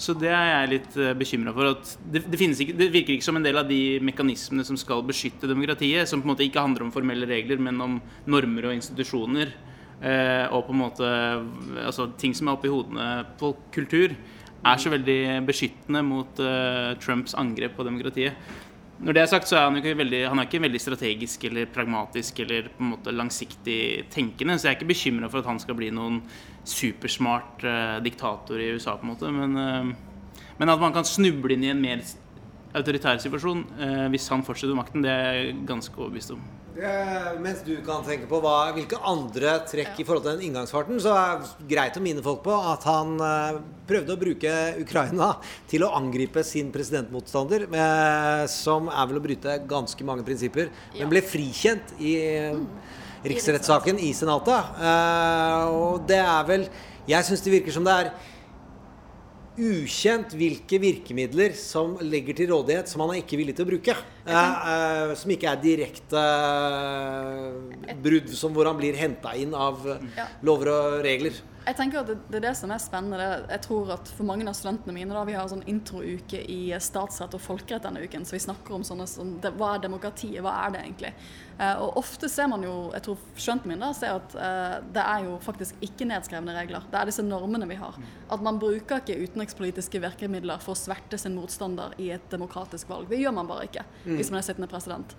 Så 0.00 0.14
det 0.16 0.30
er 0.32 0.46
jeg 0.48 0.70
litt 0.70 0.94
eh, 0.96 1.16
bekymra 1.18 1.52
for. 1.56 1.72
at 1.74 1.96
det, 2.14 2.22
det, 2.30 2.38
ikke, 2.40 2.76
det, 2.78 2.88
virker 2.94 3.16
ikke 3.16 3.26
som 3.26 3.40
en 3.40 3.44
del 3.44 3.58
av 3.58 3.66
de 3.68 3.98
mekanismene 4.06 4.64
som 4.64 4.78
skal 4.78 5.02
beskytte 5.10 5.50
demokratiet, 5.50 6.08
som 6.08 6.22
på 6.22 6.30
en 6.30 6.32
måte 6.36 6.46
ikke 6.46 6.62
handler 6.62 6.86
om 6.86 6.94
formelle 6.94 7.26
regler, 7.28 7.58
men 7.58 7.82
om 7.84 7.98
normer 8.30 8.70
og 8.70 8.78
institusjoner. 8.78 9.50
Eh, 10.00 10.46
og 10.48 10.64
på 10.66 10.72
en 10.72 10.80
måte 10.80 11.08
altså, 11.84 12.08
ting 12.20 12.32
som 12.36 12.48
er 12.48 12.56
oppi 12.56 12.72
hodene 12.72 13.08
på 13.40 13.52
kultur, 13.74 14.14
er 14.60 14.80
så 14.80 14.92
veldig 14.92 15.20
beskyttende 15.48 16.02
mot 16.04 16.40
eh, 16.44 16.96
Trumps 17.00 17.36
angrep 17.38 17.76
på 17.76 17.86
demokratiet. 17.86 18.36
Når 19.00 19.16
det 19.16 19.20
er 19.22 19.28
sagt, 19.30 19.48
så 19.48 19.56
er 19.56 19.62
han 19.64 19.78
jo 19.78 19.80
ikke 19.80 19.96
veldig, 20.02 20.18
han 20.28 20.40
er 20.42 20.46
ikke 20.48 20.60
veldig 20.60 20.80
strategisk 20.82 21.44
eller 21.48 21.70
pragmatisk 21.72 22.42
eller 22.44 22.66
på 22.68 22.84
en 22.84 22.90
måte 22.90 23.14
langsiktig 23.16 23.80
tenkende, 24.12 24.58
så 24.58 24.68
jeg 24.68 24.74
er 24.74 24.76
ikke 24.76 24.90
bekymra 24.90 25.30
for 25.32 25.40
at 25.40 25.48
han 25.48 25.60
skal 25.62 25.78
bli 25.78 25.88
noen 25.96 26.18
supersmart 26.68 27.64
eh, 27.64 27.96
diktator 28.04 28.60
i 28.60 28.68
USA, 28.74 28.98
på 29.00 29.08
en 29.08 29.12
måte. 29.14 29.30
Men, 29.32 29.56
eh, 29.56 30.42
men, 30.58 30.68
at 30.68 30.82
man 30.82 30.92
kan 30.92 31.08
snuble 31.08 31.56
inn 31.56 31.64
i 31.64 31.72
en 31.72 31.80
mer 31.80 32.04
autoritær 32.76 33.20
situasjon 33.22 33.66
uh, 33.80 34.06
hvis 34.12 34.28
han 34.30 34.46
fortsetter 34.46 34.78
makten, 34.78 35.04
det 35.04 35.12
er 35.12 35.38
jeg 35.40 35.60
ganske 35.68 35.96
overbevist 35.98 36.34
om. 36.36 36.42
Eh, 36.80 37.30
mens 37.42 37.64
du 37.66 37.72
kan 37.82 38.04
tenke 38.06 38.28
på 38.30 38.38
hva, 38.40 38.70
hvilke 38.76 38.98
andre 39.04 39.56
trekk 39.66 39.98
i 39.98 40.04
forhold 40.06 40.22
til 40.22 40.36
den 40.36 40.46
inngangsfarten, 40.46 41.00
så 41.02 41.12
er 41.18 41.40
det 41.42 41.66
greit 41.72 41.98
å 41.98 42.02
minne 42.04 42.22
folk 42.22 42.44
på 42.44 42.54
at 42.54 42.86
han 42.86 43.16
eh, 43.26 43.58
prøvde 43.88 44.14
å 44.14 44.20
bruke 44.20 44.52
Ukraina 44.78 45.32
til 45.70 45.84
å 45.84 45.90
angripe 45.98 46.44
sin 46.46 46.70
presidentmotstander, 46.72 47.66
eh, 47.68 48.44
som 48.52 48.86
er 48.88 49.10
vel 49.10 49.18
å 49.18 49.24
bryte 49.24 49.58
ganske 49.70 50.06
mange 50.06 50.24
prinsipper, 50.26 50.70
men 50.94 51.10
ble 51.10 51.24
frikjent 51.26 51.96
i 51.98 52.14
mm. 52.54 52.64
riksrettssaken 53.34 53.98
i 54.06 54.14
Senatet. 54.16 54.80
Og 55.74 56.06
det 56.08 56.22
er 56.22 56.46
vel 56.48 56.70
Jeg 57.10 57.26
syns 57.26 57.40
det 57.42 57.50
virker 57.50 57.74
som 57.74 57.82
det 57.82 57.92
er 57.96 58.12
ukjent 59.58 60.34
hvilke 60.38 60.78
virkemidler 60.80 61.54
som 61.58 61.96
legger 62.04 62.36
til 62.38 62.50
rådighet 62.52 62.90
som 62.90 63.02
han 63.04 63.14
er 63.14 63.22
ikke 63.22 63.38
villig 63.40 63.56
til 63.58 63.66
å 63.66 63.70
bruke. 63.70 63.96
Eh, 64.24 64.34
eh, 64.72 65.14
som 65.18 65.32
ikke 65.34 65.50
er 65.50 65.62
direkte 65.62 66.24
eh, 66.24 67.94
brudd 68.04 68.30
som 68.36 68.54
hvor 68.54 68.70
han 68.70 68.78
blir 68.78 68.98
henta 68.98 69.34
inn 69.38 69.56
av 69.56 69.82
ja. 69.88 70.28
lover 70.46 70.72
og 70.74 71.00
regler. 71.06 71.40
Jeg 71.60 71.76
tenker 71.76 72.00
at 72.00 72.08
det, 72.08 72.38
er 72.38 72.44
det 72.46 72.52
som 72.56 72.70
er 72.72 72.80
spennende. 72.80 73.26
Jeg 73.50 73.62
tror 73.66 73.90
at 73.94 74.10
For 74.16 74.26
mange 74.26 74.46
av 74.48 74.56
studentene 74.56 74.94
mine 74.96 75.14
da, 75.14 75.24
Vi 75.28 75.36
har 75.36 75.48
sånn 75.50 75.64
introuke 75.70 76.40
i 76.40 76.72
statsrett 76.80 77.36
og 77.36 77.42
folkerett 77.44 77.84
denne 77.84 78.02
uken. 78.04 78.24
Så 78.26 78.36
vi 78.36 78.42
snakker 78.46 78.78
om 78.78 78.86
sånne 78.86 79.06
som 79.10 79.34
det, 79.42 79.52
Hva 79.60 79.74
er 79.74 79.84
demokratiet? 79.84 80.40
Hva 80.44 80.54
er 80.64 80.74
det 80.74 80.84
egentlig? 80.86 81.12
Eh, 81.58 81.82
og 81.84 82.00
ofte 82.00 82.30
ser 82.32 82.48
man 82.52 82.64
jo 82.64 82.74
Jeg 82.94 83.04
tror 83.06 83.20
studentene 83.34 83.74
mine 83.74 83.90
da, 83.90 83.92
ser 83.96 84.16
at 84.16 84.38
eh, 84.46 84.78
det 84.96 85.04
er 85.04 85.28
jo 85.28 85.36
faktisk 85.44 85.84
ikke 85.84 86.08
nedskrevne 86.08 86.56
regler. 86.56 86.88
Det 86.90 87.00
er 87.00 87.12
disse 87.12 87.26
normene 87.26 87.68
vi 87.70 87.78
har. 87.80 88.00
At 88.32 88.46
man 88.46 88.60
bruker 88.62 89.04
ikke 89.04 89.20
utenrikspolitiske 89.20 90.00
virkemidler 90.02 90.64
for 90.64 90.74
å 90.74 90.80
sverte 90.80 91.20
sin 91.20 91.36
motstander 91.36 91.94
i 92.00 92.10
et 92.16 92.26
demokratisk 92.32 92.88
valg. 92.90 93.10
Det 93.10 93.20
gjør 93.20 93.36
man 93.36 93.50
bare 93.50 93.68
ikke 93.68 93.86
hvis 94.08 94.32
man 94.32 94.40
er 94.40 94.48
sittende 94.48 94.70
president. 94.70 95.14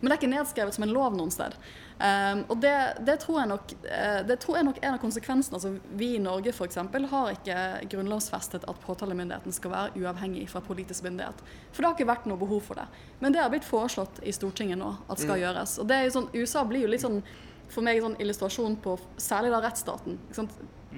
Men 0.00 0.08
det 0.08 0.14
er 0.14 0.20
ikke 0.20 0.32
nedskrevet 0.34 0.76
som 0.76 0.86
en 0.86 0.94
lov 0.94 1.16
noen 1.16 1.32
sted. 1.32 1.56
Um, 1.94 2.40
og 2.50 2.58
det, 2.62 2.74
det, 3.06 3.14
tror 3.22 3.44
nok, 3.46 3.72
uh, 3.86 4.20
det 4.26 4.36
tror 4.42 4.58
jeg 4.58 4.66
nok 4.66 4.80
er 4.80 4.88
en 4.88 4.96
av 4.96 5.02
konsekvensene. 5.02 5.60
Altså, 5.60 5.94
vi 5.94 6.10
i 6.16 6.22
Norge 6.22 6.50
f.eks. 6.50 6.80
har 7.12 7.32
ikke 7.36 7.58
grunnlovsfestet 7.92 8.66
at 8.70 8.82
påtalemyndigheten 8.82 9.54
skal 9.54 9.74
være 9.74 10.02
uavhengig 10.02 10.48
fra 10.50 10.62
politisk 10.64 11.06
myndighet. 11.06 11.42
For 11.70 11.80
det 11.80 11.90
har 11.90 11.96
ikke 11.98 12.10
vært 12.10 12.28
noe 12.30 12.40
behov 12.40 12.64
for 12.66 12.82
det. 12.82 12.88
Men 13.22 13.34
det 13.34 13.42
har 13.44 13.52
blitt 13.54 13.68
foreslått 13.68 14.22
i 14.26 14.34
Stortinget 14.34 14.80
nå 14.80 14.92
at 15.06 15.22
skal 15.22 15.38
mm. 15.38 15.42
gjøres. 15.46 15.78
Og 15.82 15.90
det 15.90 15.98
er 15.98 16.08
jo 16.08 16.14
sånn, 16.18 16.30
USA 16.34 16.64
blir 16.68 16.86
jo 16.86 16.94
litt 16.94 17.04
sånn 17.04 17.22
for 17.70 17.86
meg 17.86 18.02
sånn 18.02 18.16
illustrasjon 18.20 18.78
på 18.82 18.96
særlig 19.20 19.54
da 19.54 19.62
rettsstaten. 19.64 20.18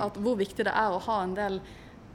At 0.02 0.16
hvor 0.20 0.36
viktig 0.40 0.66
det 0.66 0.74
er 0.74 0.92
å 0.92 1.02
ha 1.06 1.22
en 1.24 1.36
del 1.36 1.60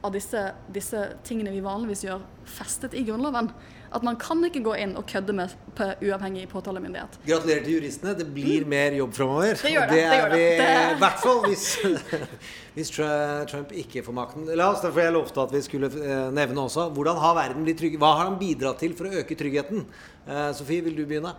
av 0.02 0.12
disse, 0.14 0.40
disse 0.74 1.04
tingene 1.26 1.52
vi 1.54 1.62
vanligvis 1.62 2.02
gjør, 2.06 2.24
festet 2.48 2.94
i 2.98 3.04
Grunnloven. 3.06 3.50
At 3.92 4.04
man 4.06 4.16
kan 4.16 4.40
ikke 4.46 4.62
gå 4.64 4.72
inn 4.80 4.94
og 4.96 5.04
kødde 5.08 5.34
med 5.36 5.52
på 5.76 5.84
uavhengig 6.00 6.46
påtalemyndighet. 6.48 7.18
Gratulerer 7.26 7.66
til 7.66 7.76
juristene. 7.76 8.14
Det 8.16 8.24
blir 8.24 8.64
mm. 8.64 8.70
mer 8.72 8.96
jobb 8.96 9.12
framover. 9.18 9.60
Det 9.60 9.72
gjør 9.74 9.90
det. 9.90 9.98
det, 9.98 10.06
er 10.16 10.32
vi 10.32 10.46
i 10.94 10.96
hvert 11.02 11.20
fall 11.20 11.42
hvis, 11.44 11.66
hvis, 12.78 12.92
Trump 13.52 13.76
ikke 13.84 14.04
får 14.06 14.16
makten. 14.16 14.48
La 14.56 14.70
oss, 14.72 14.80
derfor 14.84 15.04
jeg 15.04 15.14
lovte 15.14 15.44
at 15.44 15.52
vi 15.52 15.62
skulle 15.66 15.92
eh, 15.92 16.26
nevne 16.32 16.64
også. 16.64 16.88
Hvordan 16.96 17.20
har 17.20 17.36
verden 17.36 17.68
blitt 17.68 17.82
trygg? 17.84 18.00
Hva 18.00 18.14
har 18.16 18.30
han 18.30 18.40
bidratt 18.40 18.80
til 18.80 18.96
for 18.96 19.10
å 19.10 19.22
øke 19.22 19.36
tryggheten? 19.38 19.84
Uh, 20.24 20.48
Sofie, 20.56 20.80
vil 20.86 20.96
du 20.96 21.04
begynne? 21.04 21.36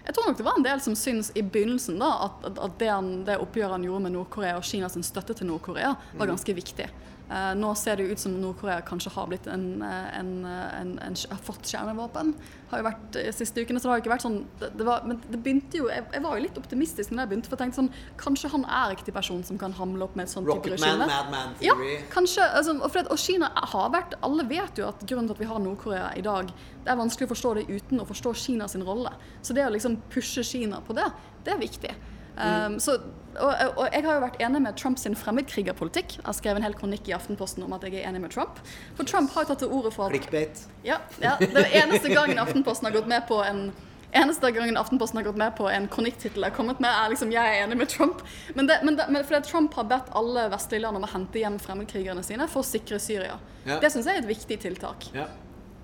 Jeg 0.00 0.16
tror 0.16 0.30
nok 0.30 0.38
det 0.40 0.44
var 0.48 0.56
en 0.56 0.64
del 0.64 0.80
som 0.82 0.96
syntes 0.96 1.28
i 1.36 1.42
begynnelsen 1.44 2.00
da, 2.00 2.08
at, 2.26 2.48
at 2.56 2.80
det, 2.80 2.88
han, 2.88 3.10
det 3.28 3.36
oppgjøret 3.42 3.76
han 3.76 3.84
gjorde 3.84 4.06
med 4.08 4.16
Nord-Korea 4.16 4.56
og 4.56 4.64
Kinas 4.66 4.96
støtte 5.06 5.36
til 5.36 5.50
Nord-Korea, 5.52 5.92
var 6.16 6.24
mm. 6.24 6.32
ganske 6.32 6.56
viktig. 6.56 6.88
Uh, 7.30 7.52
nå 7.54 7.68
ser 7.78 8.00
det 8.00 8.08
ut 8.10 8.18
som 8.18 8.32
Nord-Korea 8.42 8.80
kanskje 8.82 9.12
har 9.14 9.28
blitt 9.30 9.44
en, 9.46 9.82
eh, 9.86 10.18
en, 10.18 10.30
eh, 10.44 10.80
en, 10.80 11.14
har 11.30 11.42
fått 11.46 11.68
kjernevåpen. 11.70 12.32
Har 12.72 12.80
jo 12.80 12.86
vært 12.88 13.04
de 13.14 13.22
siste 13.30 13.62
ukene, 13.62 13.78
så 13.78 13.86
det 13.86 13.92
har 13.92 14.02
ikke 14.02 14.10
vært 14.10 14.24
sånn 14.24 14.40
det, 14.58 14.70
det 14.78 14.86
var, 14.86 15.04
Men 15.06 15.20
det 15.30 15.38
begynte 15.38 15.78
jo 15.78 15.86
jeg, 15.90 16.08
jeg, 16.10 16.22
var 16.24 16.34
jo 16.34 16.42
litt 16.42 16.58
optimistisk 16.58 17.14
når 17.14 17.22
jeg 17.22 17.30
begynte, 17.30 17.50
for 17.52 17.54
jeg 17.54 17.62
tenkte 17.62 17.78
sånn 17.78 18.18
Kanskje 18.18 18.50
han 18.50 18.66
er 18.66 18.90
riktig 18.96 19.14
person 19.14 19.44
som 19.46 19.62
kan 19.62 19.74
hamle 19.78 20.08
opp 20.08 20.18
med 20.18 20.26
et 20.26 20.34
sånt 20.34 20.50
type 20.50 20.74
regime. 20.74 20.90
Rocket 20.90 21.06
man, 21.06 21.14
Madman 21.14 21.56
theory. 21.62 21.94
Ja, 21.94 22.02
kanskje. 22.10 22.50
Altså, 22.50 22.74
og, 22.80 22.90
for, 22.90 23.14
og, 23.14 23.22
Kina 23.22 23.54
har 23.54 23.94
vært 23.94 24.18
Alle 24.26 24.50
vet 24.50 24.82
jo 24.82 24.90
at 24.90 25.06
grunnen 25.06 25.30
til 25.30 25.38
at 25.38 25.44
vi 25.44 25.50
har 25.54 25.62
Nord-Korea 25.62 26.12
i 26.18 26.26
dag, 26.26 26.50
det 26.82 26.90
er 26.90 26.98
vanskelig 26.98 27.30
å 27.30 27.34
forstå 27.36 27.56
det 27.60 27.68
uten 27.70 28.02
å 28.02 28.10
forstå 28.10 28.34
Kinas 28.42 28.74
rolle. 28.82 29.14
Så 29.38 29.54
det 29.54 29.68
å 29.68 29.70
liksom 29.70 30.00
pushe 30.10 30.42
Kina 30.42 30.82
på 30.82 30.98
det, 30.98 31.06
det 31.46 31.54
er 31.54 31.62
viktig. 31.62 31.94
Um, 32.40 32.78
så, 32.80 32.96
og, 33.36 33.52
og, 33.76 33.84
jeg 33.92 34.04
har 34.06 34.16
jo 34.16 34.22
vært 34.24 34.40
enig 34.42 34.62
med 34.64 34.78
Trumps 34.80 35.06
fremmedkrigerpolitikk. 35.22 36.16
Jeg 36.18 36.26
har 36.26 36.36
skrevet 36.36 36.62
en 36.62 36.66
hel 36.66 36.78
kronikk 36.78 37.10
i 37.10 37.14
Aftenposten 37.16 37.66
om 37.66 37.76
at 37.76 37.84
jeg 37.86 38.00
er 38.00 38.08
enig 38.08 38.24
med 38.24 38.34
Trump. 38.34 38.58
For 38.98 39.08
Trump 39.08 39.30
har 39.34 39.46
jo 39.46 39.52
tatt 39.52 39.62
til 39.64 39.76
orde 39.76 39.92
for 39.94 40.10
at 40.10 40.66
ja, 40.84 40.98
ja, 41.22 41.36
Det 41.40 41.62
er 41.66 41.84
eneste 41.84 42.12
gangen 42.12 42.40
Aftenposten 42.42 42.88
har 42.88 42.96
gått 42.96 43.08
med 43.10 43.26
på 43.28 43.42
en 43.44 43.70
eneste 44.12 44.50
gangen 44.50 44.76
Aftenposten 44.76 45.20
har 45.20 45.24
gått 45.24 45.38
med 45.38 45.54
på 45.56 45.68
en 45.70 45.86
kronikktittel 45.88 46.42
jeg 46.42 46.50
har 46.50 46.56
kommet 46.56 46.80
med, 46.82 46.90
er 46.90 47.12
liksom 47.12 47.30
'Jeg 47.30 47.46
er 47.46 47.64
enig 47.64 47.76
med 47.78 47.88
Trump'. 47.88 48.24
Men, 48.54 48.66
det, 48.66 48.80
men, 48.82 48.96
det, 48.96 49.06
men 49.08 49.24
fordi 49.24 49.50
Trump 49.50 49.74
har 49.74 49.84
bedt 49.84 50.10
alle 50.10 50.48
vestlige 50.50 50.82
land 50.82 50.96
om 50.96 51.04
å 51.04 51.12
hente 51.12 51.38
hjem 51.38 51.58
fremmedkrigerne 51.58 52.22
sine 52.22 52.48
for 52.48 52.60
å 52.60 52.66
sikre 52.66 52.98
Syria. 52.98 53.38
Ja. 53.64 53.78
Det 53.80 53.92
syns 53.92 54.06
jeg 54.06 54.16
er 54.16 54.24
et 54.24 54.28
viktig 54.28 54.58
tiltak. 54.60 55.10
Ja. 55.14 55.28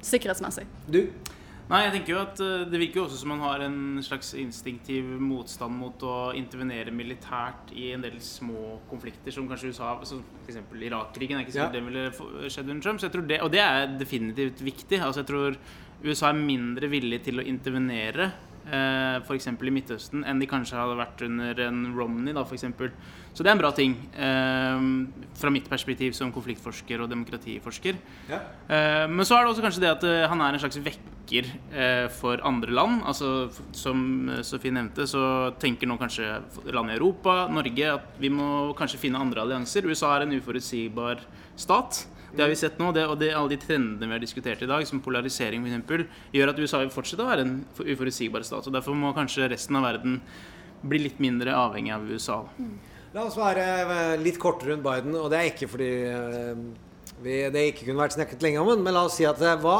Sikkerhetsmessig. 0.02 0.66
Du? 0.86 1.06
Nei, 1.66 1.80
jeg 1.82 1.94
tenker 1.96 2.12
jo 2.12 2.18
at 2.22 2.40
eh, 2.44 2.64
Det 2.70 2.78
virker 2.78 3.00
jo 3.00 3.04
også 3.08 3.18
som 3.18 3.32
man 3.34 3.40
har 3.42 3.64
en 3.66 3.78
slags 4.04 4.30
instinktiv 4.38 5.08
motstand 5.18 5.74
mot 5.74 6.04
å 6.06 6.16
intervenere 6.38 6.94
militært 6.94 7.72
i 7.74 7.88
en 7.96 8.04
del 8.06 8.20
små 8.22 8.76
konflikter, 8.90 9.34
som 9.34 9.48
kanskje 9.50 9.72
USA 9.74 9.96
som 10.06 10.22
F.eks. 10.44 10.60
Irak-krigen. 10.62 11.40
er 11.40 11.46
ikke 11.46 11.56
sikkert 11.56 11.74
ja. 11.74 11.80
det 11.80 11.86
ville 11.88 12.50
skjedd 12.54 12.70
under 12.70 12.86
Trump. 12.86 13.02
Så 13.02 13.08
jeg 13.08 13.16
tror 13.16 13.26
det, 13.32 13.40
og 13.42 13.50
det 13.54 13.64
er 13.64 13.96
definitivt 13.98 14.62
viktig. 14.62 15.00
Altså 15.02 15.24
jeg 15.24 15.30
tror 15.32 15.58
USA 16.06 16.30
er 16.30 16.38
mindre 16.38 16.90
villig 16.92 17.24
til 17.26 17.42
å 17.42 17.46
intervenere 17.50 18.30
eh, 18.66 19.18
f.eks. 19.22 19.48
i 19.48 19.72
Midtøsten 19.72 20.24
enn 20.26 20.40
de 20.42 20.48
kanskje 20.50 20.78
hadde 20.78 20.98
vært 20.98 21.22
under 21.26 21.62
en 21.66 21.84
Romney. 21.96 22.34
da, 22.34 22.44
eksempel. 22.56 22.90
Så 23.36 23.44
det 23.44 23.50
er 23.50 23.56
en 23.56 23.60
bra 23.60 23.70
ting 23.76 23.94
eh, 24.16 24.86
fra 25.36 25.52
mitt 25.52 25.68
perspektiv 25.68 26.14
som 26.16 26.32
konfliktforsker 26.32 27.02
og 27.04 27.10
demokratiforsker. 27.12 27.98
Ja. 28.30 28.40
Eh, 28.68 29.04
men 29.12 29.26
så 29.28 29.36
er 29.36 29.44
det 29.44 29.52
også 29.52 29.66
kanskje 29.66 29.84
det 29.84 29.92
at 29.92 30.06
eh, 30.08 30.24
han 30.30 30.40
er 30.40 30.56
en 30.56 30.62
slags 30.62 30.80
vekker 30.80 31.50
eh, 31.72 32.06
for 32.16 32.40
andre 32.48 32.72
land. 32.72 33.04
Altså, 33.04 33.50
som 33.76 34.30
Sofie 34.46 34.72
nevnte, 34.72 35.04
så 35.10 35.52
tenker 35.60 35.90
nå 35.90 35.98
kanskje 36.00 36.38
land 36.72 36.94
i 36.94 36.96
Europa, 36.96 37.44
Norge, 37.52 37.92
at 37.98 38.20
vi 38.22 38.32
må 38.32 38.72
kanskje 38.78 39.02
finne 39.04 39.20
andre 39.20 39.44
allianser. 39.44 39.86
USA 39.86 40.16
er 40.16 40.26
en 40.26 40.36
uforutsigbar 40.38 41.20
stat. 41.60 42.06
Det 42.32 42.42
har 42.42 42.50
vi 42.50 42.58
sett 42.58 42.80
nå, 42.80 42.90
det, 42.96 43.06
og 43.06 43.18
det, 43.20 43.30
alle 43.36 43.54
de 43.54 43.60
trendene 43.60 44.08
vi 44.10 44.16
har 44.16 44.22
diskutert 44.22 44.64
i 44.64 44.68
dag, 44.70 44.86
som 44.88 45.02
polarisering 45.04 45.64
f.eks., 45.66 46.06
gjør 46.34 46.52
at 46.52 46.60
USA 46.60 46.82
vil 46.82 46.92
fortsette 46.94 47.24
å 47.24 47.30
være 47.30 47.46
en 47.46 47.56
uforutsigbar 47.78 48.44
stat. 48.46 48.66
og 48.66 48.74
Derfor 48.74 48.98
må 48.98 49.14
kanskje 49.16 49.50
resten 49.52 49.78
av 49.78 49.86
verden 49.86 50.20
bli 50.86 51.06
litt 51.06 51.22
mindre 51.22 51.54
avhengig 51.56 51.94
av 51.94 52.04
USA. 52.10 52.42
Da. 52.58 52.96
La 53.16 53.22
oss 53.24 53.38
være 53.38 53.62
eh, 53.64 54.18
litt 54.20 54.36
kortere 54.40 54.74
rundt 54.74 54.84
Biden, 54.84 55.14
og 55.16 55.30
det 55.32 55.38
er 55.38 55.48
ikke 55.48 55.70
fordi 55.72 55.88
eh, 56.10 56.58
vi, 57.24 57.36
det 57.48 57.62
ikke 57.70 57.86
kunne 57.86 58.02
vært 58.02 58.16
snakket 58.18 58.42
lenge 58.44 58.60
om 58.60 58.82
men 58.84 58.92
la 58.92 59.06
oss 59.08 59.16
si 59.16 59.24
at 59.24 59.40
eh, 59.40 59.56
hva 59.62 59.78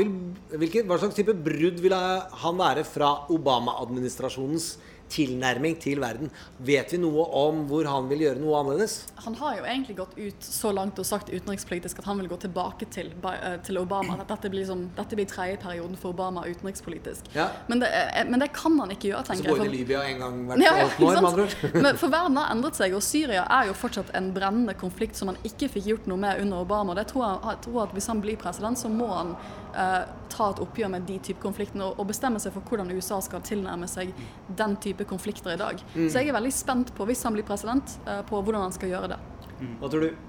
vil 0.00 0.10
hvilke, 0.50 0.82
Hva 0.88 0.98
slags 0.98 1.14
type 1.14 1.36
brudd 1.44 1.78
vil 1.84 1.94
han 1.94 2.58
være 2.58 2.82
fra 2.88 3.12
Obama-administrasjonens 3.30 4.72
tilnærming 5.12 5.76
til 5.82 6.00
verden. 6.02 6.30
Vet 6.62 6.92
vi 6.94 7.00
noe 7.02 7.24
om 7.42 7.62
hvor 7.70 7.86
han 7.88 8.08
vil 8.10 8.24
gjøre 8.26 8.40
noe 8.42 8.60
annerledes? 8.62 8.96
Han 9.26 9.36
har 9.40 9.58
jo 9.58 9.66
egentlig 9.66 9.96
gått 9.98 10.16
ut 10.18 10.46
så 10.46 10.72
langt 10.74 10.98
og 11.00 11.06
sagt 11.08 11.30
utenrikspolitisk 11.32 12.02
at 12.02 12.08
han 12.08 12.20
vil 12.22 12.30
gå 12.32 12.38
tilbake 12.46 12.88
til, 12.92 13.12
eh, 13.32 13.58
til 13.66 13.80
Obama. 13.82 14.18
At 14.22 14.32
dette 14.32 14.50
blir, 14.52 14.66
som, 14.68 14.86
dette 14.96 15.18
blir 15.18 15.28
tredje 15.30 15.58
perioden 15.62 15.96
for 16.00 16.16
Obama 16.16 16.46
utenrikspolitisk. 16.48 17.30
Ja. 17.36 17.50
Men, 17.68 17.84
det, 17.84 17.90
men, 18.28 18.40
det, 18.40 18.52
kan 18.56 18.78
han 18.80 18.94
ikke 18.94 19.12
gjøre, 19.12 19.24
tenker 19.28 19.48
jeg. 19.48 19.56
Så 19.56 19.58
går 19.58 19.66
inn 19.66 19.72
i 19.72 19.78
Libya 19.78 20.04
en 20.08 20.22
gang 20.24 20.42
hvert 20.50 20.64
ja, 20.64 20.74
år, 21.08 21.42
ord. 21.44 21.98
For 22.00 22.12
verden 22.12 22.38
har 22.40 22.52
endret 22.54 22.78
seg, 22.78 22.96
og 22.96 23.04
Syria 23.04 23.46
er 23.60 23.70
jo 23.70 23.76
fortsatt 23.78 24.12
en 24.18 24.32
brennende 24.34 24.76
konflikt 24.78 25.18
som 25.18 25.32
han 25.32 25.40
ikke 25.46 25.70
fikk 25.76 25.90
gjort 25.92 26.08
noe 26.10 26.20
med 26.22 26.42
under 26.44 26.64
Obama. 26.64 26.96
Det 26.98 27.08
tror 27.12 27.26
jeg, 27.26 27.42
jeg 27.50 27.64
tror 27.68 27.82
at 27.86 27.96
Hvis 27.96 28.08
han 28.08 28.22
blir 28.24 28.38
president, 28.40 28.78
så 28.78 28.88
må 28.88 29.08
han 29.12 29.36
uh, 29.76 30.04
ta 30.32 30.48
et 30.52 30.62
oppgjør 30.64 30.92
med 30.94 31.06
de 31.08 31.18
type 31.24 31.42
konfliktene 31.42 31.86
og, 31.88 32.00
og, 32.00 32.08
bestemme 32.10 32.40
seg 32.42 32.54
for 32.54 32.64
hvordan 32.68 32.92
USA 32.96 33.20
skal 33.24 33.44
tilnærme 33.46 33.88
seg 33.90 34.12
den 34.58 34.76
type 34.82 35.06
konflikter 35.08 35.54
i 35.54 35.60
dag. 35.60 35.82
Mm. 35.94 36.08
Så 36.08 36.22
jeg 36.22 36.32
er 36.32 36.38
veldig 36.38 36.54
spent 36.54 36.94
på, 36.96 37.06
hvis 37.08 37.24
han 37.26 37.36
blir 37.36 37.46
president, 37.48 37.98
eh, 38.06 38.22
på 38.28 38.40
hvordan 38.40 38.68
han 38.68 38.74
skal 38.74 38.92
gjøre 38.92 39.14
det. 39.14 39.20
Mm. 39.60 39.76
Hva 39.80 39.92
tror 39.92 40.06
du? 40.06 40.28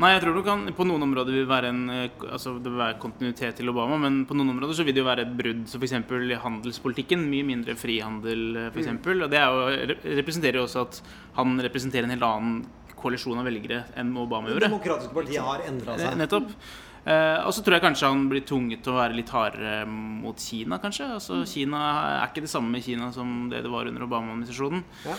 Nei, 0.00 0.08
jeg 0.14 0.22
tror 0.22 0.34
det 0.38 0.42
kan 0.46 0.62
på 0.74 0.84
noen 0.88 1.04
områder 1.04 1.34
vil 1.36 1.48
være 1.50 1.68
en 1.70 1.82
eh, 1.92 2.22
altså 2.24 2.54
det 2.56 2.70
vil 2.70 2.80
være 2.80 2.98
kontinuitet 3.02 3.58
til 3.60 3.72
Obama, 3.72 3.98
men 4.00 4.22
på 4.28 4.36
noen 4.38 4.54
områder 4.54 4.78
så 4.78 4.86
vil 4.88 4.96
det 4.96 5.02
jo 5.02 5.08
være 5.08 5.26
et 5.26 5.34
brudd. 5.38 5.64
Så 5.70 5.80
f.eks. 5.80 5.98
handelspolitikken. 6.46 7.26
Mye 7.32 7.48
mindre 7.48 7.76
frihandel, 7.78 8.70
f.eks. 8.70 8.94
Mm. 8.94 9.02
Og 9.26 9.28
det 9.32 9.42
jo, 9.42 9.98
representerer 10.22 10.60
jo 10.60 10.68
også 10.68 10.86
at 10.86 11.02
han 11.38 11.60
representerer 11.68 12.08
en 12.08 12.16
helt 12.16 12.28
annen 12.28 12.62
koalisjon 13.02 13.40
av 13.40 13.46
velgere 13.48 13.82
enn 13.98 14.14
Obama 14.16 14.50
gjorde. 14.50 14.62
Det 14.62 14.70
demokratiske 14.70 15.14
partiet 15.16 15.44
har 15.44 15.66
endra 15.68 15.98
seg. 15.98 16.16
Nettopp. 16.20 16.56
Eh, 17.02 17.38
og 17.42 17.50
så 17.54 17.64
tror 17.64 17.76
jeg 17.76 17.82
kanskje 17.82 18.10
han 18.12 18.26
blir 18.30 18.44
tvunget 18.46 18.84
til 18.84 18.94
å 18.94 19.00
være 19.00 19.16
litt 19.18 19.30
hardere 19.34 19.82
mot 19.90 20.38
Kina, 20.38 20.78
kanskje. 20.82 21.08
Altså, 21.18 21.40
mm. 21.42 21.46
Kina 21.50 21.84
er 22.22 22.28
ikke 22.28 22.44
det 22.44 22.52
samme 22.52 22.78
i 22.78 22.84
Kina 22.84 23.10
som 23.14 23.48
det 23.50 23.64
det 23.64 23.72
var 23.72 23.90
under 23.90 24.06
Obama-administrasjonen. 24.06 24.84
Ja. 25.06 25.16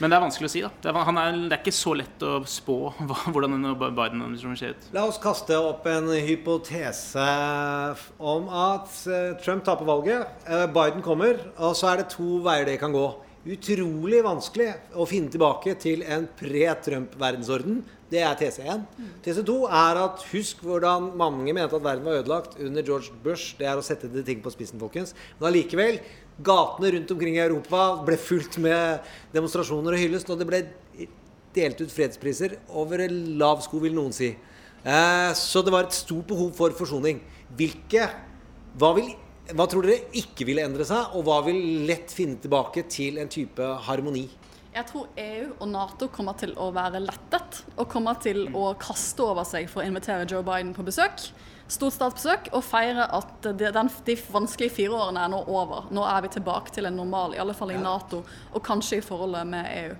Men 0.00 0.08
det 0.08 0.16
er 0.16 0.22
vanskelig 0.24 0.48
å 0.48 0.52
si. 0.52 0.60
da 0.64 0.70
Det 0.82 0.90
er, 0.90 1.18
er, 1.20 1.36
det 1.36 1.54
er 1.54 1.60
ikke 1.60 1.74
så 1.76 1.92
lett 1.94 2.24
å 2.24 2.38
spå 2.48 2.76
hva, 3.08 3.18
hvordan 3.28 3.58
Biden-administrasjonen 3.76 4.58
ser 4.58 4.72
ut. 4.74 4.88
La 4.96 5.04
oss 5.08 5.20
kaste 5.22 5.58
opp 5.60 5.86
en 5.90 6.08
hypotese 6.16 7.26
om 8.18 8.48
at 8.48 8.96
eh, 9.06 9.34
Trump 9.44 9.66
taper 9.68 9.88
valget. 9.88 10.32
Eh, 10.48 10.64
Biden 10.72 11.04
kommer, 11.04 11.44
og 11.58 11.76
så 11.78 11.92
er 11.92 12.02
det 12.02 12.08
to 12.14 12.40
veier 12.44 12.66
det 12.68 12.80
kan 12.80 12.94
gå. 12.94 13.06
Utrolig 13.42 14.20
vanskelig 14.22 14.68
å 14.94 15.06
finne 15.10 15.32
tilbake 15.32 15.74
til 15.82 16.04
en 16.06 16.28
pre-Trump-verdensorden 16.38 17.80
det 18.12 18.20
er 18.20 18.36
TC1. 18.36 18.82
TC2 19.24 19.54
er 19.72 19.98
at 20.02 20.24
husk 20.34 20.60
hvordan 20.66 21.08
mange 21.18 21.54
mente 21.56 21.78
at 21.78 21.84
verden 21.84 22.04
var 22.04 22.18
ødelagt 22.20 22.58
under 22.60 22.84
George 22.84 23.14
Bush. 23.24 23.54
Det 23.56 23.66
er 23.68 23.78
å 23.80 23.84
sette 23.84 24.10
det 24.12 24.26
ting 24.26 24.42
på 24.44 24.52
spissen, 24.52 24.80
folkens. 24.82 25.14
Men 25.38 25.48
allikevel, 25.48 26.00
gatene 26.44 26.90
rundt 26.92 27.14
omkring 27.14 27.38
i 27.38 27.44
Europa 27.44 27.86
ble 28.04 28.18
fulgt 28.20 28.58
med 28.60 29.08
demonstrasjoner 29.32 29.96
og 29.96 30.02
hyllest. 30.02 30.28
Og 30.28 30.42
det 30.42 30.48
ble 30.50 30.60
delt 31.56 31.80
ut 31.80 31.94
fredspriser 31.94 32.58
over 32.68 33.06
lav 33.08 33.64
sko, 33.64 33.80
vil 33.80 33.96
noen 33.96 34.12
si. 34.16 34.34
Eh, 34.82 35.30
så 35.38 35.64
det 35.64 35.72
var 35.72 35.88
et 35.88 35.96
stort 35.96 36.28
behov 36.28 36.52
for 36.58 36.76
forsoning. 36.76 37.22
Hvilke 37.56 38.10
hva, 38.76 38.92
vil, 38.98 39.08
hva 39.50 39.66
tror 39.66 39.86
dere 39.86 40.06
ikke 40.18 40.46
ville 40.46 40.62
endre 40.62 40.86
seg, 40.86 41.16
og 41.16 41.26
hva 41.26 41.40
vil 41.46 41.58
lett 41.88 42.12
finne 42.14 42.38
tilbake 42.42 42.84
til 42.92 43.18
en 43.18 43.30
type 43.32 43.66
harmoni? 43.88 44.28
Jeg 44.72 44.88
tror 44.88 45.08
EU 45.20 45.48
og 45.58 45.66
Nato 45.68 46.06
kommer 46.08 46.36
til 46.40 46.54
å 46.56 46.70
være 46.72 47.02
lettet 47.02 47.58
og 47.74 47.90
kommer 47.92 48.16
til 48.22 48.46
å 48.56 48.70
kaste 48.80 49.20
over 49.26 49.44
seg 49.44 49.66
for 49.68 49.82
å 49.82 49.88
invitere 49.88 50.28
Joe 50.30 50.40
Biden 50.46 50.72
på 50.72 50.86
besøk. 50.86 51.26
Stort 51.68 51.96
statsbesøk 51.98 52.48
og 52.56 52.64
feire 52.64 53.04
at 53.18 53.50
de, 53.50 53.68
de 54.06 54.16
vanskelige 54.32 54.72
fire 54.78 54.96
årene 54.96 55.26
er 55.26 55.32
nå 55.34 55.42
over. 55.44 55.90
Nå 55.92 56.06
er 56.08 56.24
vi 56.24 56.32
tilbake 56.38 56.72
til 56.72 56.88
en 56.88 56.96
normal, 57.02 57.36
i 57.36 57.42
alle 57.42 57.56
fall 57.56 57.74
i 57.74 57.80
Nato, 57.80 58.22
og 58.52 58.64
kanskje 58.64 59.02
i 59.02 59.04
forholdet 59.04 59.48
med 59.52 59.68
EU. 59.82 59.94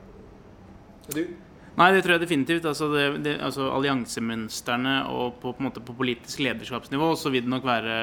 Du? 1.13 1.25
Nei, 1.73 1.87
det 1.95 2.03
tror 2.05 2.19
jeg 2.19 2.23
definitivt. 2.27 2.67
Altså, 2.69 2.89
altså 3.33 3.71
Alliansemønstrene 3.73 4.97
og 5.09 5.39
på, 5.41 5.55
på, 5.57 5.71
på, 5.79 5.95
politisk 6.03 6.43
lederskapsnivå 6.45 7.09
så 7.17 7.33
vil 7.33 7.47
det 7.47 7.53
nok 7.55 7.65
være 7.65 7.95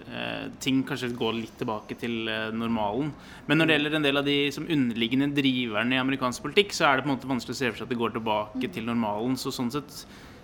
eh, 0.00 0.46
ting 0.64 0.80
kanskje 0.88 1.12
gå 1.18 1.34
litt 1.36 1.58
tilbake 1.60 1.98
til 2.00 2.30
eh, 2.32 2.48
normalen. 2.56 3.12
Men 3.50 3.60
når 3.60 3.68
det 3.68 3.76
gjelder 3.76 3.98
en 3.98 4.08
del 4.08 4.22
av 4.22 4.30
de 4.30 4.38
som 4.56 4.64
underliggende 4.64 5.28
driverne 5.36 5.98
i 5.98 6.00
amerikansk 6.00 6.46
politikk, 6.48 6.72
så 6.76 6.88
er 6.88 6.96
det 6.96 7.04
på 7.04 7.10
en 7.10 7.16
måte 7.18 7.30
vanskelig 7.30 7.58
å 7.58 7.60
se 7.60 7.70
for 7.70 7.82
seg 7.82 7.88
at 7.88 7.92
det 7.92 8.00
går 8.00 8.16
tilbake 8.16 8.72
til 8.72 8.88
normalen. 8.88 9.36
Så 9.40 9.52
sånn 9.52 9.72
sett 9.74 10.00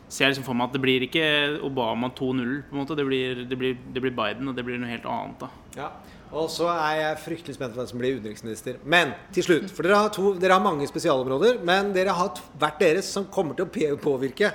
ser 0.07 0.27
jeg 0.27 0.35
liksom 0.35 0.47
for 0.47 0.59
meg 0.59 0.69
at 0.69 0.77
det 0.77 0.83
blir 0.85 1.07
ikke 1.09 1.25
Obama 1.67 2.13
2-0. 2.13 2.53
på 2.69 2.77
en 2.77 2.83
måte, 2.83 2.99
det 2.99 3.09
blir, 3.09 3.43
det, 3.49 3.59
blir, 3.59 3.81
det 3.95 4.05
blir, 4.05 4.15
Biden, 4.15 4.53
og 4.53 4.55
det 4.55 4.67
blir 4.69 4.79
noe 4.79 4.93
helt 4.93 5.09
annet. 5.09 5.41
da. 5.41 5.49
Ja. 5.81 5.89
Og 6.35 6.49
så 6.51 6.67
er 6.73 6.97
jeg 6.99 7.19
fryktelig 7.23 7.55
spent 7.55 7.75
på 7.75 7.79
hvem 7.79 7.89
som 7.91 8.01
blir 8.01 8.17
utenriksminister. 8.19 8.81
Men 8.83 9.13
til 9.35 9.47
slutt, 9.47 9.71
for 9.71 9.87
dere 9.87 10.01
har, 10.03 10.11
to, 10.15 10.33
dere 10.41 10.57
har 10.57 10.65
mange 10.65 10.89
spesialområder, 10.91 11.61
men 11.67 11.93
dere 11.95 12.15
har 12.17 12.41
hvert 12.59 12.83
deres 12.83 13.11
som 13.15 13.29
kommer 13.31 13.55
til 13.55 13.69
å 13.69 14.01
påvirke 14.03 14.51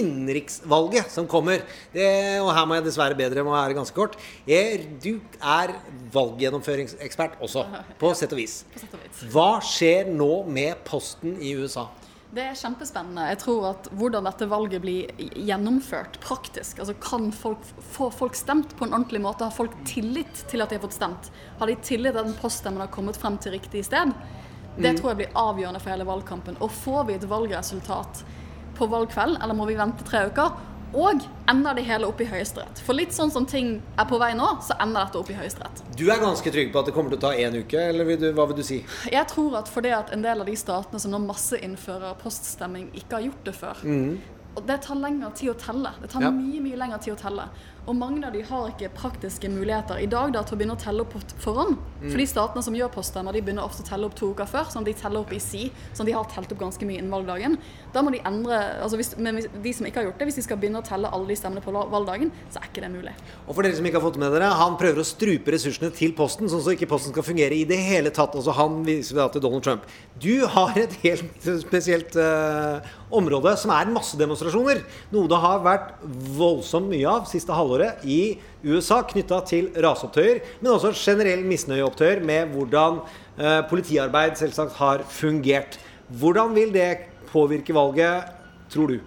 innenriksvalget 0.00 1.12
som 1.12 1.28
kommer. 1.30 1.66
Det, 1.92 2.08
og 2.40 2.52
her 2.56 2.66
må 2.68 2.78
jeg 2.78 2.88
dessverre 2.88 3.18
bedre, 3.18 3.44
må 3.44 3.52
være 3.52 3.76
ganske 3.76 3.96
kort. 3.96 4.16
Jeg, 4.48 4.86
du 5.04 5.12
er 5.38 5.76
valggjennomføringsekspert 6.14 7.40
også, 7.44 7.66
på 8.00 8.14
sett 8.16 8.32
og 8.32 8.40
vis. 8.40 8.62
Hva 9.30 9.52
skjer 9.64 10.08
nå 10.08 10.32
med 10.48 10.80
posten 10.88 11.36
i 11.36 11.52
USA? 11.60 11.90
Det 12.30 12.42
er 12.46 12.54
kjempespennende. 12.54 13.24
Jeg 13.32 13.40
tror 13.42 13.64
at 13.72 13.88
hvordan 13.98 14.26
dette 14.28 14.46
valget 14.46 14.82
blir 14.84 15.08
gjennomført 15.18 16.20
praktisk 16.22 16.78
altså 16.78 16.94
Kan 17.02 17.32
folk 17.34 17.64
få 17.90 18.06
folk 18.14 18.38
stemt 18.38 18.76
på 18.78 18.86
en 18.86 18.94
ordentlig 18.94 19.22
måte? 19.24 19.48
Har 19.48 19.56
folk 19.56 19.74
tillit 19.88 20.44
til 20.50 20.62
at 20.62 20.70
de 20.70 20.78
har 20.78 20.84
fått 20.84 20.94
stemt? 20.94 21.30
Har 21.58 21.66
de 21.66 21.74
tillit 21.82 22.14
til 22.14 22.22
at 22.22 22.28
den 22.30 22.38
poststemmen 22.38 22.84
har 22.84 22.92
kommet 22.94 23.18
frem 23.18 23.38
til 23.42 23.56
riktig 23.58 23.82
sted? 23.88 24.14
Det 24.76 24.92
mm. 24.92 25.00
tror 25.00 25.10
jeg 25.10 25.20
blir 25.24 25.40
avgjørende 25.42 25.82
for 25.82 25.90
hele 25.90 26.06
valgkampen. 26.06 26.60
Og 26.62 26.70
får 26.70 27.08
vi 27.08 27.18
et 27.18 27.26
valgresultat 27.28 28.22
på 28.78 28.86
valgkveld, 28.94 29.40
eller 29.42 29.58
må 29.58 29.66
vi 29.66 29.80
vente 29.80 30.06
tre 30.06 30.28
uker? 30.30 30.54
Og 30.94 31.22
ender 31.50 31.76
det 31.78 31.84
hele 31.86 32.08
opp 32.08 32.20
i 32.22 32.26
Høyesterett. 32.26 32.80
For 32.82 32.98
litt 32.98 33.14
sånn 33.14 33.30
som 33.30 33.46
ting 33.46 33.76
er 33.98 34.08
på 34.10 34.18
vei 34.18 34.32
nå, 34.38 34.48
så 34.66 34.74
ender 34.82 35.04
dette 35.06 35.20
opp 35.20 35.30
i 35.30 35.36
Høyesterett. 35.38 35.84
Du 35.98 36.08
er 36.10 36.18
ganske 36.22 36.50
trygg 36.50 36.72
på 36.74 36.82
at 36.82 36.90
det 36.90 36.94
kommer 36.96 37.14
til 37.14 37.20
å 37.20 37.24
ta 37.28 37.30
én 37.38 37.54
uke, 37.60 37.78
eller 37.92 38.08
vil 38.08 38.18
du, 38.22 38.28
hva 38.34 38.48
vil 38.50 38.58
du 38.58 38.64
si? 38.66 38.80
Jeg 39.12 39.28
tror 39.30 39.60
at 39.60 39.70
fordi 39.70 39.94
at 39.94 40.10
en 40.14 40.26
del 40.26 40.42
av 40.42 40.50
de 40.50 40.56
statene 40.58 41.02
som 41.02 41.14
nå 41.14 41.22
masseinnfører 41.28 42.18
poststemming, 42.22 42.90
ikke 42.98 43.18
har 43.18 43.28
gjort 43.28 43.46
det 43.46 43.56
før. 43.60 43.84
Mm. 43.86 44.38
Og 44.58 44.64
det 44.66 44.80
tar 44.82 44.98
lengre 44.98 45.30
tid 45.38 45.52
å 45.52 45.58
telle. 45.62 45.92
Det 46.02 46.10
tar 46.10 46.26
ja. 46.26 46.32
mye 46.34 46.62
mye 46.64 46.78
lengre 46.80 46.98
tid 47.04 47.14
å 47.14 47.20
telle. 47.20 47.46
Og 47.88 47.96
mange 47.96 48.20
av 48.26 48.34
de 48.34 48.42
har 48.44 48.68
ikke 48.70 48.90
praktiske 48.94 49.48
muligheter 49.50 50.00
i 50.02 50.08
dag 50.10 50.32
da, 50.34 50.42
til 50.44 50.54
å 50.54 50.58
begynne 50.60 50.76
å 50.76 50.80
telle 50.80 51.04
opp 51.04 51.14
på 51.14 51.20
forhånd. 51.40 51.78
Mm. 52.00 52.10
For 52.10 52.20
de 52.20 52.26
statene 52.28 52.62
som 52.64 52.76
gjør 52.76 52.92
poststemmer, 52.94 53.34
de 53.34 53.42
begynner 53.44 53.64
ofte 53.64 53.84
å 53.84 53.88
telle 53.88 54.06
opp 54.06 54.16
to 54.18 54.30
uker 54.34 54.48
før. 54.50 54.68
Sånn 54.70 54.84
at 54.84 54.90
de 54.90 54.94
teller 55.00 55.24
opp 55.24 55.32
i 55.34 55.40
si, 55.42 55.70
sånn 55.90 56.04
at 56.04 56.10
de 56.10 56.16
har 56.16 56.28
telt 56.30 56.52
opp 56.54 56.60
ganske 56.60 56.86
mye 56.88 57.00
innen 57.00 57.12
valgdagen. 57.14 57.56
Da 57.94 58.04
må 58.04 58.12
de 58.14 58.20
endre 58.28 58.58
altså 58.84 59.00
hvis, 59.00 59.14
Men 59.18 59.40
de 59.40 59.72
som 59.74 59.88
ikke 59.88 60.02
har 60.02 60.08
gjort 60.10 60.20
det, 60.20 60.28
hvis 60.30 60.38
de 60.40 60.44
skal 60.46 60.60
begynne 60.60 60.82
å 60.82 60.86
telle 60.86 61.10
alle 61.10 61.32
de 61.32 61.38
stemmene 61.40 61.64
på 61.64 61.74
valgdagen, 61.74 62.30
så 62.52 62.60
er 62.60 62.68
ikke 62.68 62.84
det 62.84 62.92
mulig. 62.92 63.16
Og 63.46 63.56
for 63.56 63.66
dere 63.66 63.78
som 63.80 63.88
ikke 63.88 63.98
har 63.98 64.06
fått 64.06 64.20
med 64.22 64.36
dere, 64.36 64.52
han 64.60 64.78
prøver 64.80 65.02
å 65.02 65.08
strupe 65.08 65.56
ressursene 65.56 65.90
til 65.96 66.14
Posten, 66.18 66.50
sånn 66.52 66.62
at 66.62 66.76
ikke 66.76 66.90
Posten 66.92 67.14
skal 67.14 67.26
fungere 67.26 67.58
i 67.58 67.66
det 67.68 67.80
hele 67.88 68.14
tatt. 68.14 68.36
Altså 68.38 68.54
han 68.60 68.80
viser 68.86 69.18
da 69.18 69.30
til 69.32 69.42
Donald 69.42 69.66
Trump. 69.66 69.88
Du 70.20 70.46
har 70.54 70.76
et 70.78 70.94
helt 71.02 71.50
spesielt 71.66 72.14
uh, 72.20 72.84
område 73.10 73.56
som 73.58 73.72
er 73.74 73.90
massedemonstrasjoner. 73.90 74.84
Noe 75.14 75.30
det 75.30 75.42
har 75.42 75.64
vært 75.64 75.92
voldsomt 76.38 76.90
mye 76.92 77.18
av 77.18 77.26
siste 77.30 77.54
halvåret 77.56 77.69
i 78.04 78.38
USA 78.64 79.02
knytta 79.06 79.40
til 79.48 79.70
raseopptøyer, 79.76 80.40
men 80.60 80.72
også 80.72 80.92
generell 80.96 81.44
misnøyeopptøyer 81.48 82.24
med 82.26 82.50
hvordan 82.54 83.00
uh, 83.38 83.60
politiarbeid 83.70 84.36
selvsagt 84.40 84.76
har 84.80 85.04
fungert. 85.08 85.78
Hvordan 86.08 86.54
vil 86.56 86.74
det 86.74 86.90
påvirke 87.30 87.74
valget, 87.74 88.32
tror 88.72 88.94
du? 88.94 88.98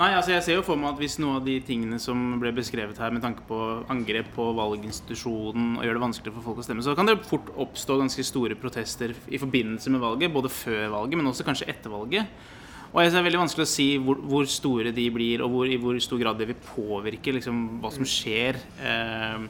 Nei, 0.00 0.14
altså 0.16 0.32
jeg 0.32 0.44
ser 0.46 0.56
jo 0.56 0.64
for 0.64 0.80
meg 0.80 0.94
at 0.94 1.00
Hvis 1.02 1.18
noe 1.20 1.40
av 1.40 1.44
de 1.44 1.58
tingene 1.64 1.98
som 2.00 2.38
ble 2.40 2.52
beskrevet 2.56 2.96
her 3.02 3.12
med 3.12 3.24
tanke 3.24 3.42
på 3.48 3.58
angrep 3.92 4.30
på 4.36 4.46
valginstitusjonen 4.56 5.74
og 5.76 5.84
gjør 5.84 5.98
det 5.98 6.04
vanskelig 6.06 6.32
for 6.36 6.46
folk 6.46 6.62
å 6.62 6.64
stemme, 6.64 6.84
så 6.86 6.94
kan 6.96 7.10
det 7.10 7.18
fort 7.28 7.50
oppstå 7.60 7.98
ganske 8.00 8.24
store 8.24 8.56
protester 8.60 9.12
i 9.28 9.40
forbindelse 9.40 9.92
med 9.92 10.00
valget. 10.00 10.32
Både 10.32 10.52
før 10.52 10.86
valget, 10.94 11.18
men 11.20 11.28
også 11.28 11.44
kanskje 11.48 11.68
etter 11.68 11.92
valget. 11.92 12.48
Og 12.90 12.98
jeg 12.98 13.10
synes 13.10 13.16
Det 13.16 13.20
er 13.20 13.28
veldig 13.28 13.42
vanskelig 13.44 13.66
å 13.66 13.70
si 13.70 13.88
hvor, 14.02 14.22
hvor 14.30 14.46
store 14.50 14.94
de 14.94 15.04
blir, 15.14 15.44
og 15.44 15.52
hvor, 15.54 15.68
i 15.70 15.78
hvor 15.78 15.98
stor 16.02 16.18
grad 16.22 16.40
det 16.40 16.48
vil 16.50 16.64
påvirke 16.72 17.36
liksom, 17.36 17.60
hva 17.82 17.92
som 17.94 18.06
skjer. 18.08 18.58
Eh, 18.82 19.44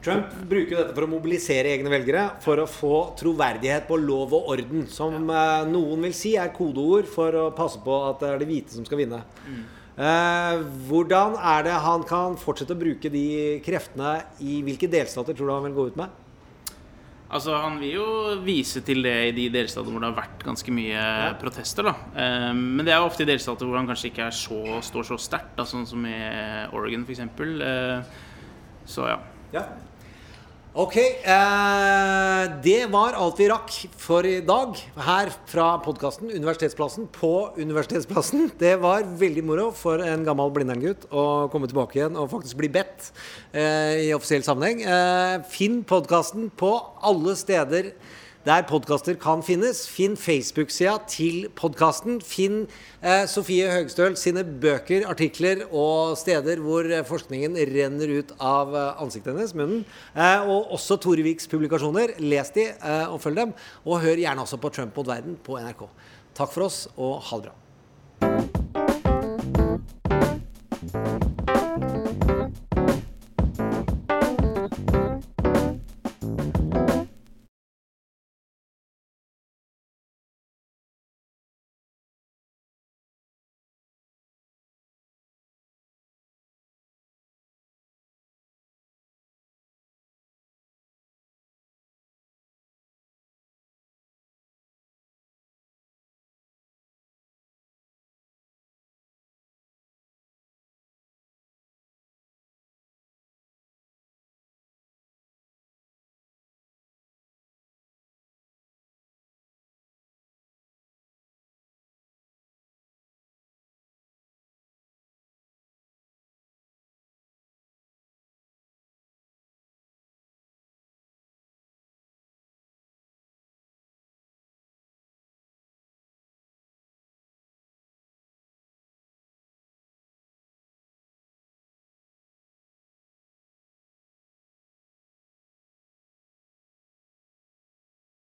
Trump 0.00 0.32
bruker 0.48 0.78
dette 0.78 0.94
for 0.96 1.04
å 1.04 1.10
mobilisere 1.12 1.74
egne 1.74 1.90
velgere 1.92 2.22
for 2.40 2.62
å 2.62 2.68
få 2.68 2.94
troverdighet 3.20 3.84
på 3.88 3.98
lov 4.00 4.32
og 4.38 4.48
orden, 4.54 4.86
som 4.90 5.14
eh, 5.28 5.66
noen 5.68 6.08
vil 6.08 6.16
si 6.16 6.34
er 6.40 6.54
kodeord 6.56 7.10
for 7.10 7.36
å 7.36 7.50
passe 7.56 7.82
på 7.84 8.00
at 8.08 8.24
det 8.24 8.32
er 8.32 8.42
de 8.42 8.48
hvite 8.48 8.74
som 8.74 8.88
skal 8.88 9.02
vinne. 9.02 9.20
Mm. 9.44 9.60
Eh, 10.00 10.64
hvordan 10.88 11.36
er 11.36 11.68
det 11.68 11.76
han 11.84 12.02
kan 12.08 12.38
fortsette 12.40 12.72
å 12.72 12.80
bruke 12.80 13.12
de 13.12 13.60
kreftene 13.66 14.16
i 14.40 14.62
hvilke 14.64 14.88
delstater 14.90 15.36
tror 15.36 15.50
du 15.50 15.54
han 15.54 15.68
vil 15.68 15.76
gå 15.76 15.86
ut 15.92 16.00
med? 16.00 16.18
Altså, 17.30 17.54
Han 17.62 17.76
vil 17.78 17.92
jo 17.94 18.06
vise 18.42 18.80
til 18.82 19.04
det 19.06 19.14
i 19.28 19.34
de 19.36 19.44
delstater 19.54 19.90
hvor 19.92 20.02
det 20.02 20.08
har 20.10 20.16
vært 20.18 20.42
ganske 20.42 20.72
mye 20.74 21.02
protester. 21.38 21.86
da. 21.86 21.94
Eh, 22.18 22.50
men 22.56 22.82
det 22.86 22.94
er 22.94 22.98
jo 22.98 23.10
ofte 23.10 23.22
i 23.22 23.28
delstater 23.28 23.68
hvor 23.68 23.78
han 23.78 23.86
kanskje 23.90 24.10
ikke 24.10 24.26
er 24.26 24.34
så, 24.34 24.58
står 24.82 25.06
så 25.12 25.18
sterkt, 25.20 25.62
sånn 25.70 25.86
som 25.86 26.06
i 26.08 26.16
Oregon 26.74 27.06
f.eks. 27.06 27.22
Eh, 27.22 28.02
så 28.90 29.06
ja. 29.12 29.20
Ja. 29.54 29.64
Ok. 30.70 30.96
Eh, 30.96 32.42
det 32.62 32.84
var 32.92 33.16
alt 33.18 33.40
vi 33.40 33.48
rakk 33.50 33.72
for 33.98 34.22
i 34.22 34.36
dag 34.46 34.76
her 35.02 35.32
fra 35.50 35.72
podkasten 35.82 36.30
Universitetsplassen 36.30 37.08
på 37.10 37.50
Universitetsplassen. 37.58 38.52
Det 38.54 38.76
var 38.78 39.02
veldig 39.02 39.42
moro 39.48 39.64
for 39.74 39.98
en 39.98 40.22
gammel 40.22 40.52
Blindern-gutt 40.54 41.08
å 41.10 41.50
komme 41.50 41.66
tilbake 41.66 41.98
igjen 41.98 42.14
og 42.14 42.30
faktisk 42.36 42.60
bli 42.62 42.70
bedt 42.70 43.10
eh, 43.50 44.06
i 44.06 44.14
offisiell 44.14 44.46
sammenheng. 44.46 44.84
Eh, 44.86 45.42
finn 45.50 45.82
podkasten 45.82 46.52
på 46.54 46.70
alle 47.02 47.34
steder 47.34 47.90
der 48.46 48.62
podkaster 48.64 49.18
kan 49.20 49.42
finnes. 49.44 49.82
Finn 49.90 50.16
Facebook-sida 50.16 50.94
til 51.10 51.50
podkasten. 51.58 52.20
Finn 52.24 52.62
eh, 53.02 53.26
Sofie 53.28 53.68
Høgstøl 53.68 54.16
sine 54.16 54.44
bøker, 54.44 55.04
artikler 55.10 55.66
og 55.68 56.16
steder 56.20 56.62
hvor 56.64 56.88
eh, 56.88 57.04
forskningen 57.04 57.58
renner 57.74 58.14
ut 58.20 58.32
av 58.40 58.72
eh, 58.72 59.02
ansiktet 59.04 59.34
hennes, 59.34 59.52
munnen. 59.56 59.84
Eh, 60.16 60.48
og 60.48 60.72
også 60.78 60.96
Tore 61.04 61.26
Viks 61.26 61.50
publikasjoner. 61.52 62.16
Les 62.24 62.54
de 62.56 62.70
eh, 62.72 63.06
og 63.12 63.20
følg 63.20 63.42
dem. 63.42 63.56
Og 63.84 64.00
hør 64.06 64.24
gjerne 64.24 64.46
også 64.46 64.60
på 64.62 64.72
Trump 64.72 64.96
mot 64.96 65.12
verden 65.12 65.36
på 65.44 65.60
NRK. 65.60 65.90
Takk 66.40 66.56
for 66.56 66.70
oss, 66.70 66.86
og 66.96 67.20
ha 67.28 67.42
det 67.42 67.50
bra. 67.50 67.69